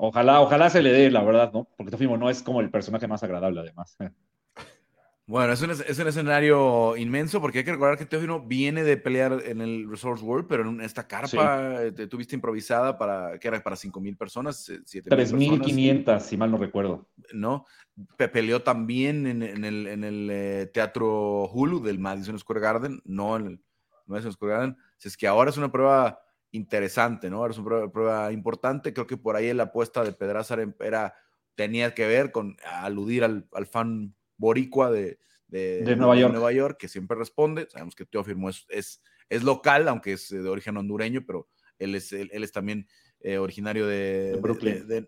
Ojalá, 0.00 0.40
ojalá 0.40 0.70
se 0.70 0.80
le 0.80 0.92
dé, 0.92 1.10
la 1.10 1.24
verdad, 1.24 1.52
¿no? 1.52 1.66
Porque 1.76 1.90
Teófimo 1.90 2.16
no 2.16 2.30
es 2.30 2.40
como 2.40 2.60
el 2.60 2.70
personaje 2.70 3.08
más 3.08 3.24
agradable, 3.24 3.60
además. 3.60 3.96
Bueno, 5.26 5.52
es 5.52 5.60
un, 5.60 5.72
es 5.72 5.98
un, 5.98 6.06
escenario 6.06 6.96
inmenso 6.96 7.40
porque 7.40 7.58
hay 7.58 7.64
que 7.64 7.72
recordar 7.72 7.98
que 7.98 8.06
Teófimo 8.06 8.40
viene 8.40 8.84
de 8.84 8.96
pelear 8.96 9.42
en 9.44 9.60
el 9.60 9.90
Resource 9.90 10.24
World, 10.24 10.46
pero 10.48 10.68
en 10.68 10.80
esta 10.80 11.08
carpa 11.08 11.82
eh, 11.82 11.92
te 11.92 12.06
tuviste 12.06 12.36
improvisada 12.36 12.96
para, 12.96 13.40
que 13.40 13.48
era 13.48 13.60
para 13.60 13.74
5.000 13.74 14.16
personas, 14.16 14.70
3.500, 14.70 16.20
si 16.20 16.36
mal 16.36 16.50
no 16.52 16.58
recuerdo. 16.58 17.08
¿No? 17.32 17.66
peleó 18.32 18.62
también 18.62 19.26
en, 19.26 19.42
el, 19.42 19.88
en 19.88 20.04
el 20.04 20.28
eh, 20.30 20.70
Teatro 20.72 21.48
Hulu 21.48 21.82
del 21.82 21.98
Madison 21.98 22.38
Square 22.38 22.60
Garden, 22.60 23.02
no 23.04 23.36
en 23.36 23.46
el 23.46 23.60
Madison 24.06 24.32
Square 24.32 24.54
Garden. 24.54 24.76
es 25.02 25.16
que 25.16 25.26
ahora 25.26 25.50
es 25.50 25.56
una 25.56 25.72
prueba 25.72 26.20
interesante, 26.50 27.30
¿no? 27.30 27.46
Es 27.46 27.58
una 27.58 27.90
prueba, 27.90 28.32
importante. 28.32 28.92
Creo 28.92 29.06
que 29.06 29.16
por 29.16 29.36
ahí 29.36 29.52
la 29.52 29.64
apuesta 29.64 30.04
de 30.04 30.12
Pedraza 30.12 30.56
era, 30.80 31.14
tenía 31.54 31.94
que 31.94 32.06
ver 32.06 32.32
con 32.32 32.56
aludir 32.64 33.24
al, 33.24 33.48
al 33.52 33.66
fan 33.66 34.14
boricua 34.36 34.90
de, 34.90 35.18
de, 35.48 35.96
Nueva, 35.96 36.16
York. 36.16 36.32
Nueva, 36.32 36.52
York. 36.52 36.76
que 36.78 36.88
siempre 36.88 37.16
responde. 37.16 37.68
Sabemos 37.70 37.94
que 37.94 38.06
Teófimo 38.06 38.50
es, 38.50 38.66
es, 38.68 39.02
es, 39.28 39.42
local, 39.42 39.88
aunque 39.88 40.12
es 40.12 40.28
de 40.28 40.48
origen 40.48 40.76
hondureño, 40.76 41.24
pero 41.26 41.48
él 41.78 41.94
es, 41.94 42.12
él, 42.12 42.30
es 42.32 42.52
también 42.52 42.86
eh, 43.20 43.38
originario 43.38 43.86
de, 43.86 44.40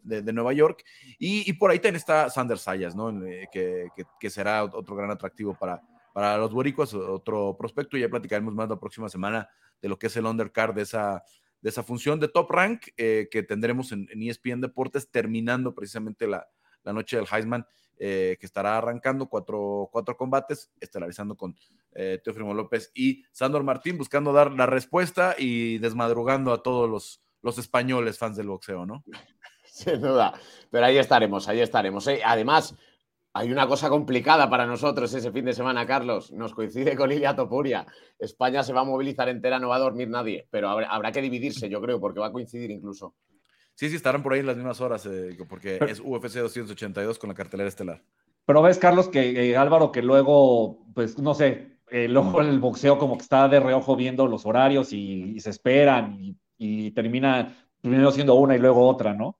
de, 0.03 0.23
de, 0.23 0.33
Nueva 0.33 0.53
York. 0.53 0.85
Y, 1.19 1.49
y, 1.49 1.53
por 1.55 1.71
ahí 1.71 1.79
también 1.79 1.97
está 1.97 2.29
Sanders 2.31 2.63
Sayas, 2.63 2.95
¿no? 2.95 3.11
Eh, 3.25 3.49
que, 3.53 3.89
que, 3.97 4.05
que, 4.19 4.31
será 4.31 4.65
otro 4.65 4.97
gran 4.97 5.11
atractivo 5.11 5.57
para, 5.59 5.81
para 6.13 6.37
los 6.39 6.53
boricuas, 6.53 6.93
otro 6.95 7.57
prospecto. 7.59 7.97
Ya 7.97 8.09
platicaremos 8.09 8.55
más 8.55 8.69
la 8.69 8.79
próxima 8.79 9.09
semana 9.09 9.49
de 9.81 9.89
lo 9.89 9.99
que 9.99 10.09
es 10.09 10.17
el 10.17 10.27
undercard 10.27 10.75
de 10.75 10.83
esa, 10.83 11.23
de 11.61 11.71
esa 11.71 11.83
función 11.83 12.21
de 12.21 12.29
top 12.29 12.51
rank 12.51 12.89
eh, 12.97 13.29
que 13.31 13.43
tendremos 13.43 13.93
en, 13.93 14.09
en, 14.11 14.23
ESPN 14.23 14.61
Deportes, 14.61 15.11
terminando 15.11 15.75
precisamente 15.75 16.27
la, 16.27 16.49
la 16.83 16.93
noche 16.93 17.17
del 17.17 17.27
Heisman 17.31 17.67
eh, 18.03 18.39
que 18.41 18.47
estará 18.47 18.79
arrancando 18.79 19.27
cuatro, 19.27 19.91
cuatro 19.93 20.17
combates, 20.17 20.71
estelarizando 20.81 21.37
con 21.37 21.55
eh, 21.93 22.19
López 22.25 22.91
y 22.95 23.25
Sandor 23.31 23.63
Martín, 23.63 23.99
buscando 23.99 24.33
dar 24.33 24.53
la 24.53 24.65
respuesta 24.65 25.35
y 25.37 25.77
desmadrugando 25.77 26.55
a 26.55 26.63
todos 26.63 26.89
los, 26.89 27.21
los 27.43 27.59
españoles 27.59 28.17
fans 28.17 28.39
del 28.39 28.49
boxeo, 28.49 28.87
¿no? 28.87 29.05
Sin 29.67 30.01
duda, 30.01 30.33
pero 30.71 30.87
ahí 30.87 30.97
estaremos, 30.97 31.47
ahí 31.47 31.61
estaremos. 31.61 32.07
¿eh? 32.07 32.23
Además, 32.25 32.75
hay 33.33 33.53
una 33.53 33.67
cosa 33.67 33.89
complicada 33.89 34.51
para 34.51 34.67
nosotros 34.67 35.13
ese 35.15 35.31
fin 35.31 35.45
de 35.45 35.53
semana, 35.53 35.87
Carlos. 35.87 36.33
Nos 36.33 36.55
coincide 36.55 36.97
con 36.97 37.09
Lilia 37.11 37.37
Topuria. 37.37 37.87
España 38.19 38.63
se 38.63 38.73
va 38.73 38.81
a 38.81 38.85
movilizar 38.85 39.29
entera, 39.29 39.59
no 39.59 39.69
va 39.69 39.77
a 39.77 39.81
dormir 39.81 40.09
nadie, 40.09 40.47
pero 40.51 40.69
habrá, 40.69 40.89
habrá 40.89 41.13
que 41.13 41.23
dividirse, 41.23 41.69
yo 41.69 41.81
creo, 41.81 42.01
porque 42.01 42.21
va 42.21 42.27
a 42.27 42.33
coincidir 42.33 42.71
incluso. 42.71 43.15
Sí, 43.81 43.89
sí, 43.89 43.97
estarán 43.97 44.23
por 44.23 44.35
ahí 44.35 44.41
en 44.41 44.47
las 44.47 44.57
mismas 44.57 44.81
horas, 44.83 45.07
eh, 45.07 45.39
porque 45.49 45.79
es 45.89 46.01
UFC 46.01 46.35
282 46.35 47.19
con 47.19 47.29
la 47.29 47.35
cartelera 47.35 47.67
estelar. 47.67 48.03
Pero 48.45 48.61
ves, 48.61 48.79
Carlos, 48.79 49.09
que 49.09 49.51
eh, 49.51 49.57
Álvaro, 49.57 49.91
que 49.91 50.03
luego, 50.03 50.85
pues 50.95 51.19
no 51.19 51.33
sé, 51.33 51.79
el 51.91 52.17
ojo 52.17 52.43
el 52.43 52.59
boxeo 52.59 52.99
como 52.99 53.17
que 53.17 53.23
está 53.23 53.49
de 53.49 53.59
reojo 53.59 53.97
viendo 53.97 54.27
los 54.27 54.45
horarios 54.45 54.93
y, 54.93 55.41
se 55.41 55.49
esperan 55.49 56.37
y, 56.59 56.91
termina 56.91 57.57
primero 57.81 58.13
siendo 58.13 58.35
una 58.35 58.55
y 58.55 58.59
luego 58.59 58.87
otra, 58.87 59.15
¿no? 59.15 59.40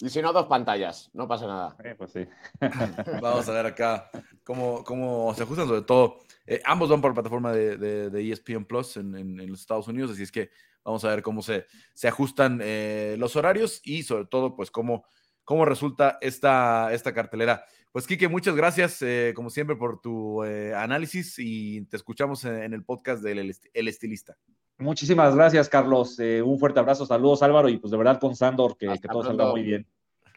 Y 0.00 0.08
si 0.08 0.22
no, 0.22 0.32
dos 0.32 0.46
pantallas, 0.46 1.10
no 1.12 1.26
pasa 1.26 1.46
nada. 1.46 1.76
Eh, 1.84 1.94
pues 1.96 2.12
sí. 2.12 2.26
Vamos 3.20 3.48
a 3.48 3.52
ver 3.52 3.66
acá 3.66 4.10
cómo, 4.44 4.84
cómo 4.84 5.34
se 5.34 5.42
ajustan, 5.42 5.66
sobre 5.66 5.82
todo. 5.82 6.18
ambos 6.64 6.88
van 6.88 7.00
por 7.00 7.14
plataforma 7.14 7.52
de, 7.52 7.76
de, 7.76 8.32
ESPN 8.32 8.64
Plus 8.64 8.96
en, 8.96 9.14
en, 9.16 9.50
los 9.50 9.60
Estados 9.60 9.88
Unidos, 9.88 10.12
así 10.12 10.22
es 10.22 10.32
que 10.32 10.50
Vamos 10.88 11.04
a 11.04 11.10
ver 11.10 11.22
cómo 11.22 11.42
se, 11.42 11.66
se 11.92 12.08
ajustan 12.08 12.60
eh, 12.62 13.16
los 13.18 13.36
horarios 13.36 13.82
y 13.84 14.04
sobre 14.04 14.24
todo, 14.24 14.56
pues, 14.56 14.70
cómo, 14.70 15.04
cómo 15.44 15.66
resulta 15.66 16.16
esta, 16.22 16.94
esta 16.94 17.12
cartelera. 17.12 17.62
Pues, 17.92 18.06
Quique, 18.06 18.26
muchas 18.26 18.56
gracias, 18.56 19.02
eh, 19.02 19.34
como 19.36 19.50
siempre, 19.50 19.76
por 19.76 20.00
tu 20.00 20.42
eh, 20.44 20.74
análisis 20.74 21.34
y 21.38 21.82
te 21.86 21.98
escuchamos 21.98 22.42
en, 22.46 22.72
el 22.72 22.84
podcast 22.84 23.22
del 23.22 23.54
el 23.74 23.88
Estilista. 23.88 24.38
Muchísimas 24.78 25.34
gracias, 25.34 25.68
Carlos. 25.68 26.18
un 26.18 26.58
fuerte 26.58 26.80
abrazo, 26.80 27.04
saludos, 27.04 27.42
Álvaro, 27.42 27.68
y 27.68 27.78
pues 27.78 27.90
de 27.90 27.96
verdad 27.96 28.20
con 28.20 28.36
Sandor, 28.36 28.76
que, 28.76 28.86
que 29.00 29.08
todo 29.08 29.24
salga 29.24 29.50
muy 29.50 29.62
bien. 29.62 29.86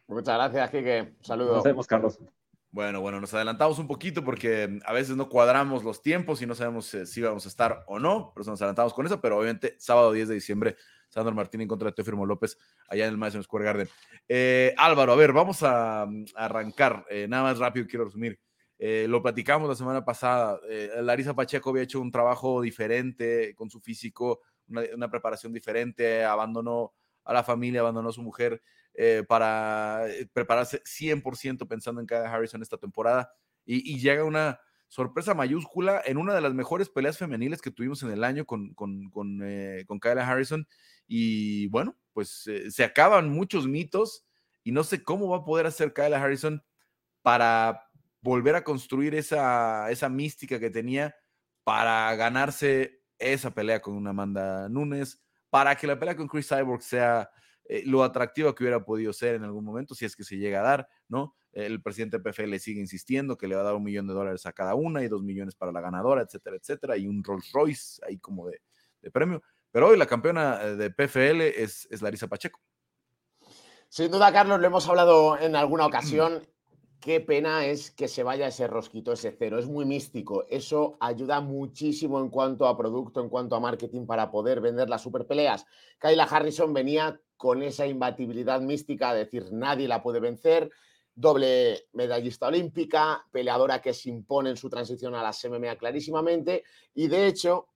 Muchas 0.08 0.36
gracias, 0.36 0.70
Quique. 0.72 1.14
Saludos. 1.22 1.56
Nos 1.56 1.64
vemos, 1.64 1.88
Carlos. 1.88 2.20
Bueno, 2.74 3.02
bueno, 3.02 3.20
nos 3.20 3.34
adelantamos 3.34 3.80
un 3.80 3.88
poquito 3.88 4.24
porque 4.24 4.66
mm, 4.66 4.80
a 4.86 4.94
veces 4.94 5.18
no 5.18 5.28
cuadramos 5.28 5.84
los 5.84 6.02
tiempos 6.02 6.42
y 6.42 6.46
no 6.46 6.56
sabemos 6.56 6.94
eh, 6.94 7.06
si 7.06 7.22
vamos 7.22 7.46
a 7.46 7.50
estar 7.50 7.84
o 7.86 8.00
no, 8.00 8.32
pero 8.34 8.50
nos 8.50 8.62
adelantamos 8.62 8.94
con 8.94 9.06
eso, 9.06 9.20
pero 9.20 9.38
obviamente 9.38 9.76
sábado 9.78 10.14
10 10.14 10.30
de 10.30 10.36
diciembre, 10.36 10.78
Sandro 11.10 11.36
Martín 11.36 11.60
en 11.60 11.68
contra 11.68 11.90
de 11.90 11.94
Teofimo 11.94 12.26
López 12.26 12.58
allá 12.88 13.06
en 13.06 13.12
el 13.12 13.18
Madison 13.18 13.44
Square 13.44 13.66
Garden. 13.66 13.90
Eh, 14.30 14.74
Álvaro, 14.78 15.12
a 15.12 15.16
ver, 15.18 15.34
vamos 15.34 15.64
a, 15.64 16.06
mm, 16.06 16.26
arrancar, 16.34 17.06
eh, 17.10 17.28
nada 17.28 17.44
más 17.44 17.60
rápido 17.60 17.86
quiero 17.88 18.06
resumir. 18.06 18.40
Lo 19.08 19.22
platicamos 19.22 19.70
la 19.70 19.76
semana 19.76 20.04
pasada, 20.04 20.60
Larisa 21.02 21.36
Pacheco 21.36 21.70
había 21.70 21.84
hecho 21.84 22.02
un 22.02 22.12
trabajo 22.12 22.62
diferente 22.62 23.54
con 23.56 23.70
su 23.70 23.80
físico, 23.80 24.42
una, 24.68 25.10
preparación 25.10 25.54
diferente, 25.54 26.24
abandonó 26.24 26.94
a 27.24 27.34
la 27.34 27.44
familia, 27.44 27.82
abandonó 27.82 28.10
a 28.10 28.14
su 28.14 28.24
mujer 28.24 28.62
eh, 28.94 29.24
para 29.28 30.08
eh, 30.10 30.28
prepararse 30.34 30.82
100% 30.84 31.68
pensando 31.68 32.02
en 32.02 32.08
Kyle 32.08 32.26
Harrison 32.26 32.62
esta 32.62 32.78
temporada. 32.78 33.32
Y, 33.66 34.00
llega 34.00 34.24
una 34.24 34.60
sorpresa 34.88 35.34
mayúscula 35.34 36.02
en 36.04 36.18
una 36.18 36.34
de 36.34 36.42
las 36.42 36.54
mejores 36.54 36.90
peleas 36.90 37.18
femeniles 37.18 37.62
que 37.62 37.72
tuvimos 37.72 38.04
en 38.04 38.12
el 38.12 38.24
año 38.24 38.46
con, 38.46 38.74
con, 38.74 39.10
con, 39.10 39.42
eh, 39.44 39.86
Kyle 40.02 40.20
Harrison. 40.20 40.68
Y 41.08 41.68
bueno, 41.68 41.96
pues 42.14 42.50
se 42.70 42.84
acaban 42.84 43.30
muchos 43.30 43.68
mitos 43.68 44.26
y 44.64 44.72
no 44.72 44.84
sé 44.84 45.04
cómo 45.04 45.30
va 45.30 45.38
a 45.38 45.46
poder 45.46 45.68
hacer 45.68 45.94
Kyle 45.94 46.14
Harrison 46.14 46.64
para 47.22 47.91
volver 48.22 48.56
a 48.56 48.64
construir 48.64 49.16
esa, 49.16 49.90
esa 49.92 50.10
mística 50.10 50.60
que 50.60 50.70
tenía 50.70 51.16
para 51.64 52.16
ganarse 52.16 53.02
esa 53.18 53.52
pelea 53.52 53.82
con 53.82 53.96
una 53.96 54.12
Amanda 54.12 54.70
Nunes, 54.70 55.22
para 55.50 55.76
que 55.76 55.88
la 55.88 56.00
pelea 56.00 56.16
con 56.16 56.28
Chris 56.28 56.48
Cyborg 56.48 56.82
sea 56.82 57.30
eh, 57.66 57.84
lo 57.86 58.04
atractivo 58.04 58.54
que 58.56 58.64
hubiera 58.64 58.84
podido 58.84 59.14
ser 59.14 59.36
en 59.36 59.44
algún 59.44 59.64
momento, 59.64 59.94
si 59.94 60.06
es 60.06 60.16
que 60.16 60.24
se 60.24 60.38
llega 60.38 60.60
a 60.60 60.64
dar, 60.64 60.90
¿no? 61.08 61.36
El 61.52 61.82
presidente 61.82 62.20
PFL 62.20 62.56
sigue 62.58 62.80
insistiendo 62.80 63.38
que 63.38 63.48
le 63.48 63.56
va 63.56 63.62
a 63.62 63.66
dar 63.66 63.76
un 63.76 63.84
millón 63.84 64.08
de 64.08 64.14
dólares 64.14 64.46
a 64.46 64.54
cada 64.54 64.74
una 64.74 65.04
y 65.04 65.10
dos 65.10 65.22
millones 65.22 65.54
para 65.56 65.72
la 65.72 65.82
ganadora, 65.82 66.22
etcétera, 66.22 66.56
etcétera, 66.56 66.98
y 66.98 67.08
un 67.08 67.24
Rolls 67.24 67.52
Royce 67.52 68.02
ahí 68.08 68.18
como 68.20 68.48
de, 68.48 68.62
premio. 69.12 69.44
Pero 69.72 69.90
hoy 69.90 69.98
la 69.98 70.06
campeona 70.06 70.62
eh, 70.64 70.76
de 70.76 70.90
PFL 70.92 71.42
es, 71.42 71.88
es 71.92 72.02
Larisa 72.02 72.28
Pacheco. 72.28 72.60
Sin 73.90 74.10
duda, 74.10 74.32
Carlos, 74.32 74.60
lo 74.60 74.68
hemos 74.68 74.88
hablado 74.88 75.38
en 75.38 75.56
alguna 75.56 75.86
ocasión. 75.86 76.48
Qué 77.02 77.20
pena 77.20 77.66
es 77.66 77.90
que 77.90 78.08
se 78.08 78.22
vaya 78.22 78.46
ese 78.46 78.68
rosquito, 78.68 79.12
ese 79.12 79.32
cero. 79.32 79.58
Es 79.58 79.66
muy 79.66 79.86
místico. 79.86 80.46
Eso 80.48 80.98
ayuda 81.00 81.42
muchísimo 81.42 82.20
en 82.20 82.30
cuanto 82.30 82.68
a 82.68 82.78
producto, 82.78 83.22
en 83.22 83.30
cuanto 83.30 83.56
a 83.56 83.60
marketing 83.60 84.06
para 84.06 84.30
poder 84.30 84.62
vender 84.62 84.88
las 84.88 85.02
superpeleas. 85.02 85.66
Kayla 85.98 86.26
Harrison 86.26 86.72
venía 86.72 87.20
con 87.38 87.64
esa 87.64 87.88
imbatibilidad 87.88 88.62
mística, 88.62 89.16
decir, 89.16 89.52
nadie 89.52 89.88
la 89.88 90.04
puede 90.04 90.20
vencer, 90.20 90.70
doble 91.16 91.88
medallista 91.94 92.46
olímpica, 92.46 93.26
peleadora 93.32 93.82
que 93.82 93.94
se 93.94 94.12
impone 94.12 94.52
en 94.52 94.58
su 94.58 94.70
transición 94.70 95.16
a 95.16 95.24
la 95.24 95.32
MMA 95.32 95.78
clarísimamente, 95.78 96.64
y 96.94 97.08
de 97.08 97.26
hecho, 97.26 97.70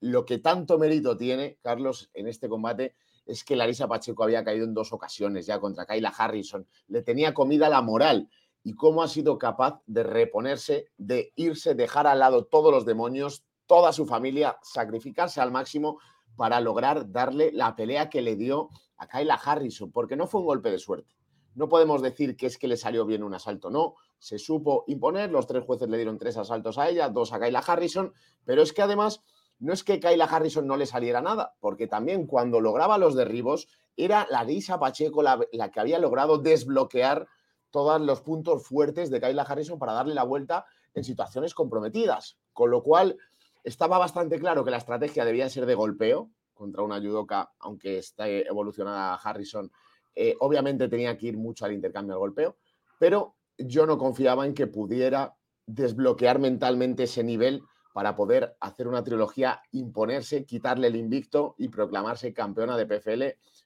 lo 0.00 0.24
que 0.24 0.38
tanto 0.38 0.78
mérito 0.78 1.18
tiene, 1.18 1.58
Carlos, 1.60 2.08
en 2.14 2.28
este 2.28 2.48
combate 2.48 2.94
es 3.26 3.44
que 3.44 3.56
Larisa 3.56 3.86
Pacheco 3.86 4.24
había 4.24 4.42
caído 4.42 4.64
en 4.64 4.72
dos 4.72 4.90
ocasiones 4.94 5.44
ya 5.44 5.60
contra 5.60 5.84
Kayla 5.84 6.08
Harrison. 6.16 6.66
Le 6.88 7.02
tenía 7.02 7.34
comida 7.34 7.68
la 7.68 7.82
moral 7.82 8.28
y 8.62 8.74
cómo 8.74 9.02
ha 9.02 9.08
sido 9.08 9.38
capaz 9.38 9.80
de 9.86 10.02
reponerse, 10.02 10.88
de 10.98 11.32
irse, 11.36 11.74
dejar 11.74 12.06
al 12.06 12.18
lado 12.18 12.44
todos 12.44 12.72
los 12.72 12.84
demonios, 12.84 13.44
toda 13.66 13.92
su 13.92 14.06
familia, 14.06 14.58
sacrificarse 14.62 15.40
al 15.40 15.50
máximo 15.50 15.98
para 16.36 16.60
lograr 16.60 17.10
darle 17.10 17.52
la 17.52 17.76
pelea 17.76 18.10
que 18.10 18.22
le 18.22 18.36
dio 18.36 18.70
a 18.96 19.06
Kayla 19.06 19.34
Harrison, 19.34 19.90
porque 19.90 20.16
no 20.16 20.26
fue 20.26 20.40
un 20.40 20.46
golpe 20.46 20.70
de 20.70 20.78
suerte. 20.78 21.14
No 21.54 21.68
podemos 21.68 22.02
decir 22.02 22.36
que 22.36 22.46
es 22.46 22.58
que 22.58 22.68
le 22.68 22.76
salió 22.76 23.04
bien 23.04 23.22
un 23.22 23.34
asalto, 23.34 23.70
no. 23.70 23.96
Se 24.18 24.38
supo 24.38 24.84
imponer, 24.86 25.30
los 25.30 25.46
tres 25.46 25.64
jueces 25.64 25.88
le 25.88 25.96
dieron 25.96 26.18
tres 26.18 26.36
asaltos 26.36 26.78
a 26.78 26.88
ella, 26.88 27.08
dos 27.08 27.32
a 27.32 27.40
Kayla 27.40 27.60
Harrison, 27.60 28.12
pero 28.44 28.62
es 28.62 28.72
que 28.72 28.82
además 28.82 29.22
no 29.58 29.72
es 29.72 29.84
que 29.84 30.00
Kayla 30.00 30.24
Harrison 30.24 30.66
no 30.66 30.76
le 30.76 30.86
saliera 30.86 31.20
nada, 31.20 31.54
porque 31.60 31.86
también 31.86 32.26
cuando 32.26 32.60
lograba 32.60 32.98
los 32.98 33.14
derribos 33.14 33.68
era 33.96 34.26
Larisa 34.30 34.78
Pacheco 34.78 35.22
la, 35.22 35.38
la 35.52 35.70
que 35.70 35.80
había 35.80 35.98
logrado 35.98 36.38
desbloquear 36.38 37.28
todos 37.70 38.00
los 38.00 38.20
puntos 38.20 38.66
fuertes 38.66 39.10
de 39.10 39.20
Kayla 39.20 39.42
Harrison 39.42 39.78
para 39.78 39.92
darle 39.92 40.14
la 40.14 40.24
vuelta 40.24 40.66
en 40.94 41.04
situaciones 41.04 41.54
comprometidas. 41.54 42.38
Con 42.52 42.70
lo 42.70 42.82
cual, 42.82 43.16
estaba 43.64 43.98
bastante 43.98 44.38
claro 44.38 44.64
que 44.64 44.70
la 44.70 44.78
estrategia 44.78 45.24
debía 45.24 45.48
ser 45.48 45.66
de 45.66 45.74
golpeo 45.74 46.30
contra 46.54 46.82
una 46.82 47.00
judoka, 47.00 47.52
aunque 47.58 47.98
está 47.98 48.28
evolucionada 48.28 49.14
Harrison. 49.14 49.70
Eh, 50.14 50.36
obviamente 50.40 50.88
tenía 50.88 51.16
que 51.16 51.28
ir 51.28 51.36
mucho 51.36 51.64
al 51.64 51.72
intercambio 51.72 52.14
al 52.14 52.20
golpeo, 52.20 52.56
pero 52.98 53.36
yo 53.56 53.86
no 53.86 53.98
confiaba 53.98 54.46
en 54.46 54.54
que 54.54 54.66
pudiera 54.66 55.34
desbloquear 55.66 56.38
mentalmente 56.38 57.04
ese 57.04 57.22
nivel 57.22 57.62
para 57.92 58.14
poder 58.14 58.56
hacer 58.60 58.88
una 58.88 59.02
trilogía, 59.02 59.62
imponerse, 59.72 60.44
quitarle 60.44 60.88
el 60.88 60.96
invicto 60.96 61.54
y 61.58 61.68
proclamarse 61.68 62.32
campeona 62.32 62.76
de 62.76 62.86
PFL 62.86 63.22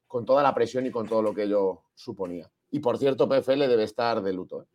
con 0.07 0.24
toda 0.24 0.42
la 0.42 0.55
presión 0.55 0.86
y 0.86 0.90
con 0.90 1.09
todo 1.09 1.22
lo 1.22 1.34
que 1.34 1.48
yo 1.48 1.84
suponía. 1.94 2.50
Y 2.75 2.81
por 2.81 2.99
cierto, 2.99 3.29
PFL 3.29 3.68
debe 3.68 3.85
estar 3.85 4.20
de 4.20 4.33
luto. 4.33 4.62
¿eh? 4.62 4.66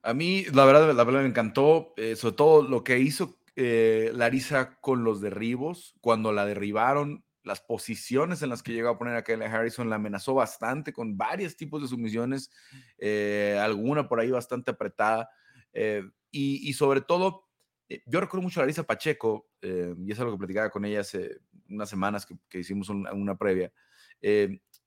A 0.00 0.14
mí, 0.14 0.46
la 0.54 0.64
verdad, 0.64 0.94
la 0.94 1.04
verdad 1.04 1.20
me 1.20 1.28
encantó, 1.28 1.92
eh, 1.98 2.16
sobre 2.16 2.34
todo 2.34 2.62
lo 2.62 2.82
que 2.82 2.98
hizo 2.98 3.40
eh, 3.56 4.10
Larisa 4.14 4.80
con 4.80 5.04
los 5.04 5.20
derribos, 5.20 5.96
cuando 6.00 6.32
la 6.32 6.46
derribaron, 6.46 7.26
las 7.42 7.60
posiciones 7.60 8.40
en 8.40 8.48
las 8.48 8.62
que 8.62 8.72
llegó 8.72 8.88
a 8.88 8.96
poner 8.96 9.16
a 9.16 9.22
Kelly 9.22 9.44
Harrison 9.44 9.90
la 9.90 9.96
amenazó 9.96 10.32
bastante 10.32 10.94
con 10.94 11.18
varios 11.18 11.58
tipos 11.58 11.82
de 11.82 11.88
sumisiones, 11.88 12.50
alguna 13.62 14.08
por 14.08 14.20
ahí 14.20 14.30
bastante 14.30 14.70
apretada. 14.70 15.28
Y, 16.30 16.72
sobre 16.72 17.02
todo, 17.02 17.48
yo 18.06 18.20
recuerdo 18.20 18.44
mucho 18.44 18.60
a 18.60 18.62
Larisa 18.62 18.84
Pacheco, 18.84 19.50
y 19.60 20.10
es 20.10 20.18
algo 20.20 20.32
que 20.32 20.38
platicaba 20.38 20.70
con 20.70 20.86
ella 20.86 21.00
hace 21.00 21.38
unas 21.68 21.90
semanas 21.90 22.26
que, 22.48 22.58
hicimos 22.60 22.88
una 22.88 23.36
previa. 23.36 23.70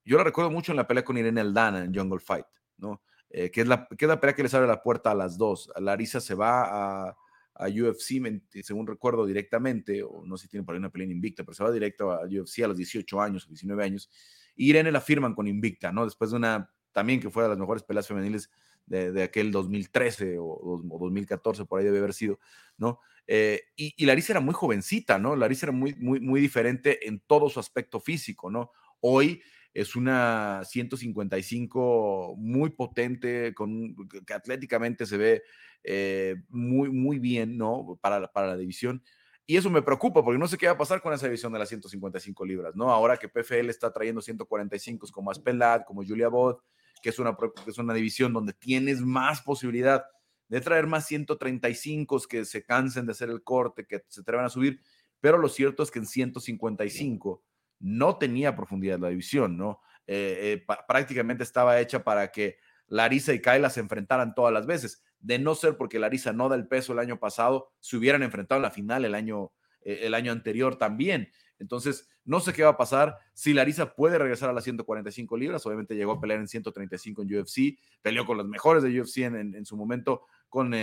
Yo 0.04 0.18
la 0.18 0.24
recuerdo 0.24 0.52
mucho 0.52 0.72
en 0.72 0.78
la 0.78 0.88
pelea 0.88 1.04
con 1.04 1.18
Irene 1.18 1.42
Aldana 1.42 1.84
en 1.84 1.94
Jungle 1.94 2.20
Fight, 2.20 2.46
¿no? 2.78 3.02
Eh, 3.30 3.50
que, 3.50 3.62
es 3.62 3.68
la, 3.68 3.88
que 3.88 4.08
la 4.08 4.20
pelea 4.20 4.36
que 4.36 4.44
les 4.44 4.54
abre 4.54 4.68
la 4.68 4.82
puerta 4.82 5.12
a 5.12 5.16
las 5.16 5.38
dos. 5.38 5.72
Larisa 5.80 6.20
se 6.20 6.36
va 6.36 7.08
a, 7.08 7.18
a 7.56 7.68
UFC, 7.68 8.22
según 8.62 8.88
recuerdo, 8.88 9.26
directamente, 9.26 10.04
o 10.04 10.24
no 10.26 10.38
sé 10.38 10.44
si 10.44 10.50
tiene 10.50 10.66
por 10.66 10.76
ahí 10.76 10.80
una 10.80 10.90
pelea 10.90 11.06
en 11.06 11.12
Invicta, 11.12 11.44
pero 11.44 11.54
se 11.54 11.64
va 11.64 11.72
directo 11.72 12.12
a 12.12 12.26
UFC 12.26 12.64
a 12.64 12.68
los 12.68 12.78
18 12.78 13.22
años, 13.22 13.48
19 13.48 13.84
años. 13.84 14.10
Y 14.56 14.70
Irene 14.70 14.92
la 14.92 15.00
firman 15.00 15.34
con 15.34 15.48
Invicta, 15.48 15.92
¿no? 15.92 16.04
Después 16.04 16.32
de 16.32 16.38
una, 16.38 16.74
también 16.92 17.20
que 17.22 17.30
fue 17.30 17.44
de 17.44 17.50
las 17.50 17.58
mejores 17.58 17.84
peleas 17.84 18.08
femeniles 18.08 18.50
de, 18.86 19.12
de 19.12 19.24
aquel 19.24 19.52
2013 19.52 20.38
o, 20.40 20.46
o, 20.46 21.00
2014, 21.00 21.66
por 21.66 21.80
ahí 21.80 21.86
debe 21.86 22.00
haber 22.00 22.14
sido, 22.14 22.40
¿no? 22.78 23.00
Eh, 23.28 23.62
y, 23.78 23.94
y, 23.96 24.06
Larisa 24.06 24.34
era 24.34 24.42
muy 24.42 24.54
jovencita, 24.54 25.18
¿no? 25.18 25.36
Larisa 25.36 25.68
era 25.68 25.74
muy, 25.74 25.94
muy, 25.96 26.20
muy 26.20 26.42
diferente 26.42 27.08
en 27.08 27.20
todo 27.20 27.50
su 27.50 27.60
aspecto 27.60 28.00
físico, 28.00 28.50
¿no? 28.50 28.72
Hoy 29.00 29.42
es 29.74 29.96
una 29.96 30.62
155 30.66 32.36
muy 32.38 32.72
potente, 32.72 33.54
con, 33.54 33.96
que 34.26 34.34
atléticamente 34.34 35.06
se 35.06 35.18
ve 35.18 35.44
eh, 35.84 36.36
muy, 36.50 36.90
muy 36.90 37.20
bien, 37.20 37.58
¿no? 37.58 37.98
Para, 38.02 38.32
para 38.32 38.48
la 38.48 38.58
división. 38.58 39.04
Y 39.48 39.58
eso 39.58 39.70
me 39.70 39.82
preocupa 39.82 40.24
porque 40.24 40.38
no 40.38 40.48
sé 40.48 40.58
qué 40.58 40.68
va 40.68 40.74
a 40.74 40.78
pasar 40.78 41.02
con 41.02 41.14
esa 41.14 41.26
división 41.26 41.52
de 41.52 41.60
las 41.60 41.70
155 41.70 42.46
libras, 42.46 42.76
¿no? 42.76 42.92
Ahora 42.92 43.18
que 43.18 43.28
PFL 43.28 43.70
está 43.70 43.92
trayendo 43.92 44.22
145 44.22 45.08
como 45.12 45.32
Aspenlat, 45.32 45.86
como 45.86 46.04
Julia 46.04 46.30
Bot, 46.30 46.64
que 47.02 47.10
es, 47.10 47.20
una, 47.20 47.36
que 47.36 47.72
es 47.72 47.78
una 47.78 47.94
división 47.94 48.32
donde 48.32 48.54
tienes 48.54 49.02
más 49.02 49.42
posibilidad 49.42 50.06
de 50.48 50.62
traer 50.62 50.86
más 50.86 51.06
135 51.08 52.22
que 52.30 52.46
se 52.46 52.64
cansen 52.64 53.06
de 53.06 53.14
hacer 53.14 53.30
el 53.30 53.42
corte, 53.42 53.86
que 53.86 54.04
se 54.08 54.22
atrevan 54.22 54.46
a 54.46 54.50
subir, 54.50 54.80
pero 55.20 55.38
lo 55.38 55.50
cierto 55.50 55.82
es 55.82 55.92
que 55.92 56.00
en 56.00 56.06
155 56.06 57.44
no 57.82 58.18
tenía 58.18 58.56
profundidad 58.56 59.00
la 59.00 59.10
división, 59.10 59.58
¿no? 59.58 59.82
Eh, 60.08 60.64
eh, 60.68 60.76
prácticamente 60.88 61.44
estaba 61.44 61.80
hecha 61.80 62.04
para 62.04 62.32
que 62.32 62.58
Larisa 62.88 63.34
y 63.34 63.42
Kayla 63.42 63.70
se 63.70 63.80
enfrentaran 63.80 64.36
todas 64.36 64.54
las 64.54 64.66
veces. 64.66 65.04
De 65.20 65.40
no 65.40 65.56
ser 65.56 65.78
porque 65.78 66.00
Larisa 66.00 66.34
no 66.34 66.50
da 66.50 66.56
el 66.56 66.68
peso 66.68 66.94
el 66.94 67.00
año 67.00 67.20
pasado, 67.20 67.72
se 67.80 67.98
hubieran 67.98 68.24
enfrentado 68.24 68.60
en 68.60 68.64
la 68.64 68.72
final 68.72 69.06
el 69.06 69.16
año, 69.16 69.52
eh, 69.82 70.00
el 70.04 70.14
año 70.14 70.32
anterior 70.32 70.78
también. 70.78 71.30
Entonces, 71.60 72.10
no 72.26 72.40
sé 72.40 72.54
qué 72.54 72.64
va 72.64 72.72
a 72.72 72.78
pasar. 72.78 73.18
Si 73.34 73.54
Larisa 73.54 73.94
puede 73.94 74.18
regresar 74.18 74.50
a 74.50 74.54
las 74.54 74.64
145 74.64 75.38
libras, 75.38 75.66
obviamente 75.66 75.96
llegó 75.96 76.14
a 76.14 76.20
pelear 76.20 76.40
en 76.40 76.48
135 76.48 77.22
en 77.22 77.40
UFC, 77.40 77.78
peleó 78.02 78.26
con 78.26 78.38
los 78.38 78.48
mejores 78.48 78.84
de 78.84 79.00
UFC 79.00 79.20
en, 79.20 79.66
su 79.66 79.78
momento, 79.78 80.26
con 80.50 80.74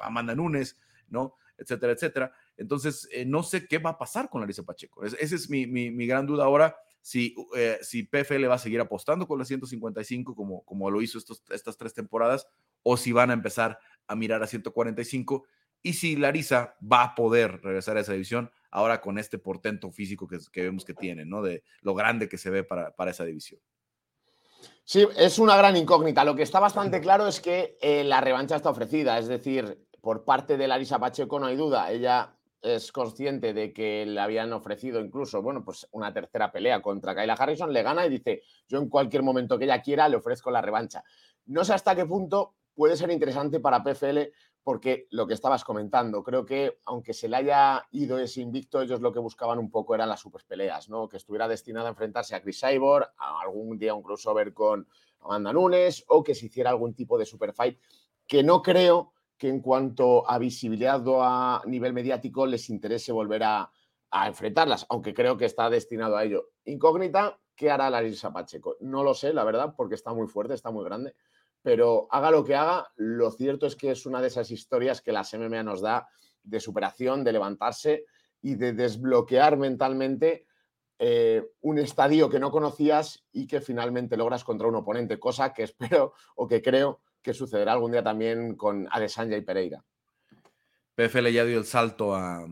Amanda 0.00 0.34
Nunes, 0.34 0.78
¿no? 1.08 1.34
Etcétera, 1.58 1.92
etcétera. 1.92 2.32
Entonces, 2.60 3.08
eh, 3.10 3.24
no 3.24 3.42
sé 3.42 3.66
qué 3.66 3.78
va 3.78 3.90
a 3.90 3.98
pasar 3.98 4.28
con 4.28 4.42
Larisa 4.42 4.62
Pacheco. 4.62 5.02
esa 5.02 5.16
es 5.18 5.48
mi, 5.48 6.06
gran 6.06 6.26
duda 6.26 6.44
ahora, 6.44 6.76
si, 7.00 7.34
eh, 7.56 7.80
PFL 8.10 8.46
va 8.46 8.56
a 8.56 8.58
seguir 8.58 8.78
apostando 8.80 9.26
con 9.26 9.38
la 9.38 9.46
155 9.46 10.36
como, 10.36 10.62
como 10.66 10.90
lo 10.90 11.00
hizo 11.00 11.18
estas 11.18 11.78
tres 11.78 11.94
temporadas, 11.94 12.46
o 12.82 12.98
si 12.98 13.12
van 13.12 13.30
a 13.30 13.32
empezar 13.32 13.78
a 14.06 14.14
mirar 14.14 14.42
a 14.42 14.46
145, 14.46 15.46
y 15.82 15.94
si 15.94 16.16
Larisa 16.16 16.76
va 16.80 17.02
a 17.02 17.14
poder 17.14 17.62
regresar 17.62 17.96
a 17.96 18.00
esa 18.00 18.12
división 18.12 18.50
ahora 18.70 19.00
con 19.00 19.18
este 19.18 19.38
portento 19.38 19.90
físico 19.90 20.28
que, 20.28 20.62
vemos 20.62 20.84
que 20.84 20.92
tiene, 20.92 21.24
¿no? 21.24 21.40
De 21.40 21.64
lo 21.80 21.94
grande 21.94 22.28
que 22.28 22.36
se 22.36 22.50
ve 22.50 22.62
para, 22.62 22.94
para 22.94 23.12
esa 23.12 23.24
división. 23.24 23.58
Sí, 24.84 25.08
es 25.16 25.38
una 25.38 25.56
gran 25.56 25.78
incógnita. 25.78 26.24
Lo 26.24 26.36
que 26.36 26.42
está 26.42 26.60
bastante 26.60 27.00
claro 27.00 27.26
es 27.26 27.40
que 27.40 27.78
eh, 27.80 28.04
la 28.04 28.20
revancha 28.20 28.56
está 28.56 28.68
ofrecida, 28.68 29.18
es 29.18 29.28
decir, 29.28 29.86
por 30.02 30.26
parte 30.26 30.58
de 30.58 30.68
Larisa 30.68 30.98
Pacheco 30.98 31.40
no 31.40 31.46
hay 31.46 31.56
duda. 31.56 31.90
Ella 31.90 32.36
es 32.62 32.92
consciente 32.92 33.52
de 33.52 33.72
que 33.72 34.04
le 34.06 34.20
habían 34.20 34.52
ofrecido 34.52 35.00
incluso, 35.00 35.42
bueno, 35.42 35.64
pues 35.64 35.88
una 35.92 36.12
tercera 36.12 36.52
pelea 36.52 36.82
contra 36.82 37.14
Kayla 37.14 37.34
Harrison, 37.34 37.72
le 37.72 37.82
gana 37.82 38.06
y 38.06 38.10
dice, 38.10 38.42
yo 38.68 38.78
en 38.78 38.88
cualquier 38.88 39.22
momento 39.22 39.58
que 39.58 39.64
ella 39.64 39.82
quiera 39.82 40.08
le 40.08 40.16
ofrezco 40.16 40.50
la 40.50 40.60
revancha. 40.60 41.02
No 41.46 41.64
sé 41.64 41.74
hasta 41.74 41.94
qué 41.94 42.04
punto 42.04 42.54
puede 42.74 42.96
ser 42.96 43.10
interesante 43.10 43.60
para 43.60 43.82
PFL 43.82 44.18
porque 44.62 45.06
lo 45.10 45.26
que 45.26 45.34
estabas 45.34 45.64
comentando, 45.64 46.22
creo 46.22 46.44
que 46.44 46.78
aunque 46.84 47.14
se 47.14 47.28
le 47.28 47.36
haya 47.36 47.86
ido 47.92 48.18
ese 48.18 48.42
invicto, 48.42 48.82
ellos 48.82 49.00
lo 49.00 49.12
que 49.12 49.18
buscaban 49.18 49.58
un 49.58 49.70
poco 49.70 49.94
eran 49.94 50.08
las 50.08 50.20
super 50.20 50.44
peleas, 50.46 50.88
¿no? 50.88 51.08
Que 51.08 51.16
estuviera 51.16 51.48
destinada 51.48 51.88
a 51.88 51.90
enfrentarse 51.90 52.34
a 52.34 52.42
Chris 52.42 52.60
Cyborg, 52.60 53.10
a 53.16 53.40
algún 53.40 53.78
día 53.78 53.94
un 53.94 54.02
crossover 54.02 54.52
con 54.52 54.86
Amanda 55.20 55.52
Nunes 55.52 56.04
o 56.08 56.22
que 56.22 56.34
se 56.34 56.46
hiciera 56.46 56.70
algún 56.70 56.94
tipo 56.94 57.18
de 57.18 57.26
super 57.26 57.52
fight 57.52 57.78
que 58.26 58.42
no 58.42 58.62
creo 58.62 59.12
que 59.40 59.48
en 59.48 59.60
cuanto 59.60 60.28
a 60.28 60.38
visibilidad 60.38 61.04
o 61.08 61.22
a 61.24 61.62
nivel 61.64 61.94
mediático 61.94 62.44
les 62.44 62.68
interese 62.68 63.10
volver 63.10 63.42
a, 63.42 63.72
enfrentarlas, 64.26 64.84
aunque 64.90 65.14
creo 65.14 65.38
que 65.38 65.46
está 65.46 65.70
destinado 65.70 66.16
a 66.16 66.24
ello. 66.24 66.50
Incógnita, 66.64 67.38
¿qué 67.56 67.70
hará 67.70 67.88
Larisa 67.88 68.32
Pacheco? 68.32 68.76
No 68.80 69.02
lo 69.02 69.14
sé, 69.14 69.32
la 69.32 69.44
verdad, 69.44 69.72
porque 69.76 69.94
está 69.94 70.12
muy 70.12 70.26
fuerte, 70.26 70.52
está 70.52 70.70
muy 70.70 70.84
grande, 70.84 71.14
pero 71.62 72.06
haga 72.10 72.30
lo 72.30 72.44
que 72.44 72.54
haga, 72.54 72.92
lo 72.96 73.30
cierto 73.30 73.66
es 73.66 73.76
que 73.76 73.92
es 73.92 74.04
una 74.04 74.20
de 74.20 74.26
esas 74.26 74.50
historias 74.50 75.00
que 75.00 75.12
las 75.12 75.32
MMA 75.32 75.62
nos 75.62 75.80
da 75.80 76.08
de 76.42 76.60
superación, 76.60 77.24
de 77.24 77.32
levantarse 77.32 78.04
y 78.42 78.56
de 78.56 78.72
desbloquear 78.74 79.56
mentalmente 79.56 80.44
eh, 80.98 81.52
un 81.62 81.78
estadio 81.78 82.28
que 82.28 82.40
no 82.40 82.50
conocías 82.50 83.24
y 83.32 83.46
que 83.46 83.62
finalmente 83.62 84.18
logras 84.18 84.44
contra 84.44 84.68
un 84.68 84.74
oponente, 84.74 85.18
cosa 85.18 85.54
que 85.54 85.62
espero 85.62 86.12
o 86.34 86.46
que 86.46 86.60
creo 86.60 87.00
que 87.22 87.34
sucederá 87.34 87.72
algún 87.72 87.92
día 87.92 88.02
también 88.02 88.56
con 88.56 88.88
Adesanya 88.90 89.36
y 89.36 89.42
Pereira. 89.42 89.84
PFL 91.00 91.28
ya 91.28 91.44
dio 91.44 91.58
el 91.58 91.64
salto 91.64 92.14
a, 92.14 92.46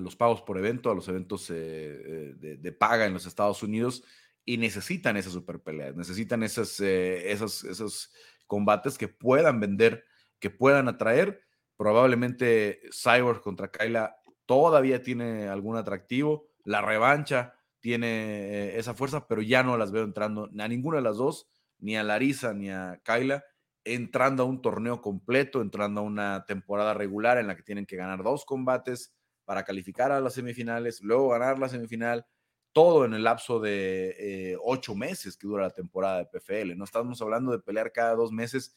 los 0.00 0.16
pagos 0.16 0.42
por 0.42 0.58
evento, 0.58 0.90
a 0.90 0.94
los 0.94 1.06
eventos 1.08 1.48
eh, 1.50 1.54
eh, 1.54 2.56
de, 2.58 2.72
paga 2.72 3.06
en 3.06 3.12
los 3.12 3.26
Estados 3.26 3.62
Unidos 3.62 4.02
y 4.44 4.56
necesitan 4.56 5.16
esas 5.16 5.32
super 5.32 5.60
peleas, 5.60 5.94
necesitan 5.94 6.42
esas, 6.42 6.80
eh, 6.80 7.30
esos, 7.30 8.12
combates 8.48 8.98
que 8.98 9.06
puedan 9.06 9.60
vender, 9.60 10.04
que 10.40 10.50
puedan 10.50 10.88
atraer. 10.88 11.42
Probablemente 11.76 12.80
Cyborg 12.90 13.40
contra 13.40 13.70
Kyla 13.70 14.16
todavía 14.46 15.02
tiene 15.02 15.46
algún 15.46 15.76
atractivo, 15.76 16.48
la 16.64 16.80
revancha 16.80 17.54
tiene 17.78 18.76
esa 18.76 18.94
fuerza, 18.94 19.28
pero 19.28 19.42
ya 19.42 19.62
no 19.62 19.76
las 19.76 19.92
veo 19.92 20.02
entrando 20.02 20.50
a 20.58 20.68
ninguna 20.68 20.96
de 20.96 21.04
las 21.04 21.18
dos, 21.18 21.46
ni 21.78 21.96
a 21.96 22.02
Larisa 22.02 22.52
ni 22.52 22.70
a 22.70 23.00
Kyla 23.04 23.44
entrando 23.94 24.42
a 24.42 24.46
un 24.46 24.62
torneo 24.62 25.00
completo, 25.00 25.60
entrando 25.60 26.00
a 26.00 26.04
una 26.04 26.44
temporada 26.46 26.94
regular 26.94 27.38
en 27.38 27.46
la 27.46 27.56
que 27.56 27.62
tienen 27.62 27.86
que 27.86 27.96
ganar 27.96 28.22
dos 28.22 28.44
combates 28.44 29.14
para 29.44 29.64
calificar 29.64 30.12
a 30.12 30.20
las 30.20 30.34
semifinales, 30.34 31.00
luego 31.02 31.30
ganar 31.30 31.58
la 31.58 31.68
semifinal, 31.68 32.26
todo 32.72 33.04
en 33.04 33.14
el 33.14 33.24
lapso 33.24 33.60
de 33.60 34.14
eh, 34.18 34.56
ocho 34.62 34.94
meses 34.94 35.36
que 35.36 35.46
dura 35.46 35.64
la 35.64 35.70
temporada 35.70 36.18
de 36.18 36.26
PFL. 36.26 36.76
No 36.76 36.84
estamos 36.84 37.20
hablando 37.22 37.52
de 37.52 37.58
pelear 37.58 37.92
cada 37.92 38.14
dos 38.14 38.30
meses. 38.30 38.74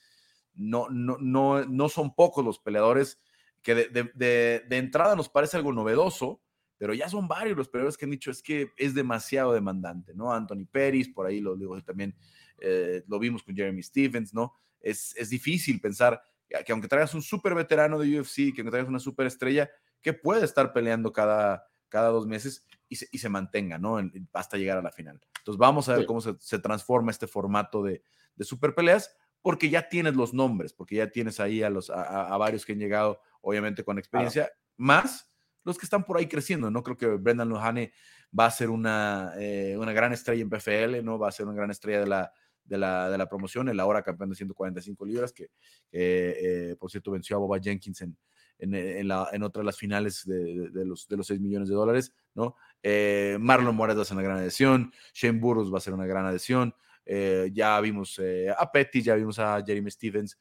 No, 0.54 0.88
no, 0.90 1.18
no, 1.20 1.66
no 1.66 1.90
son 1.90 2.16
pocos 2.16 2.44
los 2.44 2.60
peleadores 2.60 3.20
que 3.62 3.76
de, 3.76 4.66
entrada 4.70 5.16
nos 5.16 5.30
parece 5.30 5.58
algo 5.58 5.72
novedoso, 5.72 6.42
pero 6.78 6.94
ya 6.94 7.10
son 7.10 7.28
varios 7.28 7.58
los 7.58 7.70
peleadores 7.70 7.98
que 7.98 8.06
han 8.06 8.12
dicho 8.12 8.32
es 8.32 8.42
que 8.42 8.72
es 8.78 8.96
demasiado 8.96 9.54
demandante, 9.54 10.14
¿no? 10.16 10.34
Anthony 10.34 10.66
Peris, 10.70 11.10
por 11.10 11.28
ahí 11.28 11.40
lo 11.40 11.56
digo 11.56 11.80
también, 11.84 12.16
eh, 12.58 13.04
lo 13.08 13.20
vimos 13.20 13.44
con 13.44 13.56
Jeremy 13.56 13.84
Stevens, 13.84 14.34
¿no? 14.34 14.56
Es, 14.82 15.16
es 15.16 15.30
difícil 15.30 15.80
pensar 15.80 16.22
que 16.66 16.72
aunque 16.72 16.88
traigas 16.88 17.14
un 17.14 17.22
súper 17.22 17.56
veterano 17.56 17.98
de 18.00 18.20
UFC, 18.20 18.54
que 18.54 18.62
aunque 18.62 18.72
traigas 18.72 18.90
una 18.90 19.00
súper 19.00 19.28
estrella, 19.28 19.70
que 20.02 20.14
puede 20.14 20.44
estar 20.44 20.74
peleando 20.74 21.14
cada, 21.14 21.68
cada 21.90 22.10
dos 22.10 22.28
meses 22.28 22.66
y 22.90 22.98
se, 22.98 23.08
y 23.12 23.20
se 23.20 23.30
mantenga, 23.30 23.78
¿no? 23.78 24.00
hasta 24.34 24.58
llegar 24.58 24.78
a 24.78 24.82
la 24.82 24.92
final. 24.92 25.22
Entonces 25.38 25.58
vamos 25.58 25.88
a 25.88 25.96
ver 25.96 26.06
cómo 26.06 26.22
se, 26.22 26.36
se, 26.40 26.60
transforma 26.60 27.12
este 27.12 27.28
formato 27.28 27.84
de, 27.84 28.04
de 28.36 28.46
super 28.46 28.76
peleas, 28.76 29.16
porque 29.42 29.70
ya 29.70 29.88
tienes 29.88 30.16
los 30.16 30.34
nombres, 30.34 30.74
porque 30.74 30.96
ya 30.96 31.10
tienes 31.10 31.40
ahí 31.40 31.64
a, 31.64 31.70
los, 31.70 31.90
a, 31.90 32.36
varios 32.38 32.66
que 32.66 32.74
han 32.74 32.80
llegado, 32.80 33.22
obviamente 33.42 33.84
con 33.84 33.98
experiencia, 33.98 34.52
más 34.78 35.32
los 35.64 35.78
que 35.78 35.86
están 35.86 36.04
por 36.04 36.18
ahí 36.18 36.28
creciendo, 36.28 36.70
¿no? 36.72 36.84
Creo 36.84 36.98
que 36.98 37.08
Brendan 37.08 37.50
Lohane 37.50 37.94
va 38.38 38.48
a 38.48 38.52
ser 38.52 38.70
una, 38.70 39.34
eh, 39.38 39.76
una 39.78 39.94
gran 39.94 40.12
estrella 40.12 40.42
en 40.42 40.50
PFL, 40.50 41.04
¿no? 41.04 41.20
Va 41.20 41.30
a 41.30 41.32
ser 41.32 41.46
una 41.46 41.56
gran 41.56 41.72
estrella 41.72 42.00
de 42.02 42.08
la, 42.08 42.34
de 42.64 42.78
la, 42.78 43.10
de 43.10 43.18
la 43.18 43.28
promoción, 43.28 43.70
el 43.70 43.80
ahora 43.80 44.02
campeón 44.02 44.30
de 44.30 44.36
145 44.36 45.06
libras, 45.06 45.34
que 45.34 45.50
eh, 45.92 46.76
por 46.80 46.90
cierto 46.90 47.12
venció 47.12 47.36
a 47.36 47.40
Boba 47.40 47.60
Jenkins 47.60 48.02
en, 48.02 48.18
en, 48.60 49.08
la, 49.08 49.28
en 49.32 49.44
otra 49.44 49.62
de 49.62 49.66
las 49.66 49.78
finales 49.78 50.24
de, 50.26 50.70
de, 50.70 50.86
los, 50.86 51.08
de 51.08 51.18
los 51.18 51.28
6 51.28 51.40
millones 51.40 51.70
de 51.70 51.76
dólares, 51.76 52.14
¿no? 52.36 52.56
Eh, 52.84 53.38
Marlon 53.40 53.76
Morales 53.76 53.98
va 53.98 54.04
a 54.04 54.06
ser 54.06 54.18
una 54.18 54.24
gran 54.24 54.38
adhesión, 54.38 54.94
Shane 55.14 55.40
Burroughs 55.40 55.74
va 55.74 55.78
a 55.78 55.82
ser 55.82 55.94
una 55.94 56.06
gran 56.06 56.26
adhesión, 56.26 56.74
eh, 57.06 57.50
ya 57.54 57.80
vimos 57.82 58.22
a 58.56 58.72
Petty, 58.72 59.02
ya 59.02 59.16
vimos 59.16 59.40
a 59.40 59.62
Jeremy 59.66 59.92
Stevens, 59.92 60.38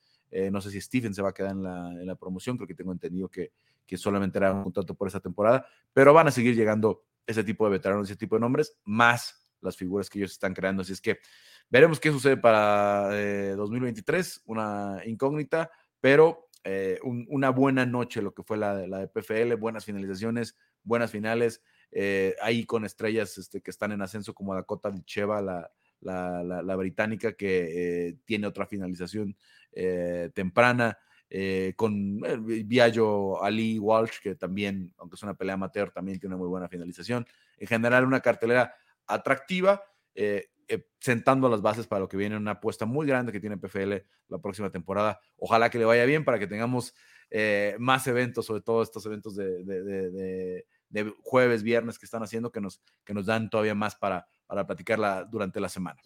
no 0.52 0.60
sé 0.60 0.70
si 0.70 0.80
Stevens 0.80 1.16
se 1.16 1.22
va 1.22 1.30
a 1.30 1.34
quedar 1.34 1.50
en 1.50 1.62
la, 1.62 1.90
en 1.90 2.06
la 2.06 2.14
promoción, 2.14 2.56
creo 2.56 2.68
que 2.68 2.74
tengo 2.74 2.92
entendido 2.92 3.28
que, 3.28 3.50
que 3.90 3.96
solamente 3.96 4.38
era 4.38 4.52
un 4.52 4.62
contrato 4.62 4.94
por 4.94 5.08
esa 5.08 5.18
temporada, 5.18 5.66
pero 5.92 6.14
van 6.14 6.28
a 6.28 6.30
seguir 6.30 6.54
llegando 6.54 7.02
ese 7.26 7.42
tipo 7.42 7.64
de 7.64 7.72
veteranos, 7.72 8.08
ese 8.08 8.16
tipo 8.16 8.36
de 8.36 8.40
nombres, 8.40 8.78
más 8.84 9.48
las 9.60 9.76
figuras 9.76 10.08
que 10.08 10.20
ellos 10.20 10.30
están 10.30 10.54
creando, 10.54 10.82
así 10.82 10.92
es 10.92 11.00
que 11.00 11.18
Veremos 11.70 12.00
qué 12.00 12.10
sucede 12.10 12.36
para 12.36 13.10
2023, 13.54 14.36
eh, 14.36 14.40
una 14.46 15.02
incógnita, 15.06 15.70
pero 16.00 16.48
eh, 16.64 16.98
una 17.04 17.50
buena 17.50 17.86
noche 17.86 18.20
lo 18.20 18.34
que 18.34 18.42
fue 18.42 18.56
la, 18.56 18.88
la 18.88 18.98
de 18.98 19.06
PFL, 19.06 19.54
buenas 19.54 19.84
finalizaciones, 19.84 20.56
buenas 20.82 21.12
finales, 21.12 21.62
eh, 21.92 22.34
ahí 22.42 22.66
con 22.66 22.84
estrellas 22.84 23.38
este, 23.38 23.60
que 23.60 23.70
están 23.70 23.92
en 23.92 24.02
ascenso 24.02 24.34
como 24.34 24.52
Dakota 24.52 24.90
Dicheva, 24.90 25.40
la, 25.40 25.70
la, 26.00 26.42
la, 26.42 26.76
británica, 26.76 27.34
que 27.34 28.16
tiene 28.24 28.48
otra 28.48 28.66
finalización 28.66 29.36
temprana. 30.34 30.98
con 31.76 32.20
Viallo 32.66 33.44
Ali 33.44 33.78
Walsh, 33.78 34.18
que 34.20 34.34
también, 34.34 34.92
aunque 34.98 35.14
es 35.14 35.22
una 35.22 35.34
pelea 35.34 35.54
amateur, 35.54 35.92
también 35.92 36.18
tiene 36.18 36.34
muy 36.34 36.48
buena 36.48 36.68
finalización. 36.68 37.24
En 37.58 37.68
general, 37.68 38.06
una 38.06 38.20
cartelera 38.20 38.74
atractiva. 39.06 39.84
Eh, 40.72 40.86
sentando 41.00 41.48
las 41.48 41.62
bases 41.62 41.88
para 41.88 41.98
lo 41.98 42.08
que 42.08 42.16
viene, 42.16 42.36
una 42.36 42.52
apuesta 42.52 42.86
muy 42.86 43.04
grande 43.04 43.32
que 43.32 43.40
tiene 43.40 43.56
PFL 43.56 43.92
la 44.28 44.38
próxima 44.38 44.70
temporada. 44.70 45.18
Ojalá 45.36 45.68
que 45.68 45.78
le 45.78 45.84
vaya 45.84 46.04
bien 46.04 46.24
para 46.24 46.38
que 46.38 46.46
tengamos 46.46 46.94
eh, 47.28 47.74
más 47.80 48.06
eventos, 48.06 48.46
sobre 48.46 48.60
todo 48.60 48.80
estos 48.80 49.04
eventos 49.04 49.34
de, 49.34 50.64
jueves, 51.22 51.64
viernes 51.64 51.98
que 51.98 52.06
están 52.06 52.22
haciendo, 52.22 52.52
que 52.52 52.60
nos, 52.60 52.80
que 53.04 53.12
nos 53.12 53.26
dan 53.26 53.50
todavía 53.50 53.74
más 53.74 53.96
para, 53.96 54.28
para 54.46 54.64
platicarla 54.64 55.24
durante 55.24 55.58
la 55.58 55.68
semana. 55.68 56.00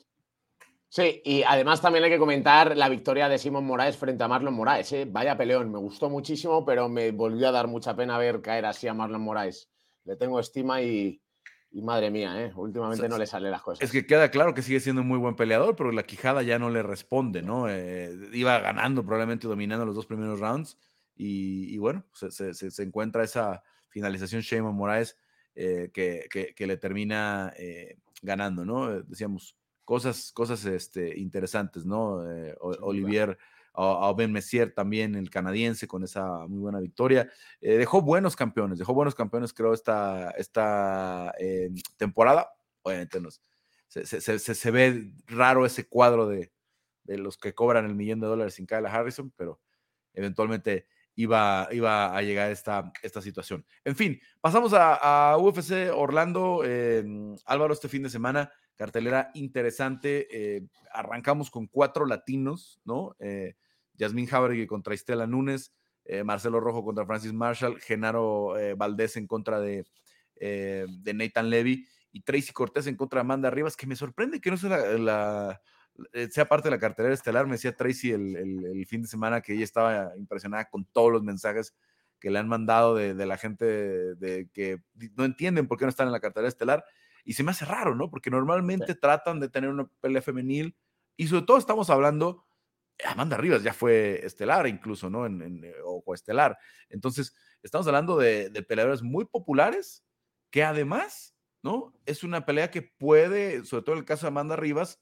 Sí, 0.88 1.20
y 1.26 1.42
además 1.42 1.82
también 1.82 2.04
hay 2.04 2.10
que 2.10 2.18
comentar 2.18 2.74
la 2.74 2.88
victoria 2.88 3.28
de 3.28 3.36
Simón 3.36 3.66
Moraes 3.66 3.98
frente 3.98 4.24
a 4.24 4.28
Marlon 4.28 4.54
Moraes. 4.54 4.90
¿eh? 4.94 5.06
Vaya 5.06 5.36
peleón, 5.36 5.70
me 5.70 5.78
gustó 5.78 6.08
muchísimo, 6.08 6.64
pero 6.64 6.88
me 6.88 7.10
volvió 7.10 7.48
a 7.48 7.52
dar 7.52 7.66
mucha 7.66 7.94
pena 7.94 8.16
ver 8.16 8.40
caer 8.40 8.64
así 8.64 8.88
a 8.88 8.94
Marlon 8.94 9.20
Moraes. 9.20 9.68
Le 10.04 10.16
tengo 10.16 10.40
estima 10.40 10.80
y, 10.80 11.20
y 11.74 11.82
madre 11.82 12.08
mía, 12.08 12.40
¿eh? 12.40 12.52
últimamente 12.54 13.08
no 13.08 13.18
le 13.18 13.26
salen 13.26 13.50
las 13.50 13.60
cosas. 13.60 13.82
Es 13.82 13.90
que 13.90 14.06
queda 14.06 14.30
claro 14.30 14.54
que 14.54 14.62
sigue 14.62 14.78
siendo 14.78 15.02
un 15.02 15.08
muy 15.08 15.18
buen 15.18 15.34
peleador, 15.34 15.74
pero 15.74 15.90
la 15.90 16.04
Quijada 16.04 16.44
ya 16.44 16.56
no 16.56 16.70
le 16.70 16.84
responde, 16.84 17.42
¿no? 17.42 17.68
Eh, 17.68 18.16
iba 18.32 18.60
ganando, 18.60 19.02
probablemente 19.02 19.48
dominando 19.48 19.84
los 19.84 19.96
dos 19.96 20.06
primeros 20.06 20.38
rounds. 20.38 20.78
Y, 21.16 21.76
bueno, 21.78 22.04
se, 22.12 22.82
encuentra 22.82 23.24
esa 23.24 23.64
finalización 23.88 24.42
Sheyman 24.42 24.74
Moraes 24.74 25.16
eh, 25.56 25.90
que, 25.92 26.28
que, 26.56 26.66
le 26.66 26.76
termina 26.76 27.52
eh, 27.56 27.98
ganando, 28.22 28.64
¿no? 28.64 29.02
Decíamos, 29.02 29.56
cosas, 29.84 30.30
cosas 30.32 30.64
este, 30.66 31.18
interesantes, 31.18 31.84
¿no? 31.84 32.22
Olivier 32.60 33.36
a, 33.74 34.12
Ben 34.16 34.32
Messier 34.32 34.72
también, 34.72 35.14
el 35.14 35.30
canadiense, 35.30 35.88
con 35.88 36.04
esa 36.04 36.46
muy 36.46 36.58
buena 36.58 36.80
victoria. 36.80 37.28
Eh, 37.60 37.76
dejó 37.76 38.02
buenos 38.02 38.36
campeones, 38.36 38.78
dejó 38.78 38.94
buenos 38.94 39.14
campeones, 39.14 39.52
creo, 39.52 39.74
esta, 39.74 40.30
esta 40.32 41.34
eh, 41.38 41.70
temporada. 41.96 42.52
Obviamente 42.82 43.18
se, 43.88 44.06
se, 44.06 44.38
se, 44.38 44.70
ve 44.70 45.12
raro 45.26 45.66
ese 45.66 45.88
cuadro 45.88 46.28
de, 46.28 46.52
de, 47.04 47.18
los 47.18 47.36
que 47.36 47.54
cobran 47.54 47.86
el 47.86 47.94
millón 47.94 48.20
de 48.20 48.26
dólares 48.26 48.54
sin 48.54 48.66
Kyle 48.66 48.86
Harrison, 48.86 49.32
pero 49.36 49.60
eventualmente 50.14 50.86
iba, 51.16 51.68
iba 51.72 52.16
a 52.16 52.22
llegar 52.22 52.50
esta, 52.50 52.92
esta 53.02 53.22
situación. 53.22 53.64
En 53.84 53.96
fin, 53.96 54.20
pasamos 54.40 54.72
a, 54.74 55.36
UFC 55.38 55.90
Orlando. 55.92 56.62
Eh, 56.64 57.04
Álvaro, 57.46 57.72
este 57.72 57.88
fin 57.88 58.02
de 58.04 58.10
semana, 58.10 58.52
cartelera 58.76 59.30
interesante. 59.34 60.68
arrancamos 60.92 61.50
con 61.50 61.66
cuatro 61.66 62.06
latinos, 62.06 62.80
¿no? 62.84 63.16
Yasmín 63.94 64.26
Jauregui 64.26 64.66
contra 64.66 64.94
Estela 64.94 65.26
Núñez, 65.26 65.72
eh, 66.04 66.22
Marcelo 66.22 66.60
Rojo 66.60 66.84
contra 66.84 67.06
Francis 67.06 67.32
Marshall, 67.32 67.80
Genaro 67.80 68.58
eh, 68.58 68.74
Valdés 68.74 69.16
en 69.16 69.26
contra 69.26 69.60
de, 69.60 69.86
eh, 70.36 70.86
de, 70.88 71.14
Nathan 71.14 71.48
Levy 71.48 71.86
y 72.12 72.20
Tracy 72.20 72.52
Cortés 72.52 72.86
en 72.86 72.96
contra 72.96 73.18
de 73.18 73.22
Amanda 73.22 73.50
Rivas, 73.50 73.76
que 73.76 73.86
me 73.86 73.96
sorprende 73.96 74.40
que 74.40 74.50
no 74.50 74.56
sea, 74.56 74.76
la, 74.98 75.62
sea 76.30 76.46
parte 76.46 76.68
de 76.68 76.76
la 76.76 76.80
cartelera 76.80 77.14
estelar. 77.14 77.46
Me 77.46 77.52
decía 77.52 77.74
Tracy 77.74 78.12
el, 78.12 78.86
fin 78.86 79.02
de 79.02 79.08
semana 79.08 79.40
que 79.40 79.54
ella 79.54 79.64
estaba 79.64 80.12
impresionada 80.16 80.68
con 80.68 80.84
todos 80.84 81.10
los 81.10 81.22
mensajes 81.22 81.74
que 82.20 82.30
le 82.30 82.38
han 82.38 82.48
mandado 82.48 82.94
de, 82.94 83.14
la 83.26 83.36
gente 83.36 83.64
de, 83.64 84.48
que 84.52 84.80
no 85.16 85.24
entienden 85.24 85.66
por 85.66 85.78
qué 85.78 85.84
no 85.84 85.90
están 85.90 86.06
en 86.06 86.12
la 86.12 86.20
cartelera 86.20 86.48
estelar. 86.48 86.84
Y 87.24 87.32
se 87.32 87.42
me 87.42 87.52
hace 87.52 87.64
raro, 87.64 87.94
¿no? 87.94 88.10
Porque 88.10 88.30
normalmente 88.30 88.94
tratan 88.94 89.40
de 89.40 89.48
tener 89.48 89.70
una 89.70 89.86
pelea 90.00 90.20
femenil 90.20 90.76
y 91.16 91.28
sobre 91.28 91.46
todo 91.46 91.56
estamos 91.56 91.88
hablando 91.88 92.44
Amanda 93.04 93.36
Rivas 93.36 93.62
ya 93.62 93.72
fue 93.72 94.24
estelar 94.24 94.66
incluso, 94.66 95.10
¿no? 95.10 95.26
En, 95.26 95.64
eh, 95.64 95.74
o 95.84 96.14
estelar. 96.14 96.56
Entonces, 96.88 97.34
estamos 97.62 97.86
hablando 97.86 98.16
de, 98.16 98.50
de, 98.50 98.62
peleadores 98.62 99.02
muy 99.02 99.24
populares 99.24 100.04
que 100.50 100.62
además, 100.62 101.34
¿no? 101.62 101.92
Es 102.06 102.22
una 102.22 102.46
pelea 102.46 102.70
que 102.70 102.82
puede, 102.82 103.64
sobre 103.64 103.82
todo 103.82 103.94
en 103.94 104.00
el 104.00 104.04
caso 104.04 104.26
de 104.26 104.28
Amanda 104.28 104.56
Rivas, 104.56 105.00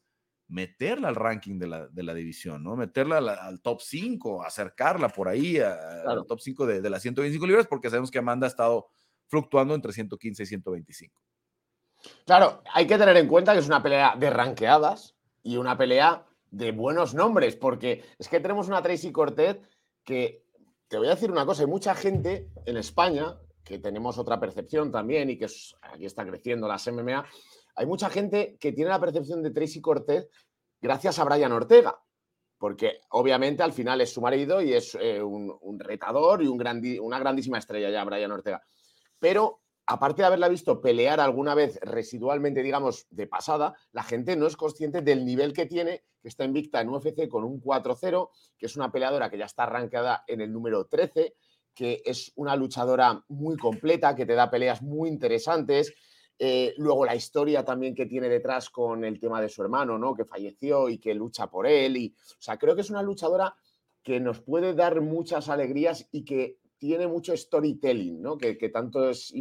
meterla 0.49 1.09
al 1.09 1.14
ranking 1.14 1.59
de 1.59 1.66
la, 1.66 1.88
de 1.88 2.03
la 2.03 2.14
división, 2.14 2.62
¿no? 2.62 2.76
Meterla 2.76 3.18
al, 3.18 3.61
top 3.61 3.80
5, 3.80 4.45
acercarla 4.45 5.09
por 5.09 5.28
ahí 5.28 5.59
al 5.59 6.26
top 6.26 6.40
5 6.40 6.66
de, 6.66 6.80
de 6.80 6.90
las 6.90 7.03
125 7.03 7.47
libras, 7.47 7.66
porque 7.66 7.90
sabemos 7.90 8.11
que 8.11 8.18
Amanda 8.18 8.47
ha 8.47 8.51
estado 8.51 8.88
fluctuando 9.28 9.74
entre 9.74 9.93
115 9.93 10.43
y 10.43 10.47
125. 10.47 11.22
Claro, 12.26 12.62
hay 12.72 12.86
que 12.86 12.99
tener 12.99 13.16
en 13.16 13.28
cuenta 13.28 13.53
que 13.53 13.61
es 13.61 13.66
una 13.66 13.82
pelea 13.82 14.14
de 14.16 14.30
ranqueadas 14.30 15.16
y 15.43 15.57
una 15.57 15.76
pelea 15.76 16.26
de 16.53 16.70
buenos 16.70 17.14
nombres, 17.14 17.57
porque 17.57 18.05
es 18.18 18.28
que 18.28 18.38
tenemos 18.38 18.68
una 18.68 18.82
Tracy 18.82 19.11
Cortez 19.11 19.59
que, 20.05 20.44
te 20.86 20.98
voy 20.98 21.07
a 21.07 21.14
decir 21.14 21.32
una 21.32 21.46
cosa, 21.46 21.62
hay 21.62 21.68
mucha 21.68 21.94
gente 21.94 22.50
en 22.66 22.76
España, 22.76 23.38
que 23.64 23.78
tenemos 23.78 24.18
otra 24.18 24.38
percepción 24.38 24.92
también 24.92 25.30
y 25.30 25.38
que 25.38 25.46
aquí 25.80 26.05
está 26.05 26.26
creciendo 26.26 26.68
las 26.68 26.86
MMA, 26.86 27.24
hay 27.74 27.86
mucha 27.86 28.11
gente 28.11 28.59
que 28.61 28.72
tiene 28.72 28.90
la 28.90 29.00
percepción 29.00 29.42
de 29.42 29.50
Tracy 29.50 29.80
Cortez 29.80 30.28
gracias 30.78 31.18
a 31.18 31.24
Brian 31.24 31.53
Ortega, 31.53 31.98
porque 32.59 33.00
obviamente 33.11 33.62
al 33.62 33.72
final 33.72 34.03
es 34.03 34.12
su 34.12 34.20
marido 34.20 34.61
y 34.61 34.74
es 34.74 34.94
eh, 35.00 35.22
un, 35.22 35.80
retador 35.80 36.42
y 36.42 36.48
un 36.48 36.62
una 37.00 37.18
grandísima 37.18 37.59
estrella 37.59 37.88
ya, 37.88 38.05
Brian 38.05 38.30
Ortega. 38.30 38.62
Pero 39.18 39.61
aparte 39.93 40.22
de 40.22 40.26
haberla 40.26 40.49
visto 40.49 40.80
pelear 40.80 41.20
alguna 41.20 41.55
vez 41.55 41.78
residualmente, 41.82 42.62
digamos, 42.62 43.07
de 43.11 43.26
pasada, 43.26 43.74
la 43.93 44.03
gente 44.03 44.36
no 44.36 44.47
es 44.47 44.57
consciente 44.57 45.03
del 45.03 45.24
nivel 45.24 45.53
que 45.53 45.66
tiene, 45.66 46.03
que 46.20 46.28
está 46.28 46.45
invicta 46.45 46.80
en 46.80 46.88
UFC 46.88 47.28
con 47.28 47.45
un 47.45 47.61
4-0, 47.61 48.30
que 48.57 48.66
es 48.66 48.76
una 48.76 48.90
peleadora 48.90 49.30
que 49.30 49.38
ya 49.38 49.45
está 49.45 49.64
arrancada 49.64 50.24
en 50.26 50.40
el 50.40 50.53
número 50.53 50.86
13, 50.86 51.34
que 51.74 52.03
es 52.05 52.32
una 52.36 52.57
luchadora 52.57 53.22
muy 53.28 53.57
completa, 53.57 54.14
que 54.14 54.26
te 54.26 54.34
da 54.34 54.51
peleas 54.51 54.82
muy 54.82 55.09
interesantes. 55.09 55.93
Eh, 56.38 56.74
luego 56.78 57.05
la 57.05 57.14
historia 57.14 57.64
también 57.64 57.95
que 57.95 58.07
tiene 58.07 58.28
detrás 58.28 58.70
con 58.70 59.05
el 59.05 59.20
tema 59.20 59.40
de 59.40 59.49
su 59.49 59.62
hermano, 59.62 59.99
¿no? 59.99 60.14
Que 60.14 60.24
falleció 60.24 60.88
y 60.88 60.99
que 60.99 61.14
lucha 61.14 61.49
por 61.51 61.66
él. 61.66 61.97
Y, 61.99 62.14
o 62.38 62.43
sea, 62.43 62.59
creo 62.59 62.74
que 62.74 62.80
es 62.80 62.90
una 62.90 63.03
luchadora 63.03 63.55
que 64.03 64.20
nos 64.20 64.40
puede 64.40 64.74
dar 64.74 65.01
muchas 65.01 65.49
alegrías 65.49 66.09
y 66.11 66.24
que 66.24 66.59
tiene 66.78 67.07
mucho 67.07 67.36
storytelling, 67.36 68.20
¿no? 68.20 68.36
Que, 68.36 68.57
tanto 68.72 69.09
es 69.09 69.32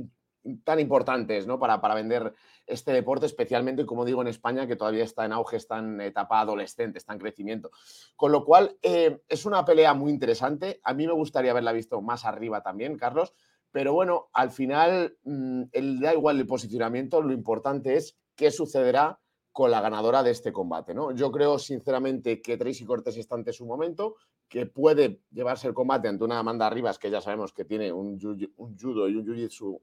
tan 0.63 0.79
importante 0.79 1.45
¿no? 1.45 1.59
para, 1.59 1.81
para 1.81 1.95
vender 1.95 2.33
este 2.65 2.91
deporte, 2.93 3.25
especialmente, 3.25 3.85
como 3.85 4.05
digo, 4.05 4.21
en 4.21 4.27
España, 4.27 4.67
que 4.67 4.75
todavía 4.75 5.03
está 5.03 5.25
en 5.25 5.33
auge, 5.33 5.57
está 5.57 5.79
en 5.79 5.99
etapa 6.01 6.39
adolescente, 6.39 6.97
está 6.97 7.13
en 7.13 7.19
crecimiento. 7.19 7.71
Con 8.15 8.31
lo 8.31 8.45
cual, 8.45 8.77
eh, 8.81 9.21
es 9.27 9.45
una 9.45 9.65
pelea 9.65 9.93
muy 9.93 10.11
interesante. 10.11 10.79
A 10.83 10.93
mí 10.93 11.05
me 11.05 11.13
gustaría 11.13 11.51
haberla 11.51 11.73
visto 11.73 12.01
más 12.01 12.25
arriba 12.25 12.61
también, 12.61 12.97
Carlos. 12.97 13.33
Pero 13.71 13.93
bueno, 13.93 14.29
al 14.33 14.51
final, 14.51 15.17
mm, 15.23 15.63
el, 15.71 15.99
da 15.99 16.13
igual 16.13 16.39
el 16.39 16.47
posicionamiento, 16.47 17.21
lo 17.21 17.33
importante 17.33 17.95
es 17.95 18.17
qué 18.35 18.51
sucederá 18.51 19.19
con 19.52 19.70
la 19.70 19.82
ganadora 19.82 20.24
de 20.24 20.32
este 20.32 20.54
combate. 20.54 20.93
¿no? 20.93 21.12
Yo 21.12 21.32
creo 21.32 21.60
sinceramente 21.60 22.41
que 22.41 22.58
Tracy 22.58 22.86
Cortés 22.86 23.18
está 23.18 23.36
ante 23.36 23.54
su 23.54 23.66
momento, 23.66 24.16
que 24.47 24.66
puede 24.66 25.22
llevarse 25.32 25.68
el 25.68 25.74
combate 25.74 26.08
ante 26.08 26.24
una 26.24 26.39
Amanda 26.39 26.70
Rivas, 26.70 26.99
que 26.99 27.10
ya 27.10 27.22
sabemos 27.22 27.54
que 27.54 27.66
tiene 27.66 27.91
un, 27.91 28.20
judo 28.20 29.10
y 29.10 29.16
un 29.16 29.26
jiu-jitsu 29.26 29.82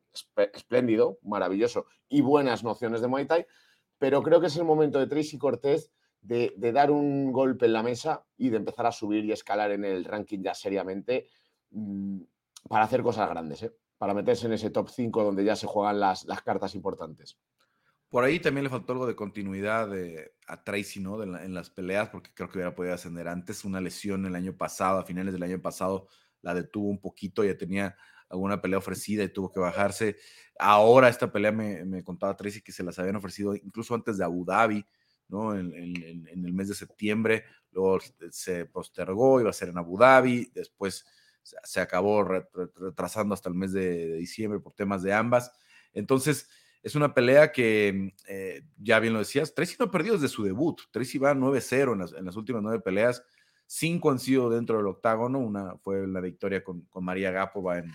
espléndido, 0.53 1.19
maravilloso, 1.23 1.87
y 2.09 2.21
buenas 2.23 2.65
nociones 2.65 3.01
de 3.01 3.09
Muay 3.09 3.27
Thai, 3.27 3.47
pero 3.99 4.23
creo 4.23 4.41
que 4.41 4.47
es 4.47 4.57
el 4.57 4.65
momento 4.65 4.99
de 4.99 5.07
Tracy 5.07 5.39
Cortés 5.39 5.91
de, 6.21 6.53
dar 6.73 6.91
un 6.91 7.33
golpe 7.33 7.67
en 7.67 7.73
la 7.73 7.83
mesa 7.83 8.25
y 8.37 8.51
de 8.51 8.57
empezar 8.57 8.87
a 8.87 8.93
subir 8.93 9.25
y 9.25 9.33
escalar 9.33 9.71
en 9.73 9.85
el 9.85 10.05
ranking 10.05 10.41
ya 10.43 10.55
seriamente 10.55 11.29
mm, 11.71 12.21
para 12.69 12.85
hacer 12.85 13.03
cosas 13.03 13.29
grandes, 13.29 13.63
¿eh? 13.63 13.73
para 13.99 14.15
meterse 14.15 14.47
en 14.47 14.53
ese 14.53 14.71
top 14.71 14.89
5 14.89 15.25
donde 15.25 15.45
ya 15.45 15.57
se 15.57 15.67
juegan 15.67 16.01
las 16.01 16.25
cartas 16.45 16.75
importantes. 16.75 17.39
Por 18.09 18.25
ahí 18.25 18.41
también 18.41 18.65
le 18.65 18.71
faltó 18.71 18.93
algo 18.93 19.07
de 19.07 19.15
continuidad 19.15 19.91
a 20.47 20.65
Tracy, 20.65 21.01
¿no? 21.01 21.23
en 21.23 21.53
las 21.53 21.69
peleas, 21.69 22.09
porque 22.09 22.31
creo 22.33 22.49
que 22.49 22.57
hubiera 22.57 22.75
podido 22.75 22.95
ascender 22.95 23.29
antes. 23.29 23.65
Una 23.65 23.81
lesión 23.81 24.25
el 24.25 24.35
año 24.35 24.57
pasado, 24.57 24.99
a 24.99 25.05
finales 25.05 25.35
del 25.35 25.43
año 25.43 25.61
pasado, 25.61 26.09
la 26.41 26.55
detuvo 26.55 26.89
un 26.89 27.01
poquito, 27.01 27.45
ya 27.45 27.59
tenía 27.59 27.97
alguna 28.31 28.61
pelea 28.61 28.79
ofrecida 28.79 29.25
y 29.25 29.29
tuvo 29.29 29.53
que 29.53 29.61
bajarse. 29.61 30.17
Ahora 30.59 31.09
esta 31.09 31.31
pelea 31.31 31.53
me, 31.53 32.03
contaba 32.03 32.37
Tracy 32.37 32.63
que 32.63 32.73
se 32.73 32.83
las 32.83 32.99
habían 32.99 33.17
ofrecido 33.17 33.55
incluso 33.55 33.95
antes 33.95 34.17
de 34.19 34.25
Abu 34.25 34.45
Dhabi, 34.45 34.85
¿no? 35.29 35.55
En, 35.55 35.75
el 35.75 36.53
mes 36.53 36.69
de 36.69 36.75
septiembre, 36.75 37.45
luego 37.73 37.99
se 38.31 38.65
postergó, 38.67 39.41
iba 39.41 39.51
a 39.51 39.55
ser 39.55 39.69
en 39.69 39.79
Abu 39.79 39.99
Dhabi, 39.99 40.51
después 40.55 41.05
se 41.43 41.81
acabó 41.81 42.25
retrasando 42.25 43.35
hasta 43.35 43.49
el 43.49 43.55
mes 43.55 43.73
de 43.73 44.15
diciembre 44.15 44.61
por 44.61 44.75
temas 44.75 45.03
de 45.03 45.13
ambas. 45.13 45.53
Entonces, 45.93 46.49
es 46.83 46.95
una 46.95 47.15
pelea 47.15 47.53
que, 47.53 48.15
eh, 48.29 48.63
ya 48.77 49.01
bien 49.01 49.13
lo 49.13 49.19
decías, 49.19 49.55
Tracy 49.55 49.77
no 49.79 49.87
ha 49.87 49.91
perdido 49.91 50.15
desde 50.15 50.29
su 50.29 50.45
debut. 50.45 50.81
Tracy 50.91 51.19
va 51.19 51.35
9-0 51.35 51.93
en 51.93 52.25
las, 52.25 52.37
últimas 52.37 52.63
nueve 52.63 52.81
peleas. 52.81 53.23
Cinco 53.67 54.11
han 54.11 54.19
sido 54.19 54.49
dentro 54.49 54.79
del 54.79 54.87
octágono. 54.87 55.39
Una 55.39 55.77
fue 55.79 56.07
la 56.07 56.21
victoria 56.21 56.63
con, 56.63 56.87
María 57.01 57.31
Gapova 57.31 57.79
en, 57.79 57.93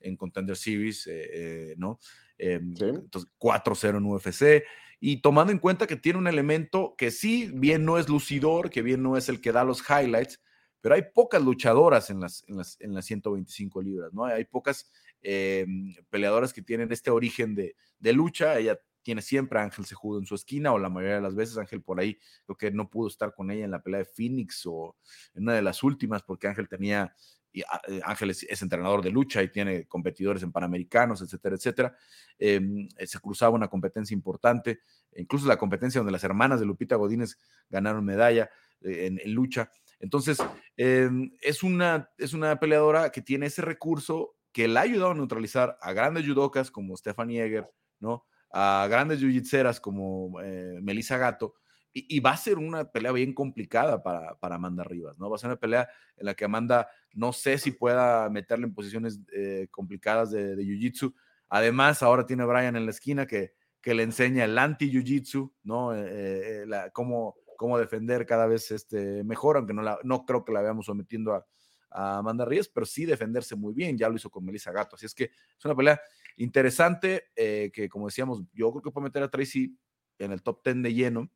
en 0.00 0.16
Contender 0.16 0.56
Series, 0.56 1.06
eh, 1.06 1.28
eh, 1.32 1.74
¿no? 1.78 1.98
Entonces, 2.38 3.30
4-0 3.38 3.96
en 3.96 4.04
UFC. 4.04 4.64
Y 5.00 5.20
tomando 5.20 5.52
en 5.52 5.58
cuenta 5.58 5.86
que 5.86 5.96
tiene 5.96 6.18
un 6.18 6.28
elemento 6.28 6.94
que 6.96 7.10
sí, 7.10 7.50
bien 7.54 7.84
no 7.84 7.98
es 7.98 8.08
lucidor, 8.08 8.70
que 8.70 8.82
bien 8.82 9.02
no 9.02 9.16
es 9.16 9.28
el 9.28 9.40
que 9.40 9.52
da 9.52 9.64
los 9.64 9.82
highlights, 9.88 10.40
pero 10.80 10.94
hay 10.94 11.02
pocas 11.14 11.42
luchadoras 11.42 12.10
en 12.10 12.20
las, 12.20 12.44
en 12.46 12.56
las, 12.56 12.80
en 12.80 12.94
las 12.94 13.04
125 13.06 13.82
libras, 13.82 14.12
¿no? 14.12 14.24
Hay 14.24 14.44
pocas 14.44 14.90
Em, 15.22 15.94
peleadoras 16.10 16.52
que 16.52 16.62
tienen 16.62 16.92
este 16.92 17.10
origen 17.10 17.54
de, 17.54 17.74
lucha. 18.12 18.58
Ella 18.58 18.80
tiene 19.02 19.22
siempre 19.22 19.58
a 19.58 19.62
Ángel 19.62 19.84
Sejudo 19.84 20.20
en 20.20 20.26
su 20.26 20.34
esquina, 20.34 20.72
o 20.72 20.78
la 20.78 20.88
mayoría 20.88 21.16
de 21.16 21.22
las 21.22 21.34
veces 21.34 21.58
Ángel 21.58 21.82
por 21.82 21.98
ahí, 21.98 22.18
creo 22.44 22.56
que 22.56 22.70
no 22.70 22.90
pudo 22.90 23.08
estar 23.08 23.34
con 23.34 23.50
ella 23.50 23.64
en 23.64 23.70
la 23.70 23.82
pelea 23.82 23.98
de 23.98 24.04
Phoenix 24.04 24.62
o 24.66 24.96
en 25.34 25.44
una 25.44 25.54
de 25.54 25.62
las 25.62 25.82
últimas, 25.82 26.22
porque 26.22 26.48
Ángel 26.48 26.68
tenía, 26.68 27.14
y 27.52 27.62
ah, 27.62 27.80
eh, 27.88 28.00
Ángel 28.04 28.30
es, 28.30 28.62
entrenador 28.62 29.02
de 29.02 29.10
lucha 29.10 29.42
y 29.42 29.48
tiene 29.48 29.86
competidores 29.86 30.42
en 30.42 30.52
Panamericanos, 30.52 31.22
etcétera, 31.22 31.56
etcétera. 31.56 31.96
Em, 32.38 32.88
eh, 32.96 33.06
se 33.06 33.18
cruzaba 33.18 33.54
una 33.54 33.68
competencia 33.68 34.14
importante, 34.14 34.80
incluso 35.16 35.48
la 35.48 35.56
competencia 35.56 36.00
donde 36.00 36.12
las 36.12 36.24
hermanas 36.24 36.60
de 36.60 36.66
Lupita 36.66 36.96
Godínez 36.96 37.38
ganaron 37.68 38.04
medalla 38.04 38.50
eh, 38.80 39.18
en, 39.24 39.34
lucha. 39.34 39.70
Entonces, 39.98 40.38
em, 40.76 41.32
es, 41.40 41.62
una, 41.62 42.10
es 42.18 42.32
una 42.32 42.60
peleadora 42.60 43.10
que 43.10 43.22
tiene 43.22 43.46
ese 43.46 43.62
recurso 43.62 44.36
que 44.56 44.66
le 44.66 44.78
ha 44.78 44.82
ayudado 44.84 45.10
a 45.10 45.14
neutralizar 45.14 45.76
a 45.82 45.92
grandes 45.92 46.26
judocas 46.26 46.70
como 46.70 46.96
Stephanie 46.96 47.44
Eger, 47.44 47.70
¿no? 48.00 48.24
A 48.50 48.86
grandes 48.88 49.20
jiu 49.20 49.42
como 49.82 50.40
eh, 50.40 50.78
Melissa 50.80 51.18
Gato, 51.18 51.52
y, 51.92 52.20
va 52.20 52.30
a 52.30 52.36
ser 52.38 52.56
una 52.56 52.90
pelea 52.90 53.12
bien 53.12 53.34
complicada 53.34 54.02
para, 54.02 54.34
para, 54.38 54.54
Amanda 54.54 54.82
Rivas, 54.82 55.18
¿no? 55.18 55.28
Va 55.28 55.36
a 55.36 55.38
ser 55.38 55.48
una 55.48 55.60
pelea 55.60 55.90
en 56.16 56.24
la 56.24 56.32
que 56.32 56.46
Amanda 56.46 56.88
no 57.12 57.34
sé 57.34 57.58
si 57.58 57.70
pueda 57.70 58.30
meterle 58.30 58.64
en 58.64 58.72
posiciones 58.72 59.20
eh, 59.34 59.68
complicadas 59.70 60.30
de, 60.30 60.56
de 60.56 60.64
jiu-jitsu. 60.64 61.14
Además, 61.50 62.02
ahora 62.02 62.24
tiene 62.24 62.44
a 62.44 62.46
Brian 62.46 62.76
en 62.76 62.86
la 62.86 62.92
esquina 62.92 63.26
que, 63.26 63.52
que 63.82 63.92
le 63.92 64.04
enseña 64.04 64.44
el 64.44 64.56
anti-jiu-jitsu, 64.56 65.52
¿no? 65.64 65.94
Eh, 65.94 66.64
la, 66.66 66.88
cómo, 66.92 67.36
cómo 67.58 67.78
defender 67.78 68.24
cada 68.24 68.46
vez 68.46 68.70
este, 68.70 69.22
mejor, 69.22 69.58
aunque 69.58 69.74
no, 69.74 69.82
la, 69.82 69.98
no 70.02 70.24
creo 70.24 70.46
que 70.46 70.52
la 70.52 70.62
veamos 70.62 70.86
sometiendo 70.86 71.34
a, 71.34 71.44
a 71.90 72.18
Amanda 72.18 72.44
Ríos, 72.44 72.68
pero 72.68 72.86
sí 72.86 73.04
defenderse 73.04 73.56
muy 73.56 73.74
bien. 73.74 73.96
Ya 73.96 74.08
lo 74.08 74.16
hizo 74.16 74.30
con 74.30 74.44
Melissa 74.44 74.72
Gato. 74.72 74.96
Así 74.96 75.06
es 75.06 75.14
que 75.14 75.24
es 75.24 75.64
una 75.64 75.74
pelea 75.74 76.00
interesante 76.36 77.24
eh, 77.34 77.70
que, 77.72 77.88
como 77.88 78.06
decíamos, 78.06 78.42
yo 78.52 78.70
creo 78.72 78.82
que 78.82 78.90
puede 78.90 79.04
meter 79.04 79.22
a 79.22 79.30
Tracy 79.30 79.76
en 80.18 80.32
el 80.32 80.42
top 80.42 80.62
10 80.64 80.82
de 80.82 80.94
lleno 80.94 81.30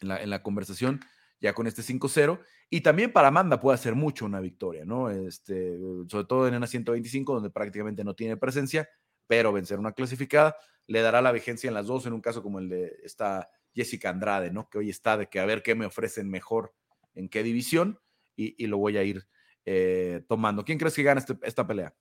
en 0.00 0.08
la, 0.08 0.22
en 0.22 0.30
la 0.30 0.42
conversación 0.42 1.00
ya 1.40 1.54
con 1.54 1.66
este 1.66 1.82
5-0. 1.82 2.40
Y 2.68 2.82
también 2.82 3.12
para 3.12 3.28
Amanda 3.28 3.60
puede 3.60 3.74
hacer 3.74 3.94
mucho 3.94 4.26
una 4.26 4.40
victoria, 4.40 4.84
¿no? 4.84 5.10
Este, 5.10 5.76
sobre 6.08 6.26
todo 6.26 6.46
en 6.46 6.54
una 6.54 6.66
125, 6.66 7.34
donde 7.34 7.50
prácticamente 7.50 8.04
no 8.04 8.14
tiene 8.14 8.36
presencia, 8.36 8.88
pero 9.26 9.52
vencer 9.52 9.78
una 9.78 9.92
clasificada 9.92 10.56
le 10.86 11.02
dará 11.02 11.22
la 11.22 11.32
vigencia 11.32 11.68
en 11.68 11.74
las 11.74 11.86
dos, 11.86 12.06
en 12.06 12.12
un 12.12 12.20
caso 12.20 12.42
como 12.42 12.58
el 12.58 12.68
de 12.68 12.98
esta 13.04 13.48
Jessica 13.74 14.10
Andrade, 14.10 14.50
¿no? 14.50 14.68
Que 14.68 14.78
hoy 14.78 14.90
está 14.90 15.16
de 15.16 15.28
que 15.28 15.40
a 15.40 15.46
ver 15.46 15.62
qué 15.62 15.74
me 15.74 15.86
ofrecen 15.86 16.28
mejor 16.28 16.74
en 17.14 17.28
qué 17.28 17.42
división 17.42 17.98
y, 18.36 18.62
y 18.62 18.66
lo 18.66 18.78
voy 18.78 18.96
a 18.96 19.02
ir 19.02 19.26
eh, 19.64 20.22
tomando. 20.28 20.64
¿Quién 20.64 20.78
crees 20.78 20.94
que 20.94 21.02
gana 21.02 21.20
este, 21.20 21.36
esta 21.42 21.66
pelea? 21.66 21.94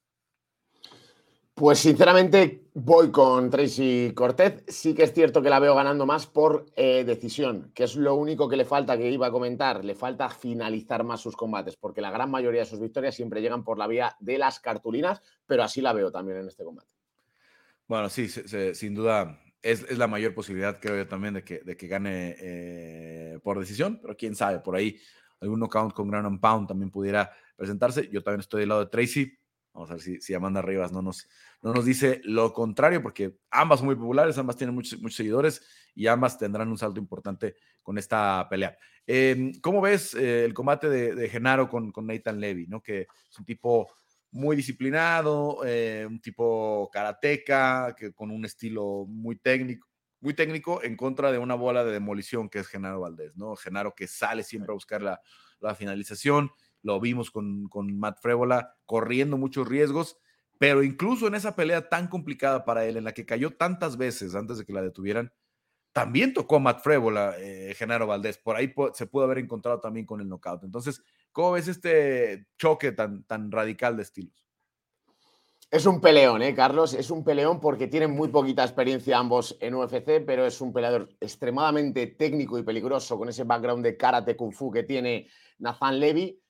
Pues 1.53 1.79
sinceramente 1.79 2.69
voy 2.73 3.11
con 3.11 3.49
Tracy 3.49 4.13
Cortez. 4.15 4.63
Sí 4.67 4.93
que 4.93 5.03
es 5.03 5.13
cierto 5.13 5.41
que 5.41 5.49
la 5.49 5.59
veo 5.59 5.75
ganando 5.75 6.05
más 6.05 6.25
por 6.25 6.65
eh, 6.77 7.03
decisión, 7.03 7.71
que 7.75 7.83
es 7.83 7.97
lo 7.97 8.15
único 8.15 8.47
que 8.47 8.55
le 8.55 8.63
falta, 8.63 8.97
que 8.97 9.11
iba 9.11 9.27
a 9.27 9.31
comentar. 9.31 9.83
Le 9.83 9.93
falta 9.93 10.29
finalizar 10.29 11.03
más 11.03 11.19
sus 11.19 11.35
combates, 11.35 11.75
porque 11.75 11.99
la 11.99 12.11
gran 12.11 12.31
mayoría 12.31 12.61
de 12.61 12.65
sus 12.65 12.79
victorias 12.79 13.13
siempre 13.13 13.41
llegan 13.41 13.65
por 13.65 13.77
la 13.77 13.87
vía 13.87 14.15
de 14.21 14.37
las 14.37 14.61
cartulinas, 14.61 15.21
pero 15.45 15.63
así 15.63 15.81
la 15.81 15.91
veo 15.91 16.11
también 16.11 16.37
en 16.37 16.47
este 16.47 16.63
combate. 16.63 16.93
Bueno, 17.87 18.07
sí, 18.07 18.29
sin 18.29 18.95
duda 18.95 19.41
es, 19.61 19.97
la 19.97 20.07
mayor 20.07 20.33
posibilidad, 20.33 20.79
creo 20.79 20.95
yo 20.95 21.07
también, 21.07 21.33
de 21.33 21.43
que, 21.43 21.59
de 21.59 21.75
que 21.75 21.87
gane 21.87 22.35
eh, 22.39 23.39
por 23.43 23.59
decisión, 23.59 23.99
pero 24.01 24.15
quién 24.15 24.35
sabe, 24.35 24.59
por 24.59 24.75
ahí 24.75 24.97
algún 25.41 25.59
knockout 25.59 25.93
con 25.93 26.07
ground 26.07 26.27
and 26.27 26.39
pound 26.39 26.67
también 26.67 26.91
pudiera 26.91 27.31
presentarse. 27.55 28.09
Yo 28.11 28.21
también 28.23 28.41
estoy 28.41 28.61
del 28.61 28.69
lado 28.69 28.85
de 28.85 28.91
Tracy. 28.91 29.37
Vamos 29.73 29.89
a 29.91 29.93
ver 29.93 30.01
si, 30.01 30.19
si 30.19 30.33
Amanda 30.33 30.61
Rivas 30.61 30.91
no 30.91 31.01
nos, 31.01 31.27
no 31.61 31.73
nos 31.73 31.85
dice 31.85 32.21
lo 32.23 32.53
contrario, 32.53 33.01
porque 33.01 33.37
ambas 33.51 33.79
son 33.79 33.87
muy 33.87 33.95
populares, 33.95 34.37
ambas 34.37 34.57
tienen 34.57 34.75
muchos, 34.75 34.99
muchos 34.99 35.17
seguidores 35.17 35.61
y 35.95 36.07
ambas 36.07 36.37
tendrán 36.37 36.69
un 36.69 36.77
salto 36.77 36.99
importante 36.99 37.55
con 37.81 37.97
esta 37.97 38.47
pelea. 38.49 38.77
Em, 39.05 39.53
¿Cómo 39.61 39.81
ves 39.81 40.13
eh, 40.15 40.45
el 40.45 40.53
combate 40.53 40.89
de, 40.89 41.29
Genaro 41.29 41.69
con, 41.69 41.91
con, 41.91 42.07
Nathan 42.07 42.39
Levy? 42.39 42.67
¿no? 42.67 42.81
Que 42.81 43.01
es 43.01 43.39
un 43.39 43.45
tipo 43.45 43.87
muy 44.31 44.55
disciplinado, 44.55 45.61
eh, 45.65 46.05
un 46.07 46.19
tipo 46.19 46.89
karateca, 46.91 47.95
que 47.97 48.13
con 48.13 48.31
un 48.31 48.45
estilo 48.45 49.05
muy 49.07 49.37
técnico, 49.37 49.88
muy 50.21 50.33
técnico 50.33 50.83
en 50.83 50.95
contra 50.97 51.31
de 51.31 51.37
una 51.37 51.55
bola 51.55 51.83
de 51.83 51.91
demolición 51.91 52.49
que 52.49 52.59
es 52.59 52.67
Genaro 52.67 53.01
Valdés, 53.01 53.35
¿no? 53.35 53.55
Genaro 53.55 53.95
que 53.95 54.07
sale 54.07 54.43
siempre 54.43 54.71
a 54.71 54.73
buscar 54.73 55.01
la, 55.01 55.21
la 55.59 55.75
finalización 55.75 56.51
lo 56.81 56.99
vimos 56.99 57.31
con, 57.31 57.67
con 57.67 57.97
Matt 57.97 58.19
Frébola 58.21 58.77
corriendo 58.85 59.37
muchos 59.37 59.67
riesgos, 59.67 60.17
pero 60.57 60.83
incluso 60.83 61.27
en 61.27 61.35
esa 61.35 61.55
pelea 61.55 61.89
tan 61.89 62.07
complicada 62.07 62.65
para 62.65 62.85
él, 62.85 62.97
en 62.97 63.03
la 63.03 63.13
que 63.13 63.25
cayó 63.25 63.51
tantas 63.51 63.97
veces 63.97 64.35
antes 64.35 64.57
de 64.57 64.65
que 64.65 64.73
la 64.73 64.81
detuvieran, 64.81 65.33
también 65.93 66.33
tocó 66.33 66.57
a 66.57 66.59
Matt 66.59 66.81
Frébola, 66.83 67.35
eh, 67.37 67.73
Genaro 67.75 68.07
Valdés, 68.07 68.37
por 68.37 68.55
ahí 68.55 68.73
se 68.93 69.07
pudo 69.07 69.25
haber 69.25 69.39
encontrado 69.39 69.79
también 69.79 70.05
con 70.05 70.21
el 70.21 70.29
knockout. 70.29 70.63
Entonces, 70.63 71.03
¿cómo 71.31 71.53
ves 71.53 71.67
este 71.67 72.47
choque 72.57 72.91
tan, 72.91 73.23
tan 73.23 73.51
radical 73.51 73.97
de 73.97 74.03
estilos? 74.03 74.48
Es 75.71 75.85
un 75.85 76.01
peleón, 76.01 76.41
¿eh, 76.41 76.55
Carlos? 76.55 76.95
Es 76.95 77.11
un 77.11 77.23
peleón 77.23 77.59
porque 77.59 77.85
tienen 77.85 78.09
muy 78.09 78.29
poquita 78.29 78.63
experiencia 78.63 79.19
ambos 79.19 79.55
en 79.59 79.75
UFC, 79.75 80.19
pero 80.25 80.43
es 80.47 80.59
un 80.61 80.73
peleador 80.73 81.09
extremadamente 81.19 82.07
técnico 82.07 82.57
y 82.57 82.63
peligroso 82.63 83.19
con 83.19 83.29
ese 83.29 83.43
background 83.43 83.83
de 83.83 83.95
karate 83.95 84.35
kung 84.35 84.51
fu 84.51 84.71
que 84.71 84.81
tiene 84.81 85.27
Nathan 85.59 85.99
Levy. 85.99 86.41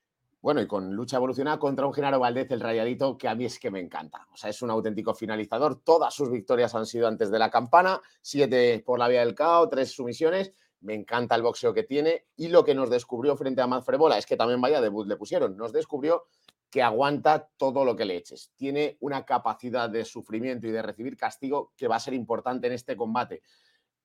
Bueno, 0.41 0.61
y 0.61 0.67
con 0.67 0.95
lucha 0.95 1.17
evolucionada 1.17 1.59
contra 1.59 1.85
un 1.85 1.93
Genaro 1.93 2.17
Valdez, 2.17 2.49
el 2.51 2.61
rayadito, 2.61 3.17
que 3.17 3.27
a 3.27 3.35
mí 3.35 3.43
es 3.43 3.59
que 3.59 3.69
me 3.69 3.81
encanta. 3.81 4.25
O 4.31 4.37
sea, 4.37 4.49
es 4.51 4.61
un 4.61 4.69
auténtico 4.69 5.13
finalizador. 5.13 5.81
Todas 5.83 6.13
sus 6.13 6.31
victorias 6.31 6.73
han 6.73 6.85
sido 6.85 7.05
antes 7.05 7.29
de 7.29 7.39
la 7.39 7.51
campana, 7.51 7.99
siete 8.21 8.81
por 8.85 8.99
la 8.99 9.09
vía 9.09 9.19
del 9.19 9.35
caos, 9.35 9.67
tres 9.69 9.91
sumisiones. 9.91 10.53
Me 10.79 10.93
encanta 10.93 11.35
el 11.35 11.41
boxeo 11.41 11.73
que 11.73 11.83
tiene. 11.83 12.27
Y 12.37 12.47
lo 12.47 12.63
que 12.63 12.73
nos 12.73 12.89
descubrió 12.89 13.35
frente 13.35 13.61
a 13.61 13.67
Matt 13.67 13.83
Frebola 13.83 14.17
es 14.17 14.25
que 14.25 14.37
también 14.37 14.61
vaya 14.61 14.79
debut 14.79 15.05
le 15.09 15.17
pusieron. 15.17 15.57
Nos 15.57 15.73
descubrió 15.73 16.23
que 16.69 16.83
aguanta 16.83 17.49
todo 17.57 17.83
lo 17.83 17.95
que 17.95 18.05
le 18.05 18.17
eches. 18.17 18.51
Tiene 18.55 18.97
una 18.99 19.25
capacidad 19.25 19.89
de 19.89 20.05
sufrimiento 20.05 20.67
y 20.67 20.71
de 20.71 20.81
recibir 20.81 21.17
castigo 21.17 21.73
que 21.75 21.87
va 21.87 21.95
a 21.95 21.99
ser 21.99 22.13
importante 22.13 22.67
en 22.67 22.73
este 22.73 22.95
combate. 22.95 23.41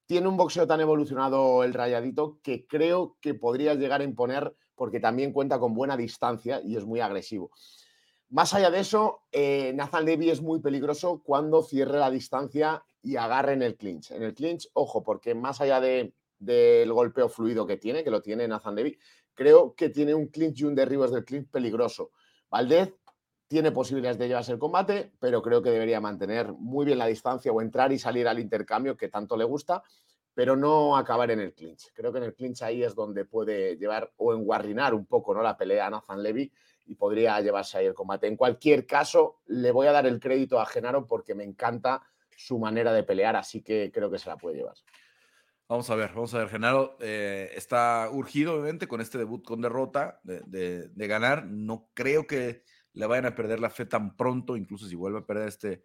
Tiene 0.06 0.28
un 0.28 0.36
boxeo 0.36 0.66
tan 0.66 0.80
evolucionado 0.80 1.64
el 1.64 1.74
rayadito 1.74 2.38
que 2.42 2.66
creo 2.66 3.16
que 3.20 3.34
podría 3.34 3.74
llegar 3.74 4.00
a 4.00 4.04
imponer 4.04 4.54
porque 4.74 5.00
también 5.00 5.32
cuenta 5.32 5.58
con 5.58 5.74
buena 5.74 5.96
distancia 5.96 6.60
y 6.62 6.76
es 6.76 6.84
muy 6.84 7.00
agresivo. 7.00 7.50
Más 8.30 8.52
allá 8.54 8.70
de 8.70 8.80
eso, 8.80 9.22
eh, 9.30 9.72
Nathan 9.74 10.04
Levy 10.04 10.30
es 10.30 10.42
muy 10.42 10.60
peligroso 10.60 11.22
cuando 11.24 11.62
cierre 11.62 11.98
la 11.98 12.10
distancia 12.10 12.84
y 13.02 13.16
agarre 13.16 13.52
en 13.52 13.62
el 13.62 13.76
clinch. 13.76 14.10
En 14.10 14.22
el 14.22 14.34
clinch, 14.34 14.68
ojo, 14.72 15.04
porque 15.04 15.34
más 15.34 15.60
allá 15.60 15.80
de, 15.80 16.14
del 16.38 16.92
golpeo 16.92 17.28
fluido 17.28 17.66
que 17.66 17.76
tiene, 17.76 18.02
que 18.02 18.10
lo 18.10 18.22
tiene 18.22 18.48
Nathan 18.48 18.74
Levy, 18.74 18.98
creo 19.34 19.74
que 19.74 19.90
tiene 19.90 20.14
un 20.14 20.28
clinch 20.28 20.60
y 20.60 20.64
un 20.64 20.74
derribo 20.74 21.06
del 21.06 21.24
clinch 21.24 21.48
peligroso. 21.48 22.10
Valdez 22.54 22.94
tiene 23.48 23.72
posibilidades 23.72 24.16
de 24.16 24.28
llevarse 24.28 24.52
el 24.52 24.60
combate, 24.60 25.10
pero 25.18 25.42
creo 25.42 25.60
que 25.60 25.70
debería 25.70 26.00
mantener 26.00 26.52
muy 26.52 26.86
bien 26.86 26.98
la 26.98 27.06
distancia 27.06 27.50
o 27.50 27.60
entrar 27.60 27.90
y 27.90 27.98
salir 27.98 28.28
al 28.28 28.38
intercambio 28.38 28.96
que 28.96 29.08
tanto 29.08 29.36
le 29.36 29.42
gusta, 29.42 29.82
pero 30.34 30.54
no 30.54 30.96
acabar 30.96 31.32
en 31.32 31.40
el 31.40 31.52
clinch. 31.52 31.92
Creo 31.92 32.12
que 32.12 32.18
en 32.18 32.24
el 32.26 32.34
clinch 32.34 32.62
ahí 32.62 32.84
es 32.84 32.94
donde 32.94 33.24
puede 33.24 33.76
llevar 33.76 34.12
o 34.18 34.32
enguarrinar 34.32 34.94
un 34.94 35.04
poco 35.04 35.34
¿no? 35.34 35.42
la 35.42 35.56
pelea 35.56 35.88
a 35.88 35.90
Nathan 35.90 36.22
Levy 36.22 36.52
y 36.86 36.94
podría 36.94 37.40
llevarse 37.40 37.78
ahí 37.78 37.86
el 37.86 37.94
combate. 37.94 38.28
En 38.28 38.36
cualquier 38.36 38.86
caso, 38.86 39.40
le 39.46 39.72
voy 39.72 39.88
a 39.88 39.92
dar 39.92 40.06
el 40.06 40.20
crédito 40.20 40.60
a 40.60 40.66
Genaro 40.66 41.08
porque 41.08 41.34
me 41.34 41.42
encanta 41.42 42.02
su 42.36 42.60
manera 42.60 42.92
de 42.92 43.02
pelear, 43.02 43.34
así 43.34 43.62
que 43.62 43.90
creo 43.92 44.12
que 44.12 44.20
se 44.20 44.28
la 44.28 44.36
puede 44.36 44.58
llevar. 44.58 44.76
Vamos 45.66 45.88
a 45.88 45.94
ver, 45.94 46.10
vamos 46.12 46.34
a 46.34 46.38
ver. 46.38 46.50
Genaro 46.50 46.98
eh, 47.00 47.50
está 47.54 48.08
urgido, 48.12 48.54
obviamente, 48.54 48.86
con 48.86 49.00
este 49.00 49.16
debut 49.16 49.42
con 49.42 49.62
derrota 49.62 50.20
de, 50.22 50.90
ganar. 50.94 51.46
No 51.46 51.88
creo 51.94 52.26
que 52.26 52.64
le 52.92 53.06
vayan 53.06 53.26
a 53.26 53.34
perder 53.34 53.60
la 53.60 53.70
fe 53.70 53.86
tan 53.86 54.14
pronto, 54.14 54.56
incluso 54.56 54.86
si 54.86 54.94
vuelve 54.94 55.20
a 55.20 55.26
perder 55.26 55.48
este, 55.48 55.82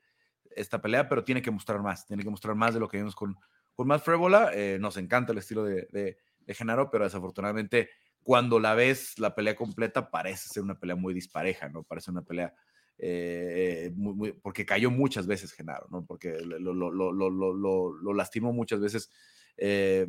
esta 0.51 0.81
pelea, 0.81 1.07
pero 1.07 1.23
tiene 1.23 1.41
que 1.41 1.49
mostrar 1.49 1.81
más, 1.81 2.05
tiene 2.05 2.23
que 2.23 2.29
mostrar 2.29 2.55
más 2.55 2.73
de 2.73 2.81
lo 2.81 2.89
que 2.89 2.97
vimos 2.97 3.15
con, 3.15 3.37
con 3.73 3.87
Matt 3.87 4.03
Frébola. 4.03 4.51
Eh, 4.53 4.77
nos 4.81 4.97
encanta 4.97 5.31
el 5.31 5.37
estilo 5.37 5.63
de, 5.63 5.87
de, 5.91 6.17
Genaro, 6.53 6.89
pero 6.89 7.05
desafortunadamente 7.05 7.89
cuando 8.23 8.59
la 8.59 8.73
ves 8.73 9.17
la 9.19 9.35
pelea 9.35 9.55
completa 9.55 10.09
parece 10.09 10.49
ser 10.49 10.63
una 10.63 10.79
pelea 10.79 10.95
muy 10.95 11.13
dispareja, 11.13 11.69
¿no? 11.69 11.83
Parece 11.83 12.09
una 12.11 12.23
pelea 12.23 12.53
eh, 12.97 13.91
muy, 13.95 14.33
porque 14.33 14.65
cayó 14.65 14.89
muchas 14.91 15.25
veces 15.25 15.53
Genaro, 15.53 15.87
¿no? 15.89 16.05
Porque 16.05 16.39
lo, 16.41 16.73
lo, 16.73 16.91
lo, 16.91 17.93
lo 17.93 18.13
lastimó 18.13 18.51
muchas 18.51 18.81
veces 18.81 19.11
eh, 19.59 20.07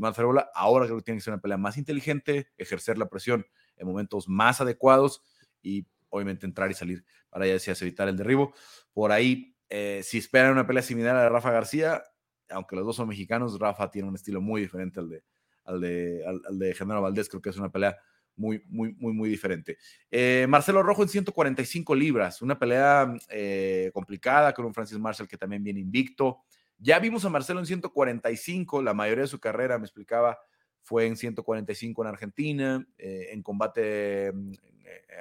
Ahora 0.55 0.87
creo 0.87 0.99
que 0.99 1.05
tiene 1.05 1.19
que 1.19 1.25
ser 1.25 1.35
una 1.35 1.43
pelea 1.43 1.59
más 1.59 1.77
inteligente, 1.77 2.49
ejercer 2.57 2.99
la 2.99 3.09
presión 3.09 3.47
en 3.77 3.87
momentos 3.87 4.29
más 4.29 4.61
adecuados 4.61 5.23
y 5.63 5.87
obviamente 6.09 6.47
entrar 6.47 6.71
y 6.71 6.75
salir 6.75 7.05
para 7.29 7.47
ya 7.47 7.55
decías 7.55 7.81
evitar 7.83 8.09
el 8.09 8.17
derribo. 8.17 8.53
Por 8.93 9.13
ahí, 9.13 9.57
eh, 9.69 10.01
si 10.03 10.19
esperan 10.19 10.53
una 10.53 10.67
pelea 10.67 10.83
similar 10.83 11.17
a 11.17 11.29
Rafa 11.29 11.51
García, 11.51 12.03
aunque 12.51 12.77
los 12.77 12.85
dos 12.85 12.97
son 12.97 13.09
mexicanos, 13.09 13.59
Rafa 13.59 13.91
tiene 13.91 14.09
un 14.09 14.15
estilo 14.15 14.41
muy 14.41 14.61
diferente 14.61 15.01
al 15.01 15.09
de, 15.09 15.23
al 15.65 15.81
de, 15.81 16.25
al, 16.27 16.59
de 16.59 16.75
Genaro 16.75 17.03
Valdés, 17.03 17.29
creo 17.29 17.41
que 17.41 17.51
es 17.51 17.57
una 17.57 17.71
pelea 17.71 17.97
muy, 18.37 18.63
muy, 18.69 18.95
muy, 18.99 19.13
muy 19.13 19.29
diferente. 19.29 19.79
Eh, 20.11 20.47
Marcelo 20.49 20.83
Rojo 20.83 21.03
en 21.03 21.09
145 21.09 21.95
libras, 21.95 22.43
una 22.43 22.59
pelea 22.59 23.15
eh, 23.29 23.91
complicada 23.93 24.53
con 24.53 24.65
un 24.65 24.75
Francis 24.75 24.99
Marshall 24.99 25.29
que 25.29 25.37
también 25.37 25.63
viene 25.63 25.81
invicto. 25.81 26.41
Ya 26.83 26.99
vimos 26.99 27.25
a 27.27 27.29
Marcelo 27.29 27.61
en 27.61 27.67
145, 27.67 28.81
la 28.81 28.95
mayoría 28.95 29.25
de 29.25 29.29
su 29.29 29.39
carrera, 29.39 29.79
me 29.79 29.85
explicaba, 29.85 30.39
fue 30.81 31.07
en 31.07 31.17
145 31.17 32.03
en 32.03 32.09
Argentina, 32.09 32.89
eh, 32.97 33.29
en 33.33 33.43
combate 33.43 34.29
eh, 34.29 34.33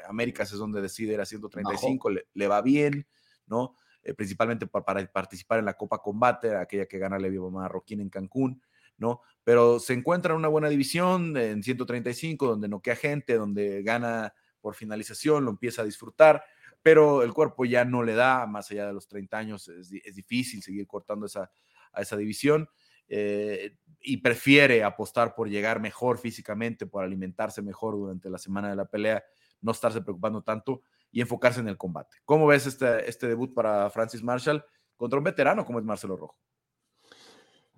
Américas 0.07 0.53
es 0.53 0.57
donde 0.57 0.81
decide 0.81 1.13
ir 1.13 1.21
a 1.21 1.25
135, 1.25 2.09
le, 2.33 2.47
va 2.47 2.61
bien, 2.61 3.05
¿no? 3.45 3.75
Eh, 4.03 4.13
principalmente 4.13 4.67
para, 4.67 5.05
participar 5.11 5.59
en 5.59 5.65
la 5.65 5.73
Copa 5.73 5.97
Combate, 5.97 6.55
aquella 6.55 6.85
que 6.85 6.97
gana 6.97 7.19
Levi 7.19 7.37
Marroquín 7.37 7.99
en 7.99 8.09
Cancún, 8.09 8.61
¿no? 8.97 9.19
Pero 9.43 9.79
se 9.79 9.93
encuentra 9.93 10.33
en 10.33 10.39
una 10.39 10.47
buena 10.47 10.69
división 10.69 11.35
en 11.35 11.61
135, 11.61 12.47
donde 12.47 12.69
noquea 12.69 12.95
gente, 12.95 13.35
donde 13.35 13.83
gana 13.83 14.33
por 14.61 14.75
finalización, 14.75 15.43
lo 15.43 15.51
empieza 15.51 15.81
a 15.81 15.85
disfrutar 15.85 16.41
pero 16.81 17.23
el 17.23 17.33
cuerpo 17.33 17.65
ya 17.65 17.85
no 17.85 18.03
le 18.03 18.13
da, 18.13 18.45
más 18.47 18.71
allá 18.71 18.87
de 18.87 18.93
los 18.93 19.07
30 19.07 19.37
años, 19.37 19.67
es, 19.67 19.89
difícil 19.89 20.61
seguir 20.61 20.87
cortando 20.87 21.25
esa, 21.25 21.51
a 21.91 22.01
esa 22.01 22.17
división. 22.17 22.69
Eh, 23.11 23.75
y 24.01 24.17
prefiere 24.17 24.83
apostar 24.83 25.33
por 25.33 25.49
llegar 25.49 25.79
mejor 25.79 26.19
físicamente, 26.19 26.85
por 26.85 27.03
alimentarse 27.03 27.61
mejor 27.61 27.95
durante 27.95 28.29
la 28.29 28.37
semana 28.37 28.69
de 28.69 28.75
la 28.75 28.85
pelea, 28.85 29.23
no 29.61 29.71
estarse 29.71 30.01
preocupando 30.01 30.43
tanto 30.43 30.81
y 31.11 31.21
enfocarse 31.21 31.59
en 31.59 31.67
el 31.67 31.77
combate. 31.77 32.17
¿Cómo 32.23 32.45
ves 32.47 32.67
este, 32.67 33.09
este 33.09 33.27
debut 33.27 33.53
para 33.53 33.89
Francis 33.89 34.23
Marshall 34.23 34.63
contra 34.95 35.17
un 35.17 35.23
veterano 35.23 35.65
como 35.65 35.79
es 35.79 35.85
Marcelo 35.85 36.15
Rojo? 36.15 36.37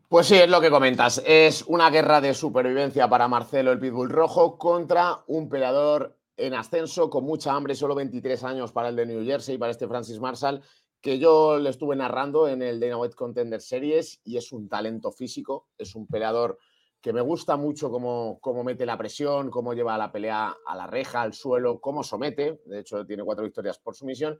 Pues 0.09 0.27
sí, 0.27 0.35
es 0.35 0.49
lo 0.49 0.59
que 0.59 0.69
comentas. 0.69 1.23
Es 1.25 1.63
una 1.67 1.89
guerra 1.89 2.19
de 2.19 2.33
supervivencia 2.33 3.07
para 3.07 3.29
Marcelo 3.29 3.71
el 3.71 3.79
Pitbull 3.79 4.09
Rojo 4.09 4.57
contra 4.57 5.23
un 5.27 5.47
peleador 5.47 6.19
en 6.41 6.53
ascenso, 6.55 7.09
con 7.09 7.23
mucha 7.23 7.53
hambre, 7.53 7.75
solo 7.75 7.95
23 7.95 8.43
años 8.43 8.71
para 8.71 8.89
el 8.89 8.95
de 8.95 9.05
New 9.05 9.23
Jersey, 9.23 9.57
para 9.57 9.71
este 9.71 9.87
Francis 9.87 10.19
Marshall, 10.19 10.61
que 10.99 11.19
yo 11.19 11.57
le 11.59 11.69
estuve 11.69 11.95
narrando 11.95 12.47
en 12.47 12.61
el 12.61 12.79
Dana 12.79 12.97
White 12.97 13.15
Contender 13.15 13.61
Series 13.61 14.19
y 14.23 14.37
es 14.37 14.51
un 14.51 14.67
talento 14.67 15.11
físico, 15.11 15.69
es 15.77 15.95
un 15.95 16.07
peleador 16.07 16.57
que 16.99 17.13
me 17.13 17.21
gusta 17.21 17.57
mucho 17.57 17.89
cómo, 17.89 18.39
cómo 18.41 18.63
mete 18.63 18.85
la 18.85 18.97
presión, 18.97 19.49
cómo 19.49 19.73
lleva 19.73 19.97
la 19.97 20.11
pelea 20.11 20.55
a 20.65 20.75
la 20.75 20.87
reja, 20.87 21.21
al 21.21 21.33
suelo, 21.33 21.79
cómo 21.79 22.03
somete, 22.03 22.61
de 22.65 22.79
hecho 22.79 23.05
tiene 23.05 23.23
cuatro 23.23 23.43
victorias 23.43 23.79
por 23.79 23.95
sumisión, 23.95 24.39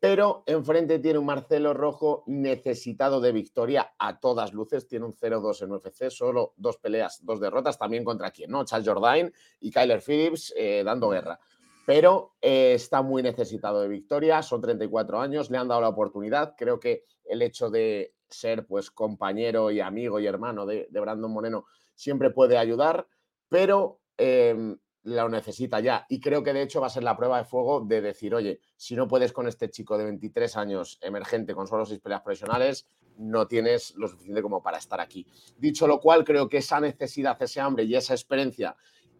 pero 0.00 0.42
enfrente 0.46 0.98
tiene 0.98 1.18
un 1.18 1.26
Marcelo 1.26 1.74
Rojo 1.74 2.24
necesitado 2.26 3.20
de 3.20 3.32
victoria 3.32 3.92
a 3.98 4.18
todas 4.18 4.54
luces. 4.54 4.88
Tiene 4.88 5.04
un 5.04 5.12
0-2 5.12 5.62
en 5.62 5.72
UFC, 5.72 6.10
solo 6.10 6.54
dos 6.56 6.78
peleas, 6.78 7.20
dos 7.22 7.38
derrotas, 7.38 7.78
también 7.78 8.02
contra 8.02 8.30
quién, 8.30 8.50
¿no? 8.50 8.64
Charles 8.64 8.88
Jourdain 8.88 9.32
y 9.60 9.70
Kyler 9.70 10.00
Phillips 10.00 10.54
eh, 10.56 10.82
dando 10.82 11.10
guerra. 11.10 11.38
Pero 11.84 12.32
eh, 12.40 12.72
está 12.74 13.02
muy 13.02 13.22
necesitado 13.22 13.82
de 13.82 13.88
victoria, 13.88 14.42
son 14.42 14.62
34 14.62 15.20
años, 15.20 15.50
le 15.50 15.58
han 15.58 15.68
dado 15.68 15.82
la 15.82 15.88
oportunidad. 15.88 16.54
Creo 16.56 16.80
que 16.80 17.04
el 17.24 17.42
hecho 17.42 17.68
de 17.68 18.14
ser 18.26 18.66
pues 18.66 18.90
compañero 18.90 19.70
y 19.70 19.80
amigo 19.80 20.18
y 20.18 20.26
hermano 20.26 20.64
de, 20.64 20.88
de 20.90 21.00
Brandon 21.00 21.30
Moreno 21.30 21.66
siempre 21.94 22.30
puede 22.30 22.56
ayudar, 22.56 23.06
pero 23.50 24.00
em, 24.16 24.78
lo 25.04 25.28
necesita 25.28 25.80
ya. 25.80 26.06
Y 26.08 26.20
creo 26.20 26.42
que 26.42 26.52
de 26.52 26.62
hecho 26.62 26.80
va 26.80 26.88
a 26.88 26.90
ser 26.90 27.02
la 27.02 27.16
prueba 27.16 27.38
de 27.38 27.44
fuego 27.44 27.80
de 27.80 28.00
decir, 28.00 28.34
oye, 28.34 28.60
si 28.76 28.94
no 28.94 29.08
puedes 29.08 29.32
con 29.32 29.48
este 29.48 29.70
chico 29.70 29.96
de 29.96 30.04
23 30.04 30.56
años 30.56 30.98
emergente 31.00 31.54
con 31.54 31.66
solo 31.66 31.86
seis 31.86 32.00
peleas 32.00 32.22
profesionales, 32.22 32.86
no 33.16 33.46
tienes 33.46 33.94
lo 33.96 34.08
suficiente 34.08 34.42
como 34.42 34.62
para 34.62 34.78
estar 34.78 35.00
aquí. 35.00 35.26
Dicho 35.58 35.86
lo 35.86 36.00
cual, 36.00 36.24
creo 36.24 36.48
que 36.48 36.58
esa 36.58 36.80
necesidad, 36.80 37.40
ese 37.42 37.60
hambre 37.60 37.84
y 37.84 37.94
esa 37.94 38.14
experiencia 38.14 38.76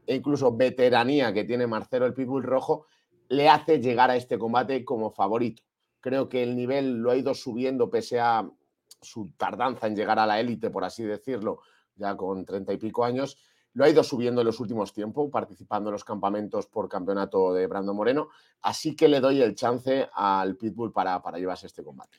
e 0.07 0.17
incluso 0.17 0.57
veteranía 0.57 1.33
que 1.33 1.45
tiene 1.45 1.67
Marcelo 1.67 2.07
el 2.07 2.15
Pitbull 2.15 2.43
Rojo 2.43 2.87
le 3.29 3.49
hace 3.49 3.81
llegar 3.81 4.11
a 4.11 4.17
este 4.17 4.39
combate 4.39 4.85
como 4.85 5.11
favorito. 5.11 5.63
Creo 6.01 6.29
que 6.29 6.43
el 6.43 6.57
nivel 6.57 6.95
lo 6.95 7.11
ha 7.11 7.17
ido 7.17 7.35
subiendo 7.35 7.91
pese 7.91 8.19
a 8.19 8.51
su 9.01 9.31
tardanza 9.37 9.87
en 9.87 9.95
llegar 9.95 10.19
a 10.19 10.27
la 10.27 10.41
élite, 10.41 10.71
por 10.71 10.85
así 10.85 11.05
decirlo, 11.05 11.61
ya 11.95 12.17
con 12.17 12.45
treinta 12.45 12.73
y 12.73 12.79
pico 12.79 13.05
años 13.05 13.37
lo 13.75 13.85
ha 13.85 13.89
ido 13.89 14.03
subiendo 14.03 14.41
en 14.41 14.47
los 14.47 14.59
últimos 14.61 14.93
tiempos, 14.93 15.31
participando 15.31 15.91
en 15.91 15.93
los 15.93 16.05
campamentos 16.05 16.67
por 16.67 16.89
campeonato 16.89 17.55
de 17.55 17.67
Brando 17.67 17.95
Moreno. 17.95 18.31
Así 18.63 18.97
que 18.97 19.09
le 19.09 19.21
doy 19.21 19.41
el 19.43 19.55
chance 19.55 20.09
al 20.13 20.57
Pitbull 20.57 20.93
para, 20.93 21.23
para 21.23 21.39
llevarse 21.39 21.67
este 21.67 21.85
combate. 21.85 22.19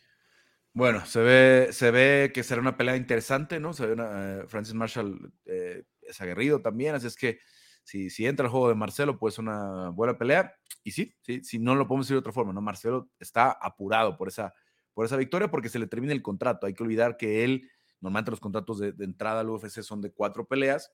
Bueno, 0.73 1.05
se 1.05 1.19
ve, 1.19 1.69
se 1.71 1.91
ve 1.91 2.31
que 2.33 2.43
será 2.43 2.61
una 2.61 2.77
pelea 2.77 2.95
interesante, 2.95 3.59
¿no? 3.59 3.73
Se 3.73 3.85
ve 3.85 3.95
eh, 3.99 4.43
Francis 4.47 4.73
Marshall 4.73 5.33
eh, 5.45 5.83
es 6.01 6.21
aguerrido 6.21 6.61
también, 6.61 6.95
así 6.95 7.07
es 7.07 7.17
que 7.17 7.39
si, 7.83 8.09
si 8.09 8.25
entra 8.25 8.45
el 8.45 8.51
juego 8.51 8.69
de 8.69 8.75
Marcelo, 8.75 9.19
pues 9.19 9.37
una 9.37 9.89
buena 9.89 10.17
pelea. 10.17 10.55
Y 10.83 10.91
sí, 10.91 11.13
sí, 11.21 11.43
si 11.43 11.59
no 11.59 11.75
lo 11.75 11.87
podemos 11.87 12.05
decir 12.05 12.15
de 12.15 12.19
otra 12.19 12.31
forma, 12.31 12.53
¿no? 12.53 12.61
Marcelo 12.61 13.09
está 13.19 13.51
apurado 13.51 14.15
por 14.15 14.29
esa, 14.29 14.53
por 14.93 15.05
esa 15.05 15.17
victoria 15.17 15.51
porque 15.51 15.67
se 15.67 15.79
le 15.79 15.87
termina 15.87 16.13
el 16.13 16.21
contrato. 16.21 16.65
Hay 16.65 16.73
que 16.73 16.83
olvidar 16.83 17.17
que 17.17 17.43
él, 17.43 17.69
normalmente 17.99 18.31
los 18.31 18.39
contratos 18.39 18.79
de, 18.79 18.93
de 18.93 19.03
entrada 19.03 19.41
al 19.41 19.49
UFC 19.49 19.81
son 19.81 19.99
de 19.99 20.13
cuatro 20.13 20.45
peleas 20.45 20.93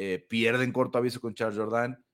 eh, 0.00 0.24
pierde 0.28 0.62
en 0.62 0.70
corto 0.70 0.96
aviso 0.96 1.20
con 1.20 1.34
Charles 1.34 1.58
Jordan, 1.58 2.04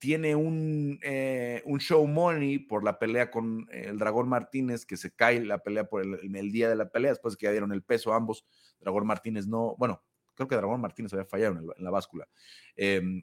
tiene 0.00 0.34
un, 0.34 0.98
eh, 1.02 1.62
un, 1.64 1.78
show 1.78 2.04
money 2.08 2.58
por 2.58 2.82
la 2.82 2.98
pelea 2.98 3.30
con 3.30 3.68
el 3.70 3.98
Dragón 3.98 4.28
Martínez, 4.28 4.84
que 4.84 4.96
se 4.96 5.14
cae 5.14 5.42
la 5.44 5.58
pelea 5.58 5.84
por 5.84 6.02
el, 6.02 6.36
el, 6.36 6.50
día 6.50 6.68
de 6.68 6.74
la 6.74 6.90
pelea, 6.90 7.12
después 7.12 7.36
que 7.36 7.44
ya 7.44 7.52
dieron 7.52 7.72
el 7.72 7.84
peso 7.84 8.12
ambos. 8.12 8.44
Dragón 8.80 9.06
Martínez 9.06 9.46
no, 9.46 9.76
bueno, 9.78 10.02
creo 10.34 10.48
que 10.48 10.56
Dragón 10.56 10.80
Martínez 10.80 11.12
había 11.12 11.24
fallado 11.24 11.56
en, 11.56 11.84
la 11.84 11.90
báscula. 11.90 12.28
Em, 12.74 13.22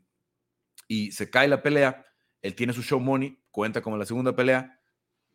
y 0.88 1.12
se 1.12 1.30
cae 1.30 1.50
la 1.50 1.62
pelea, 1.62 2.06
él 2.42 2.56
tiene 2.56 2.72
su 2.72 2.82
show 2.82 3.00
money, 3.02 3.44
cuenta 3.52 3.82
como 3.82 3.98
la 3.98 4.06
segunda 4.06 4.34
pelea, 4.34 4.80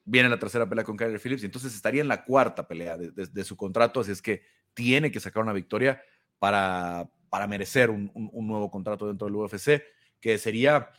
viene 0.02 0.30
la 0.30 0.38
tercera 0.38 0.66
pelea 0.66 0.84
con 0.84 0.96
Kyler 0.96 1.20
Phillips, 1.20 1.42
y 1.42 1.46
entonces 1.46 1.74
estaría 1.74 2.00
en 2.00 2.08
la 2.08 2.24
cuarta 2.24 2.66
pelea 2.66 2.96
de 2.96 3.44
su 3.44 3.54
contrato, 3.54 4.00
así 4.00 4.12
es 4.12 4.22
que 4.22 4.42
tiene 4.72 5.12
que 5.12 5.20
sacar 5.20 5.42
una 5.42 5.52
victoria 5.52 6.02
para, 6.38 7.08
para 7.28 7.46
merecer 7.46 7.90
un, 7.90 8.10
nuevo 8.14 8.70
contrato 8.70 9.06
dentro 9.06 9.26
del 9.26 9.36
UFC, 9.36 9.82
que 10.20 10.38
sería 10.38 10.90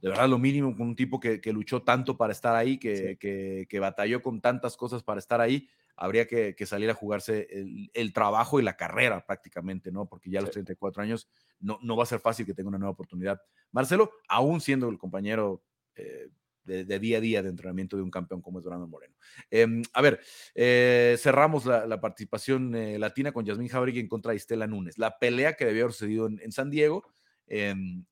de 0.00 0.10
verdad 0.10 0.28
lo 0.28 0.38
mínimo 0.38 0.76
con 0.76 0.88
un 0.88 0.96
tipo 0.96 1.18
que, 1.18 1.40
luchó 1.52 1.82
tanto 1.82 2.16
para 2.16 2.32
estar 2.32 2.54
ahí, 2.54 2.78
que, 2.78 3.16
que, 3.18 3.80
batalló 3.80 4.22
con 4.22 4.40
tantas 4.40 4.76
cosas 4.76 5.02
para 5.02 5.18
estar 5.18 5.40
ahí, 5.40 5.68
habría 5.96 6.26
que, 6.26 6.54
salir 6.66 6.90
a 6.90 6.94
jugarse 6.94 7.48
el, 7.94 8.12
trabajo 8.12 8.60
y 8.60 8.62
la 8.62 8.76
carrera 8.76 9.24
prácticamente, 9.24 9.90
¿no? 9.90 10.06
Porque 10.06 10.30
ya 10.30 10.40
a 10.40 10.42
los 10.42 10.50
34 10.50 11.02
años 11.02 11.28
no, 11.60 11.78
no 11.82 11.96
va 11.96 12.02
a 12.02 12.06
ser 12.06 12.20
fácil 12.20 12.44
que 12.44 12.54
tenga 12.54 12.68
una 12.68 12.78
nueva 12.78 12.92
oportunidad. 12.92 13.40
Marcelo, 13.72 14.10
aún 14.28 14.60
siendo 14.60 14.88
el 14.88 14.98
compañero 14.98 15.62
eh, 15.96 16.28
de, 16.64 16.98
día 16.98 17.18
a 17.18 17.20
día 17.20 17.42
de 17.42 17.48
entrenamiento 17.50 17.96
de 17.96 18.02
un 18.02 18.10
campeón 18.10 18.40
como 18.40 18.58
es 18.58 18.64
Moreno. 18.64 19.14
Em, 19.50 19.82
a 19.92 20.02
ver, 20.02 20.20
eh, 20.54 21.16
cerramos 21.18 21.66
la, 21.66 22.00
participación 22.00 22.74
eh, 22.74 22.98
latina 22.98 23.32
con 23.32 23.44
Yasmín 23.44 23.68
Jauregui 23.68 24.00
en 24.00 24.08
contra 24.08 24.30
de 24.30 24.36
Estela 24.36 24.66
Núñez. 24.66 24.98
La 24.98 25.18
pelea 25.18 25.54
que 25.54 25.64
debió 25.64 25.84
haber 25.84 25.92
sucedido 25.92 26.26
en, 26.26 26.52
San 26.52 26.70
Diego, 26.70 27.04
em, 27.46 28.04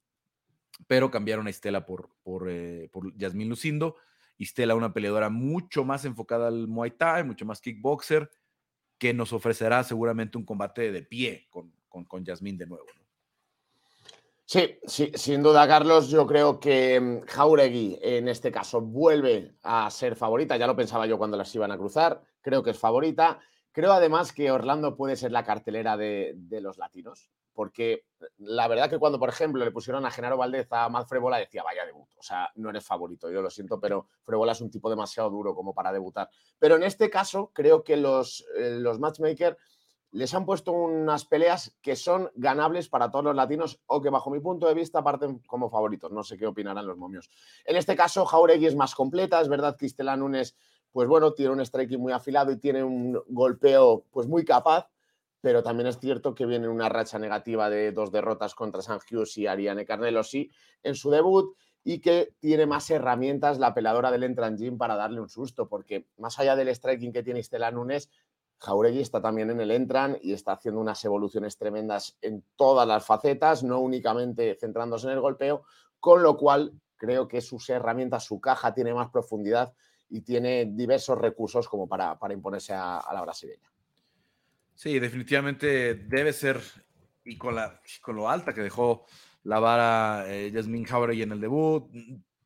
pero 0.87 1.11
cambiaron 1.11 1.47
a 1.47 1.51
Estela 1.51 1.87
por, 1.87 2.11
por, 2.23 2.49
eh, 2.51 2.89
por 2.93 3.17
Yasmín 3.17 3.49
Lucindo. 3.49 3.97
Estela, 4.39 4.75
una 4.75 4.93
peleadora 4.93 5.31
mucho 5.31 5.85
más 5.85 6.05
enfocada 6.05 6.49
al 6.49 6.67
Muay 6.67 6.93
Thai, 6.93 7.25
mucho 7.25 7.47
más 7.47 7.61
kickboxer, 7.61 8.29
que 8.99 9.15
nos 9.15 9.33
ofrecerá 9.33 9.85
seguramente 9.85 10.37
un 10.37 10.45
combate 10.45 10.91
de 10.91 11.03
pie 11.03 11.47
con, 11.51 11.73
con, 11.89 12.05
con 12.05 12.25
Yasmín 12.25 12.59
de 12.59 12.67
nuevo. 12.67 12.87
Sí, 14.53 14.79
sí, 14.87 15.11
sin 15.15 15.43
duda, 15.43 15.67
Carlos. 15.67 16.11
Yo 16.11 16.27
creo 16.27 16.61
que 16.61 17.01
mm, 17.01 17.21
Jauregui 17.23 17.99
en 18.03 18.29
este 18.29 18.53
caso 18.53 18.83
vuelve 18.83 19.55
a 19.63 19.91
ser 19.91 20.15
favorita. 20.15 20.59
Ya 20.59 20.67
lo 20.67 20.77
pensaba 20.77 21.07
yo 21.07 21.17
cuando 21.17 21.39
las 21.39 21.55
iban 21.55 21.73
a 21.73 21.79
cruzar. 21.79 22.21
Creo 22.43 22.63
que 22.63 22.73
es 22.73 22.79
favorita. 22.79 23.41
Creo 23.73 23.95
además 23.95 24.31
que 24.35 24.51
Orlando 24.51 24.95
puede 24.95 25.17
ser 25.17 25.33
la 25.33 25.43
cartelera 25.43 25.97
de, 25.97 26.37
los 26.61 26.77
latinos. 26.77 27.31
Porque 27.55 28.05
la 28.37 28.69
verdad 28.69 28.91
que 28.91 28.99
cuando, 28.99 29.19
por 29.19 29.31
ejemplo, 29.31 29.65
le 29.65 29.71
pusieron 29.71 30.05
a 30.05 30.11
Genaro 30.11 30.37
Valdez 30.37 30.67
a 30.71 30.91
Matt 30.91 31.09
Frebola, 31.09 31.39
decía, 31.39 31.63
vaya 31.63 31.87
debut. 31.87 32.11
O 32.19 32.23
sea, 32.23 32.51
no 32.57 32.69
eres 32.69 32.85
favorito, 32.85 33.31
yo 33.31 33.41
lo 33.41 33.49
siento, 33.49 33.81
pero 33.81 34.09
Frebola 34.23 34.53
es 34.53 34.61
un 34.61 34.71
tipo 34.71 34.91
demasiado 34.91 35.31
duro 35.31 35.55
como 35.55 35.73
para 35.73 35.95
debutar. 35.95 36.29
Pero 36.59 36.77
en 36.77 36.83
este 36.83 37.09
caso, 37.09 37.53
creo 37.55 37.83
que 37.83 37.97
los, 37.97 38.45
eh, 38.59 38.77
los 38.79 38.99
matchmakers 38.99 39.57
les 40.13 40.35
han 40.35 40.45
puesto 40.45 40.73
unas 40.73 41.25
peleas 41.25 41.75
que 41.81 41.97
son 41.97 42.31
ganables 42.35 42.89
para 42.89 43.11
todos 43.11 43.25
los 43.25 43.35
latinos 43.35 43.81
o 43.87 44.03
que 44.03 44.11
bajo 44.11 44.31
mi 44.31 44.41
punto 44.41 44.67
de 44.67 44.75
vista 44.75 45.03
parten 45.03 45.39
como 45.47 45.71
favoritos. 45.71 46.13
No 46.13 46.23
sé 46.23 46.37
qué 46.37 46.47
opinarán 46.47 46.87
los 46.87 46.99
momios. 46.99 47.31
En 47.65 47.77
este 47.77 47.97
caso, 47.97 48.27
Jauregui 48.27 48.67
es 48.67 48.77
más 48.77 48.95
completa. 48.95 49.41
Es 49.41 49.49
verdad 49.49 49.75
que 49.77 49.87
Istela 49.87 50.17
Nunes, 50.17 50.55
pues 50.93 51.09
bueno, 51.09 51.33
tiene 51.33 51.53
un 51.53 51.65
striking 51.65 51.99
muy 51.99 52.13
afilado 52.13 52.53
y 52.53 52.59
tiene 52.59 52.85
un 52.85 53.19
golpeo 53.29 54.05
pues 54.11 54.29
muy 54.29 54.45
capaz, 54.45 54.91
pero 55.41 55.63
también 55.63 55.87
es 55.87 55.99
cierto 55.99 56.35
que 56.35 56.45
viene 56.45 56.69
una 56.69 56.91
racha 56.91 57.19
negativa 57.19 57.71
de 57.71 57.91
dos 57.93 58.13
derrotas 58.13 58.55
contra 58.55 58.83
San 58.83 58.99
Hughes 58.99 59.39
y 59.39 59.47
Ariane 59.47 59.87
Carnelo, 59.87 60.23
sí, 60.25 60.51
en 60.83 60.95
su 60.95 61.11
debut 61.11 61.57
y 61.85 62.01
que 62.01 62.35
tiene 62.39 62.67
más 62.67 62.89
herramientas 62.91 63.59
la 63.59 63.75
peladora 63.75 64.11
del 64.11 64.23
Entran 64.23 64.57
Gym 64.57 64.79
para 64.79 64.95
darle 64.95 65.21
un 65.21 65.29
susto, 65.29 65.69
porque 65.69 66.07
más 66.19 66.39
allá 66.39 66.55
del 66.55 66.69
striking 66.69 67.13
que 67.13 67.23
tiene 67.23 67.41
Istela 67.41 67.71
Nunes, 67.71 68.09
Jauregui 68.63 69.01
está 69.01 69.21
también 69.21 69.51
en 69.51 69.61
el 69.61 69.73
Entran 69.73 70.19
y 70.23 70.33
está 70.33 70.53
haciendo 70.53 70.81
unas 70.81 71.05
evoluciones 71.05 71.59
tremendas 71.59 72.17
en 72.23 72.45
todas 72.55 72.87
las 72.87 73.05
facetas, 73.05 73.65
no 73.65 73.81
únicamente 73.81 74.57
centrándose 74.61 75.09
en 75.09 75.15
el 75.15 75.21
golpeo, 75.21 75.65
con 75.99 76.23
lo 76.23 76.37
cual 76.37 76.73
creo 76.97 77.27
que 77.27 77.41
sus 77.41 77.69
herramientas, 77.71 78.25
su 78.25 78.41
caja 78.41 78.73
tiene 78.73 78.95
más 78.95 79.11
profundidad 79.11 79.73
y 80.09 80.21
tiene 80.21 80.67
diversos 80.67 81.19
recursos 81.19 81.69
como 81.69 81.89
para, 81.89 82.17
imponerse 82.31 82.73
a, 82.73 83.03
la 83.13 83.23
brasileña. 83.23 83.69
Sí, 84.75 85.01
definitivamente 85.01 85.95
debe 85.95 86.33
ser, 86.33 86.61
y 87.25 87.37
con, 87.37 87.57
la, 87.57 87.81
lo 88.07 88.31
alta 88.31 88.55
que 88.55 88.61
dejó 88.61 89.07
la 89.43 89.59
vara 89.59 90.25
eh, 90.29 90.53
Jasmine 90.55 90.87
Jauregui 90.87 91.23
en 91.23 91.33
el 91.33 91.41
debut, 91.41 91.91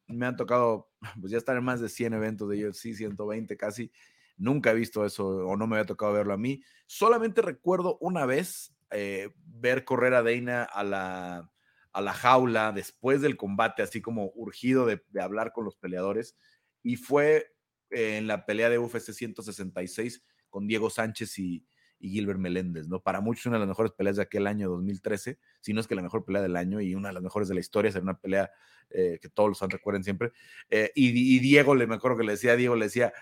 me 0.06 0.24
han 0.24 0.36
tocado, 0.36 0.88
pues 1.20 1.30
ya 1.30 1.36
estar 1.36 1.58
en 1.58 1.64
más 1.64 1.80
de 1.80 1.90
100 1.90 2.14
eventos 2.14 2.48
de 2.48 2.66
UFC, 2.66 2.94
120 2.94 3.54
casi, 3.58 3.92
Nunca 4.37 4.70
he 4.70 4.74
visto 4.74 5.05
eso 5.05 5.26
o 5.26 5.57
no 5.57 5.66
me 5.66 5.76
había 5.76 5.87
tocado 5.87 6.12
verlo 6.12 6.34
a 6.34 6.39
mí. 6.39 6.62
Solamente 6.87 7.43
recuerdo 7.43 7.97
una 8.01 8.26
vez 8.26 8.74
eh, 8.91 9.30
ver 9.45 9.84
correr 9.84 10.14
a 10.14 10.22
Deina 10.22 10.62
a 10.62 10.84
la, 10.84 11.51
a 11.97 12.01
la 12.03 12.12
jaula 12.12 12.72
después 12.72 13.22
del 13.22 13.39
combate, 13.39 13.82
así 13.82 14.03
como 14.03 14.30
urgido 14.34 14.84
de, 14.84 15.03
hablar 15.18 15.53
con 15.53 15.64
los 15.64 15.76
peleadores. 15.76 16.37
Y 16.82 16.97
fue 16.97 17.55
en 17.91 18.26
la 18.26 18.45
pelea 18.45 18.68
de 18.68 18.78
UFC 18.78 19.12
166 19.12 20.22
con 20.51 20.66
Diego 20.66 20.91
Sánchez 20.91 21.39
y, 21.39 21.66
Gilbert 21.99 22.39
Meléndez, 22.39 22.87
¿no? 22.87 23.01
Para 23.01 23.22
muchos 23.22 23.47
una 23.47 23.57
de 23.57 23.61
las 23.61 23.68
mejores 23.68 23.91
peleas 23.93 24.16
de 24.16 24.22
aquel 24.22 24.47
año 24.47 24.68
2013, 24.68 25.39
si 25.61 25.72
no 25.72 25.80
es 25.80 25.87
que 25.87 25.95
la 25.95 26.03
mejor 26.03 26.26
pelea 26.26 26.43
del 26.43 26.55
año 26.57 26.80
y 26.82 26.95
una 26.95 27.09
de 27.09 27.14
las 27.14 27.22
mejores 27.22 27.49
de 27.49 27.55
la 27.55 27.61
historia, 27.61 27.91
era 27.91 28.01
una 28.01 28.18
pelea 28.18 28.51
eh, 28.91 29.18
que 29.20 29.30
todos 29.30 29.49
los 29.49 29.59
fans 29.59 29.72
recuerden 29.72 30.05
siempre. 30.05 30.32
Eh, 30.68 30.93
y, 30.95 31.37
y, 31.37 31.39
Diego, 31.41 31.74
le 31.74 31.87
me 31.87 31.95
acuerdo 31.95 32.18
que 32.18 32.24
le 32.24 32.32
decía 32.32 32.55
Diego, 32.55 32.76
le 32.76 32.84
decía, 32.84 33.14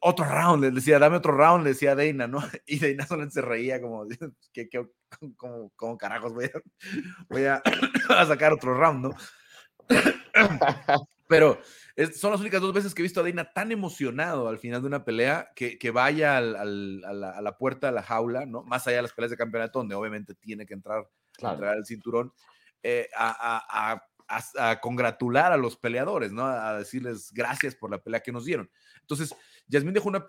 otro 0.00 0.24
round, 0.24 0.62
le 0.62 0.70
decía, 0.70 0.98
dame 0.98 1.16
otro 1.16 1.32
round, 1.32 1.64
le 1.64 1.70
decía 1.70 1.92
a 1.92 1.94
Deina, 1.94 2.26
¿no? 2.26 2.38
Y 2.66 2.78
Deina 2.78 3.06
solamente 3.06 3.34
se 3.34 3.42
reía 3.42 3.80
como, 3.80 4.06
¿qué, 4.52 4.68
como, 5.76 5.98
carajos 5.98 6.32
voy 6.32 6.46
a, 6.46 6.62
voy 7.28 7.44
a, 7.44 7.62
sacar 8.26 8.52
otro 8.52 8.74
round, 8.74 9.06
¿no? 9.06 9.14
Pero 11.28 11.60
son 12.14 12.30
las 12.30 12.40
únicas 12.40 12.60
dos 12.60 12.72
veces 12.72 12.94
que 12.94 13.02
he 13.02 13.04
visto 13.04 13.20
a 13.20 13.22
Deina 13.22 13.52
tan 13.52 13.70
emocionado 13.70 14.48
al 14.48 14.58
final 14.58 14.80
de 14.80 14.86
una 14.86 15.04
pelea 15.04 15.50
que, 15.54 15.78
que 15.78 15.90
vaya 15.90 16.38
al, 16.38 17.04
a, 17.04 17.42
la, 17.42 17.58
puerta 17.58 17.88
de 17.88 17.92
la 17.92 18.02
jaula, 18.02 18.46
¿no? 18.46 18.62
Más 18.62 18.86
allá 18.86 18.96
de 18.96 19.02
las 19.02 19.12
peleas 19.12 19.30
de 19.32 19.36
campeonato, 19.36 19.80
donde 19.80 19.94
obviamente 19.94 20.34
tiene 20.34 20.64
que 20.64 20.74
entrar, 20.74 21.06
entrar 21.38 21.76
al 21.76 21.84
cinturón, 21.84 22.32
eh, 22.82 23.08
a, 23.16 24.02
a 24.28 24.80
congratular 24.80 25.52
a 25.52 25.56
los 25.56 25.76
peleadores, 25.76 26.32
¿no? 26.32 26.46
A 26.46 26.78
decirles 26.78 27.32
gracias 27.32 27.74
por 27.74 27.90
la 27.90 28.02
pelea 28.02 28.20
que 28.20 28.32
nos 28.32 28.44
dieron. 28.44 28.70
Entonces, 29.00 29.34
Yasmín 29.66 29.94
dejó 29.94 30.08
una 30.08 30.24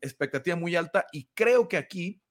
expectativa 0.00 0.56
muy 0.56 0.74
alta 0.74 1.06
y 1.12 1.28
creo 1.34 1.68
que 1.68 1.76
aquí 1.76 2.22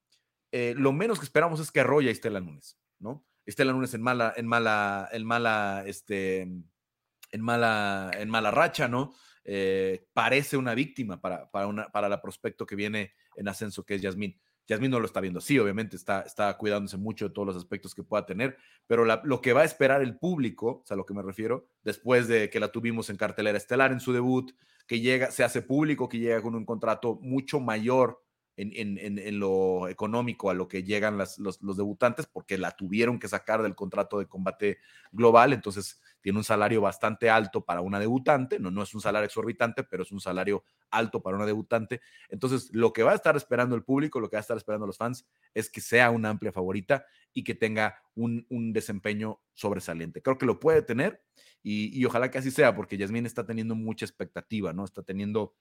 eh, 0.51 0.73
lo 0.77 0.91
menos 0.91 1.19
que 1.19 1.25
esperamos 1.25 1.59
es 1.59 1.71
que 1.71 1.79
arrolla 1.79 2.09
a 2.09 2.11
Estela 2.11 2.39
Núñez, 2.39 2.77
¿no? 2.99 3.25
Estela 3.45 3.71
Núñez 3.71 3.93
en 3.93 4.01
mala, 4.01 4.33
en 4.35 4.47
mala, 4.47 5.09
en 5.11 5.25
mala, 5.25 5.83
este, 5.85 6.41
en 6.41 7.41
mala, 7.41 8.11
en 8.15 8.29
mala 8.29 8.51
racha, 8.51 8.87
¿no? 8.87 9.13
Eh, 9.43 10.07
parece 10.13 10.57
una 10.57 10.75
víctima 10.75 11.19
para, 11.19 11.49
para, 11.49 11.91
para 11.91 12.09
la 12.09 12.21
prospecto 12.21 12.65
que 12.65 12.75
viene 12.75 13.13
en 13.35 13.47
ascenso, 13.47 13.85
que 13.85 13.95
es 13.95 14.01
Yasmín. 14.01 14.39
Yasmín 14.67 14.91
no 14.91 14.99
lo 14.99 15.05
está 15.05 15.19
viendo. 15.19 15.39
Así, 15.39 15.57
obviamente 15.59 15.95
está, 15.95 16.21
está 16.21 16.55
cuidándose 16.57 16.97
mucho 16.97 17.27
de 17.27 17.33
todos 17.33 17.47
los 17.47 17.55
aspectos 17.55 17.93
que 17.93 18.03
pueda 18.03 18.25
tener, 18.25 18.57
pero 18.87 19.05
lo 19.05 19.41
que 19.41 19.53
va 19.53 19.61
a 19.61 19.65
esperar 19.65 20.01
el 20.01 20.17
público, 20.17 20.81
o 20.81 20.85
sea, 20.85 20.95
a 20.95 20.97
lo 20.97 21.05
que 21.05 21.13
me 21.13 21.21
refiero, 21.21 21.67
después 21.83 22.27
de 22.27 22.49
que 22.49 22.59
la 22.59 22.71
tuvimos 22.71 23.09
en 23.09 23.17
cartelera 23.17 23.57
estelar 23.57 23.91
en 23.91 23.99
su 23.99 24.13
debut, 24.13 24.51
que 24.87 24.99
llega, 24.99 25.31
se 25.31 25.43
hace 25.43 25.61
público, 25.61 26.09
que 26.09 26.19
llega 26.19 26.41
con 26.41 26.55
un 26.55 26.65
contrato 26.65 27.19
mucho 27.21 27.59
mayor 27.59 28.21
en, 28.57 28.97
en, 28.99 29.39
lo 29.39 29.87
económico 29.87 30.49
a 30.49 30.53
lo 30.53 30.67
que 30.67 30.83
llegan 30.83 31.17
los, 31.17 31.39
los, 31.39 31.77
debutantes, 31.77 32.27
porque 32.27 32.57
la 32.57 32.71
tuvieron 32.71 33.19
que 33.19 33.27
sacar 33.27 33.61
del 33.61 33.75
contrato 33.75 34.19
de 34.19 34.27
combate 34.27 34.77
global, 35.11 35.53
entonces 35.53 36.01
tiene 36.21 36.37
un 36.37 36.43
salario 36.43 36.81
bastante 36.81 37.29
alto 37.29 37.65
para 37.65 37.81
una 37.81 37.99
debutante, 37.99 38.59
no, 38.59 38.71
no 38.71 38.83
es 38.83 38.93
un 38.93 39.01
salario 39.01 39.25
exorbitante, 39.25 39.83
pero 39.83 40.03
es 40.03 40.11
un 40.11 40.21
salario 40.21 40.63
alto 40.89 41.21
para 41.21 41.35
una 41.35 41.45
debutante. 41.45 42.01
Entonces, 42.29 42.69
lo 42.73 42.93
que 42.93 43.03
va 43.03 43.11
a 43.11 43.15
estar 43.15 43.35
esperando 43.35 43.75
el 43.75 43.83
público, 43.83 44.19
lo 44.19 44.29
que 44.29 44.35
va 44.35 44.39
a 44.39 44.41
estar 44.41 44.57
esperando 44.57 44.87
los 44.87 44.97
fans, 44.97 45.25
es 45.53 45.69
que 45.69 45.81
sea 45.81 46.11
una 46.11 46.29
amplia 46.29 46.51
favorita 46.51 47.05
y 47.33 47.43
que 47.43 47.55
tenga 47.55 48.01
un, 48.15 48.45
un 48.49 48.73
desempeño 48.73 49.41
sobresaliente. 49.53 50.21
Creo 50.21 50.37
que 50.37 50.45
lo 50.45 50.59
puede 50.59 50.81
tener 50.81 51.23
y, 51.63 52.03
ojalá 52.05 52.31
que 52.31 52.39
así 52.39 52.49
sea, 52.49 52.75
porque 52.75 52.97
Yasmín 52.97 53.25
está 53.25 53.45
teniendo 53.45 53.75
mucha 53.75 54.05
expectativa, 54.05 54.73
¿no? 54.73 54.83
Está 54.83 55.03
teniendo 55.03 55.55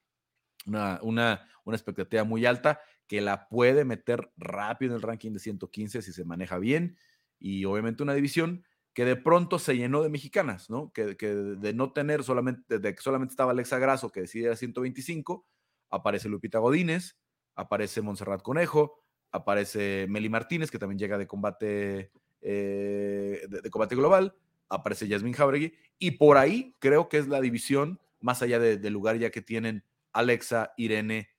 una, 0.66 0.98
una, 1.02 1.46
una, 1.64 1.76
expectativa 1.76 2.24
muy 2.24 2.46
alta 2.46 2.80
que 3.06 3.20
la 3.20 3.48
puede 3.48 3.84
meter 3.84 4.32
rápido 4.36 4.92
en 4.92 4.96
el 4.96 5.02
ranking 5.02 5.32
de 5.32 5.38
115 5.38 6.02
si 6.02 6.12
se 6.12 6.24
maneja 6.24 6.58
bien 6.58 6.96
y 7.38 7.64
obviamente 7.64 8.02
una 8.02 8.14
división 8.14 8.64
que 8.92 9.04
de 9.04 9.16
pronto 9.16 9.58
se 9.58 9.76
llenó 9.76 10.02
de 10.02 10.08
mexicanas, 10.08 10.68
¿no? 10.68 10.92
Que, 10.92 11.14
de 11.14 11.74
no 11.74 11.92
tener 11.92 12.24
solamente, 12.24 12.78
de 12.78 12.94
que 12.94 13.02
solamente 13.02 13.32
estaba 13.32 13.52
Alexa 13.52 13.78
Grasso 13.78 14.10
que 14.10 14.22
decide 14.22 14.50
a 14.50 14.56
125, 14.56 15.46
aparece 15.90 16.28
Lupita 16.28 16.58
Godínez, 16.58 17.16
aparece 17.54 18.02
Montserrat 18.02 18.42
Conejo, 18.42 19.00
aparece 19.32 20.06
Meli 20.08 20.28
Martínez, 20.28 20.70
que 20.70 20.78
también 20.78 20.98
llega 20.98 21.18
de 21.18 21.26
combate, 21.26 22.10
eh, 22.40 23.46
de, 23.48 23.70
combate 23.70 23.94
global, 23.94 24.34
aparece 24.68 25.06
Yasmin 25.06 25.34
Jauregui, 25.34 25.74
y 25.98 26.12
por 26.12 26.36
ahí 26.36 26.74
creo 26.78 27.08
que 27.08 27.18
es 27.18 27.28
la 27.28 27.40
división, 27.40 28.00
más 28.20 28.42
allá 28.42 28.58
del 28.58 28.92
lugar 28.92 29.18
ya 29.18 29.30
que 29.30 29.42
tienen 29.42 29.84
Alexa, 30.12 30.72
Irene 30.76 31.30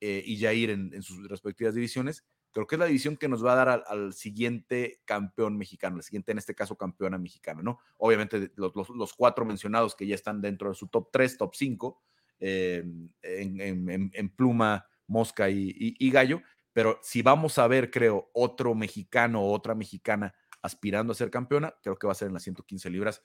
eh, 0.00 0.22
y 0.24 0.40
Jair 0.40 0.70
en, 0.70 1.02
sus 1.02 1.28
respectivas 1.28 1.74
divisiones, 1.74 2.24
creo 2.56 2.66
que 2.66 2.74
es 2.76 2.78
la 2.78 2.86
división 2.86 3.18
que 3.18 3.28
nos 3.28 3.44
va 3.44 3.52
a 3.52 3.64
dar 3.64 3.84
al, 3.86 4.14
siguiente 4.14 5.02
campeón 5.04 5.58
mexicano, 5.58 5.98
el 5.98 6.02
siguiente 6.02 6.32
en 6.32 6.38
este 6.38 6.54
caso 6.54 6.74
campeona 6.76 7.18
mexicana, 7.18 7.60
¿no? 7.62 7.78
Obviamente 7.98 8.50
los, 8.56 9.12
cuatro 9.14 9.44
mencionados 9.44 9.94
que 9.94 10.06
ya 10.06 10.14
están 10.14 10.40
dentro 10.40 10.70
de 10.70 10.74
su 10.74 10.86
top 10.88 11.10
3, 11.12 11.36
top 11.36 11.54
5, 11.54 12.02
eh, 12.40 12.82
en, 13.22 14.28
pluma, 14.30 14.86
mosca 15.06 15.50
y, 15.50 16.10
gallo, 16.10 16.40
pero 16.72 16.98
si 17.02 17.20
vamos 17.20 17.58
a 17.58 17.68
ver, 17.68 17.90
creo, 17.90 18.30
otro 18.32 18.74
mexicano 18.74 19.42
o 19.42 19.52
otra 19.52 19.74
mexicana 19.74 20.34
aspirando 20.62 21.12
a 21.12 21.16
ser 21.16 21.30
campeona, 21.30 21.74
creo 21.82 21.98
que 21.98 22.06
va 22.06 22.12
a 22.12 22.16
ser 22.16 22.28
en 22.28 22.34
las 22.34 22.42
115 22.44 22.88
libras 22.88 23.22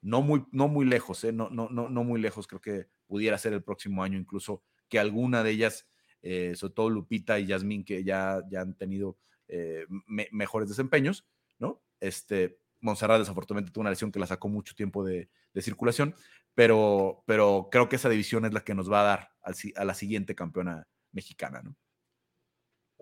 no 0.00 0.22
muy, 0.22 0.46
no 0.52 0.68
muy 0.68 0.86
lejos, 0.86 1.22
¿eh? 1.24 1.32
no, 1.32 1.50
no, 1.50 1.68
no, 1.68 1.90
no 1.90 2.02
muy 2.02 2.18
lejos, 2.18 2.46
creo 2.46 2.62
que 2.62 2.86
pudiera 3.06 3.36
ser 3.36 3.52
el 3.52 3.62
próximo 3.62 4.02
año 4.02 4.18
incluso 4.18 4.62
que 4.88 4.98
alguna 4.98 5.42
de 5.42 5.50
ellas, 5.50 5.86
eh, 6.22 6.54
sobre 6.56 6.74
todo 6.74 6.90
Lupita 6.90 7.38
y 7.38 7.46
Yasmín, 7.46 7.84
que 7.84 8.04
ya, 8.04 8.42
ya 8.50 8.60
han 8.60 8.74
tenido 8.74 9.16
eh, 9.48 9.86
mejores 10.30 10.68
desempeños, 10.68 11.26
¿no? 11.58 11.82
Este, 12.00 12.58
Monserrat 12.80 13.18
desafortunadamente 13.18 13.72
tuvo 13.72 13.82
una 13.82 13.90
lesión 13.90 14.12
que 14.12 14.20
la 14.20 14.26
sacó 14.26 14.48
mucho 14.48 14.74
tiempo 14.74 15.04
de, 15.04 15.28
circulación, 15.60 16.14
pero, 16.54 17.24
pero 17.26 17.68
creo 17.70 17.88
que 17.88 17.96
esa 17.96 18.08
división 18.08 18.44
es 18.44 18.52
la 18.52 18.60
que 18.60 18.74
nos 18.74 18.90
va 18.90 19.00
a 19.00 19.04
dar 19.04 19.30
a 19.74 19.84
la 19.84 19.94
siguiente 19.94 20.34
campeona 20.34 20.86
mexicana, 21.12 21.60
¿no? 21.62 21.76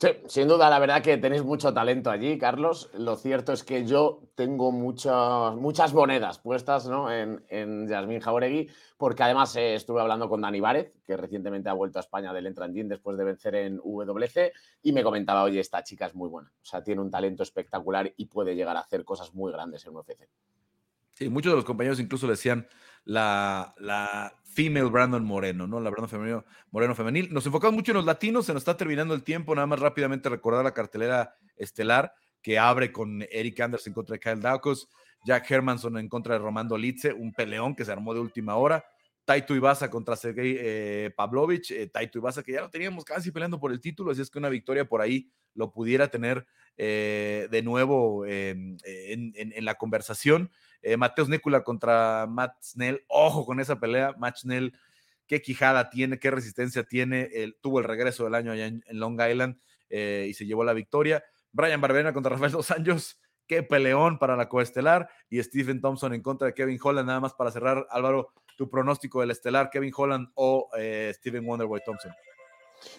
Sí, 0.01 0.09
sin 0.29 0.47
duda, 0.47 0.71
la 0.71 0.79
verdad 0.79 1.03
que 1.03 1.17
tenéis 1.17 1.43
mucho 1.43 1.75
talento 1.75 2.09
allí, 2.09 2.39
Carlos. 2.39 2.89
Lo 2.95 3.17
cierto 3.17 3.53
es 3.53 3.65
que 3.65 3.85
yo 3.85 4.23
tengo 4.37 4.71
muchas, 4.71 5.57
muchas 5.57 5.93
monedas 5.93 6.39
puestas 6.39 6.87
¿no? 6.87 7.11
en, 7.11 7.45
en 7.49 7.89
Yasmín 7.89 8.21
Jauregui, 8.21 8.71
porque 8.97 9.25
además 9.25 9.57
eh, 9.57 9.75
estuve 9.75 10.01
hablando 10.01 10.29
con 10.29 10.41
Dani 10.41 10.61
Várez, 10.61 10.93
que 11.05 11.17
recientemente 11.17 11.69
ha 11.69 11.73
vuelto 11.73 11.99
a 11.99 12.03
España 12.03 12.33
del 12.33 12.47
Entrandín 12.47 12.89
después 12.89 13.19
de 13.19 13.25
vencer 13.25 13.57
en 13.57 13.79
WC, 13.79 14.53
y 14.85 14.93
me 14.93 15.03
comentaba, 15.03 15.43
oye, 15.43 15.59
esta 15.59 15.83
chica 15.83 16.07
es 16.07 16.15
muy 16.15 16.29
buena. 16.29 16.53
O 16.63 16.65
sea, 16.65 16.81
tiene 16.85 17.01
un 17.01 17.11
talento 17.11 17.43
espectacular 17.43 18.13
y 18.17 18.27
puede 18.27 18.55
llegar 18.55 18.77
a 18.77 18.81
hacer 18.81 19.05
cosas 19.05 19.35
muy 19.35 19.51
grandes 19.51 19.85
en 19.85 19.97
UFC. 19.97 20.29
Sí, 21.15 21.29
muchos 21.29 21.51
de 21.51 21.57
los 21.57 21.65
compañeros 21.65 21.99
incluso 21.99 22.29
decían 22.29 22.69
la, 23.09 23.75
la 23.79 24.35
female 24.45 24.91
Brandon 24.91 25.25
Moreno, 25.25 25.67
¿no? 25.67 25.81
La 25.81 25.89
Brandon 25.89 26.11
femenino, 26.11 26.45
Moreno 26.71 26.95
femenil. 26.95 27.33
Nos 27.33 27.47
enfocamos 27.47 27.75
mucho 27.75 27.93
en 27.93 27.97
los 27.97 28.05
latinos, 28.05 28.45
se 28.45 28.53
nos 28.53 28.61
está 28.61 28.77
terminando 28.77 29.15
el 29.15 29.25
tiempo, 29.25 29.55
nada 29.55 29.67
más 29.67 29.81
rápidamente 29.81 30.29
recordar 30.29 30.63
la 30.63 30.75
cartelera 30.75 31.35
estelar 31.57 32.13
que 32.43 32.59
abre 32.59 32.93
con 32.93 33.23
Eric 33.31 33.61
Anderson 33.61 33.95
contra 33.95 34.19
Kyle 34.19 34.41
Dawkins, 34.41 34.89
Jack 35.25 35.51
Hermanson 35.51 35.97
en 35.97 36.09
contra 36.09 36.35
de 36.35 36.41
Romando 36.41 36.77
Litze, 36.77 37.15
un 37.15 37.33
peleón 37.33 37.75
que 37.75 37.87
se 37.87 37.93
armó 37.93 38.13
de 38.13 38.21
última 38.21 38.57
hora, 38.57 38.85
Taito 39.25 39.57
Ibasa 39.57 39.89
contra 39.89 40.15
Sergei 40.15 40.57
eh, 40.59 41.11
Pavlovich, 41.17 41.71
eh, 41.71 41.87
Taito 41.87 42.19
Ibasa 42.19 42.43
que 42.43 42.53
ya 42.53 42.61
lo 42.61 42.69
teníamos 42.69 43.07
casi 43.07 43.31
peleando 43.31 43.59
por 43.59 43.73
el 43.73 43.81
título, 43.81 44.11
así 44.11 44.21
es 44.21 44.29
que 44.29 44.39
una 44.39 44.51
victoria 44.51 44.87
por 44.87 45.01
ahí 45.01 45.31
lo 45.55 45.73
pudiera 45.73 46.09
tener 46.09 46.47
eh, 46.77 47.49
de 47.51 47.63
nuevo 47.63 48.27
en, 48.27 48.77
la 49.61 49.75
conversación. 49.77 50.51
Eh, 50.83 50.97
Mateus 50.97 51.29
Nicola 51.29 51.63
contra 51.63 52.27
Matt 52.29 52.63
Snell, 52.63 53.05
ojo 53.09 53.45
con 53.45 53.61
esa 53.61 53.79
pelea, 53.81 54.15
Matt 54.19 54.39
Snell, 54.39 54.73
qué 55.27 55.43
quijada 55.43 55.91
tiene, 55.91 56.19
qué 56.19 56.31
resistencia 56.31 56.85
tiene, 56.85 57.31
tuvo 57.61 57.81
el 57.81 57.85
regreso 57.85 58.25
del 58.25 58.35
año 58.35 58.53
allá 58.53 58.67
en, 58.67 58.83
Long 58.91 59.21
Island 59.21 59.59
eh, 59.91 60.27
y 60.29 60.35
se 60.35 60.47
llevó 60.47 60.65
la 60.65 60.73
victoria. 60.73 61.23
Brian 61.53 61.81
Barbera 61.81 62.13
contra 62.13 62.31
Rafael 62.31 62.53
Dos 62.53 62.71
Anjos, 62.71 63.21
qué 63.47 63.63
peleón 63.63 64.19
para 64.19 64.37
la 64.37 64.49
coestelar. 64.49 65.09
Y 65.29 65.43
Stephen 65.43 65.81
Thompson 65.81 66.15
en 66.15 66.23
contra 66.23 66.47
de 66.47 66.55
Kevin 66.55 66.79
Holland, 66.83 67.07
nada 67.07 67.21
más 67.21 67.35
para 67.35 67.51
cerrar, 67.51 67.87
Álvaro, 67.91 68.33
tu 68.57 68.71
pronóstico 68.71 69.21
del 69.21 69.31
estelar, 69.31 69.71
Kevin 69.71 69.93
Holland 69.97 70.29
o 70.35 70.69
Stephen 71.13 71.47
Wonderboy 71.47 71.81
Thompson. 71.85 72.13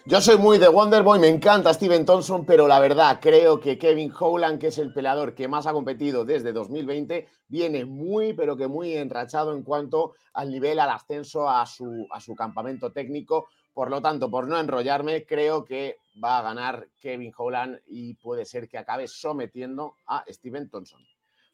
Yo 0.04 0.20
soy 0.20 0.38
muy 0.38 0.58
de 0.58 0.68
Wonderboy, 0.68 1.18
me 1.18 1.28
encanta 1.28 1.72
Steven 1.72 2.04
Thompson, 2.04 2.44
pero 2.44 2.66
la 2.66 2.80
verdad 2.80 3.18
creo 3.20 3.60
que 3.60 3.78
Kevin 3.78 4.12
Howland, 4.18 4.58
que 4.58 4.68
es 4.68 4.78
el 4.78 4.92
peleador 4.92 5.34
que 5.34 5.46
más 5.46 5.66
ha 5.66 5.72
competido 5.72 6.24
desde 6.24 6.52
2020, 6.52 7.28
viene 7.48 7.84
muy, 7.84 8.32
pero 8.32 8.56
que 8.56 8.66
muy 8.66 8.94
enrachado 8.94 9.54
en 9.54 9.62
cuanto 9.62 10.14
al 10.32 10.50
nivel, 10.50 10.78
al 10.80 10.90
ascenso 10.90 11.48
a 11.48 11.66
su, 11.66 12.06
a 12.10 12.20
su 12.20 12.34
campamento 12.34 12.92
técnico. 12.92 13.48
Por 13.72 13.90
lo 13.90 14.02
tanto, 14.02 14.30
por 14.30 14.48
no 14.48 14.58
enrollarme, 14.58 15.24
creo 15.24 15.64
que 15.64 15.98
va 16.22 16.38
a 16.38 16.42
ganar 16.42 16.88
Kevin 17.00 17.32
Howland 17.36 17.80
y 17.86 18.14
puede 18.14 18.44
ser 18.44 18.68
que 18.68 18.78
acabe 18.78 19.06
sometiendo 19.06 19.94
a 20.06 20.24
Steven 20.28 20.68
Thompson. 20.68 21.00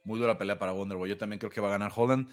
Muy 0.05 0.21
dura 0.21 0.39
pelea 0.39 0.59
para 0.59 0.73
Wonderboy. 0.73 1.09
Yo 1.09 1.19
también 1.19 1.41
creo 1.41 1.51
que 1.51 1.61
va 1.61 1.67
a 1.69 1.73
ganar 1.73 1.93
Holland. 1.95 2.29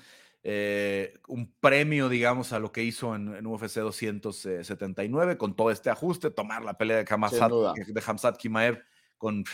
Eh, 0.46 1.14
un 1.30 1.54
premio, 1.62 2.10
digamos, 2.10 2.52
a 2.52 2.60
lo 2.60 2.74
que 2.74 2.84
hizo 2.84 3.16
en, 3.16 3.46
UFC 3.46 3.80
279 3.80 5.38
con 5.38 5.56
todo 5.56 5.72
este 5.72 5.90
ajuste, 5.90 6.32
tomar 6.32 6.66
la 6.66 6.78
pelea 6.78 6.98
de, 6.98 7.06
Hamzat, 7.10 7.52
de 7.88 8.04
Hamzat 8.06 8.38
Kimaev 8.38 8.84
con 9.18 9.46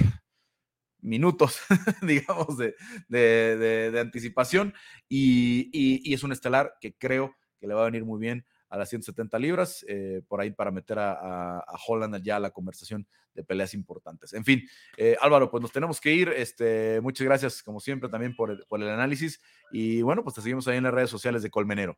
minutos, 1.02 1.60
digamos, 2.02 2.58
de, 2.58 2.76
de, 3.08 4.00
anticipación. 4.00 4.74
Y, 5.08 5.70
y, 5.72 6.14
es 6.14 6.24
un 6.24 6.32
estelar 6.32 6.74
que 6.82 6.98
creo 6.98 7.36
que 7.60 7.68
le 7.68 7.76
va 7.76 7.82
a 7.84 7.86
venir 7.86 8.04
muy 8.04 8.20
bien 8.20 8.46
a 8.70 8.78
las 8.78 8.90
170 8.90 9.38
libras, 9.40 9.84
eh, 9.88 10.22
por 10.28 10.40
ahí 10.40 10.52
para 10.52 10.72
meter 10.72 11.00
a, 11.00 11.64
Holland 11.88 12.22
ya 12.24 12.38
a 12.38 12.40
la 12.40 12.52
conversación 12.52 13.08
de 13.34 13.44
peleas 13.44 13.74
importantes. 13.74 14.34
En 14.34 14.46
fin, 14.46 14.62
eh, 14.98 15.16
Álvaro, 15.22 15.50
pues 15.50 15.62
nos 15.62 15.72
tenemos 15.72 16.00
que 16.00 16.14
ir. 16.14 16.30
Este, 16.30 17.02
muchas 17.02 17.26
gracias, 17.26 17.64
como 17.64 17.80
siempre, 17.80 18.10
también 18.10 18.36
por 18.36 18.52
el, 18.52 18.64
por 18.68 18.82
el 18.82 18.90
análisis. 18.90 19.42
Y 19.72 20.02
bueno, 20.02 20.24
pues 20.24 20.36
te 20.36 20.42
seguimos 20.42 20.68
ahí 20.68 20.78
en 20.78 20.84
las 20.84 20.94
redes 20.94 21.10
sociales 21.10 21.42
de 21.42 21.50
Colmenero. 21.50 21.98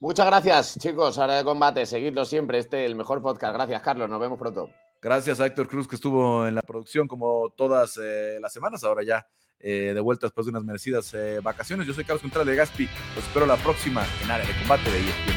Muchas 0.00 0.26
gracias, 0.26 0.78
chicos. 0.78 1.18
Área 1.18 1.36
de 1.36 1.44
combate, 1.44 1.86
seguidlo 1.86 2.24
siempre. 2.24 2.58
Este 2.58 2.84
el 2.84 2.94
mejor 2.94 3.22
podcast. 3.22 3.54
Gracias, 3.54 3.82
Carlos. 3.82 4.08
Nos 4.08 4.20
vemos 4.20 4.38
pronto. 4.38 4.70
Gracias 5.00 5.38
a 5.40 5.46
Héctor 5.46 5.68
Cruz, 5.68 5.86
que 5.86 5.96
estuvo 5.96 6.46
en 6.46 6.54
la 6.54 6.62
producción 6.62 7.06
como 7.06 7.50
todas 7.56 7.98
eh, 8.02 8.38
las 8.40 8.52
semanas. 8.52 8.84
Ahora 8.84 9.02
ya 9.02 9.26
de 9.58 9.98
vuelta 10.00 10.26
después 10.26 10.44
de 10.44 10.50
unas 10.50 10.62
merecidas 10.62 11.16
vacaciones. 11.42 11.86
Yo 11.86 11.94
soy 11.94 12.04
Carlos 12.04 12.20
Contreras 12.20 12.46
de 12.46 12.54
Gaspi. 12.54 12.86
Los 13.16 13.24
espero 13.24 13.46
la 13.46 13.56
próxima 13.56 14.04
en 14.22 14.30
área 14.30 14.46
de 14.46 14.52
combate 14.58 14.90
de 14.90 14.98
ESPN. 14.98 15.33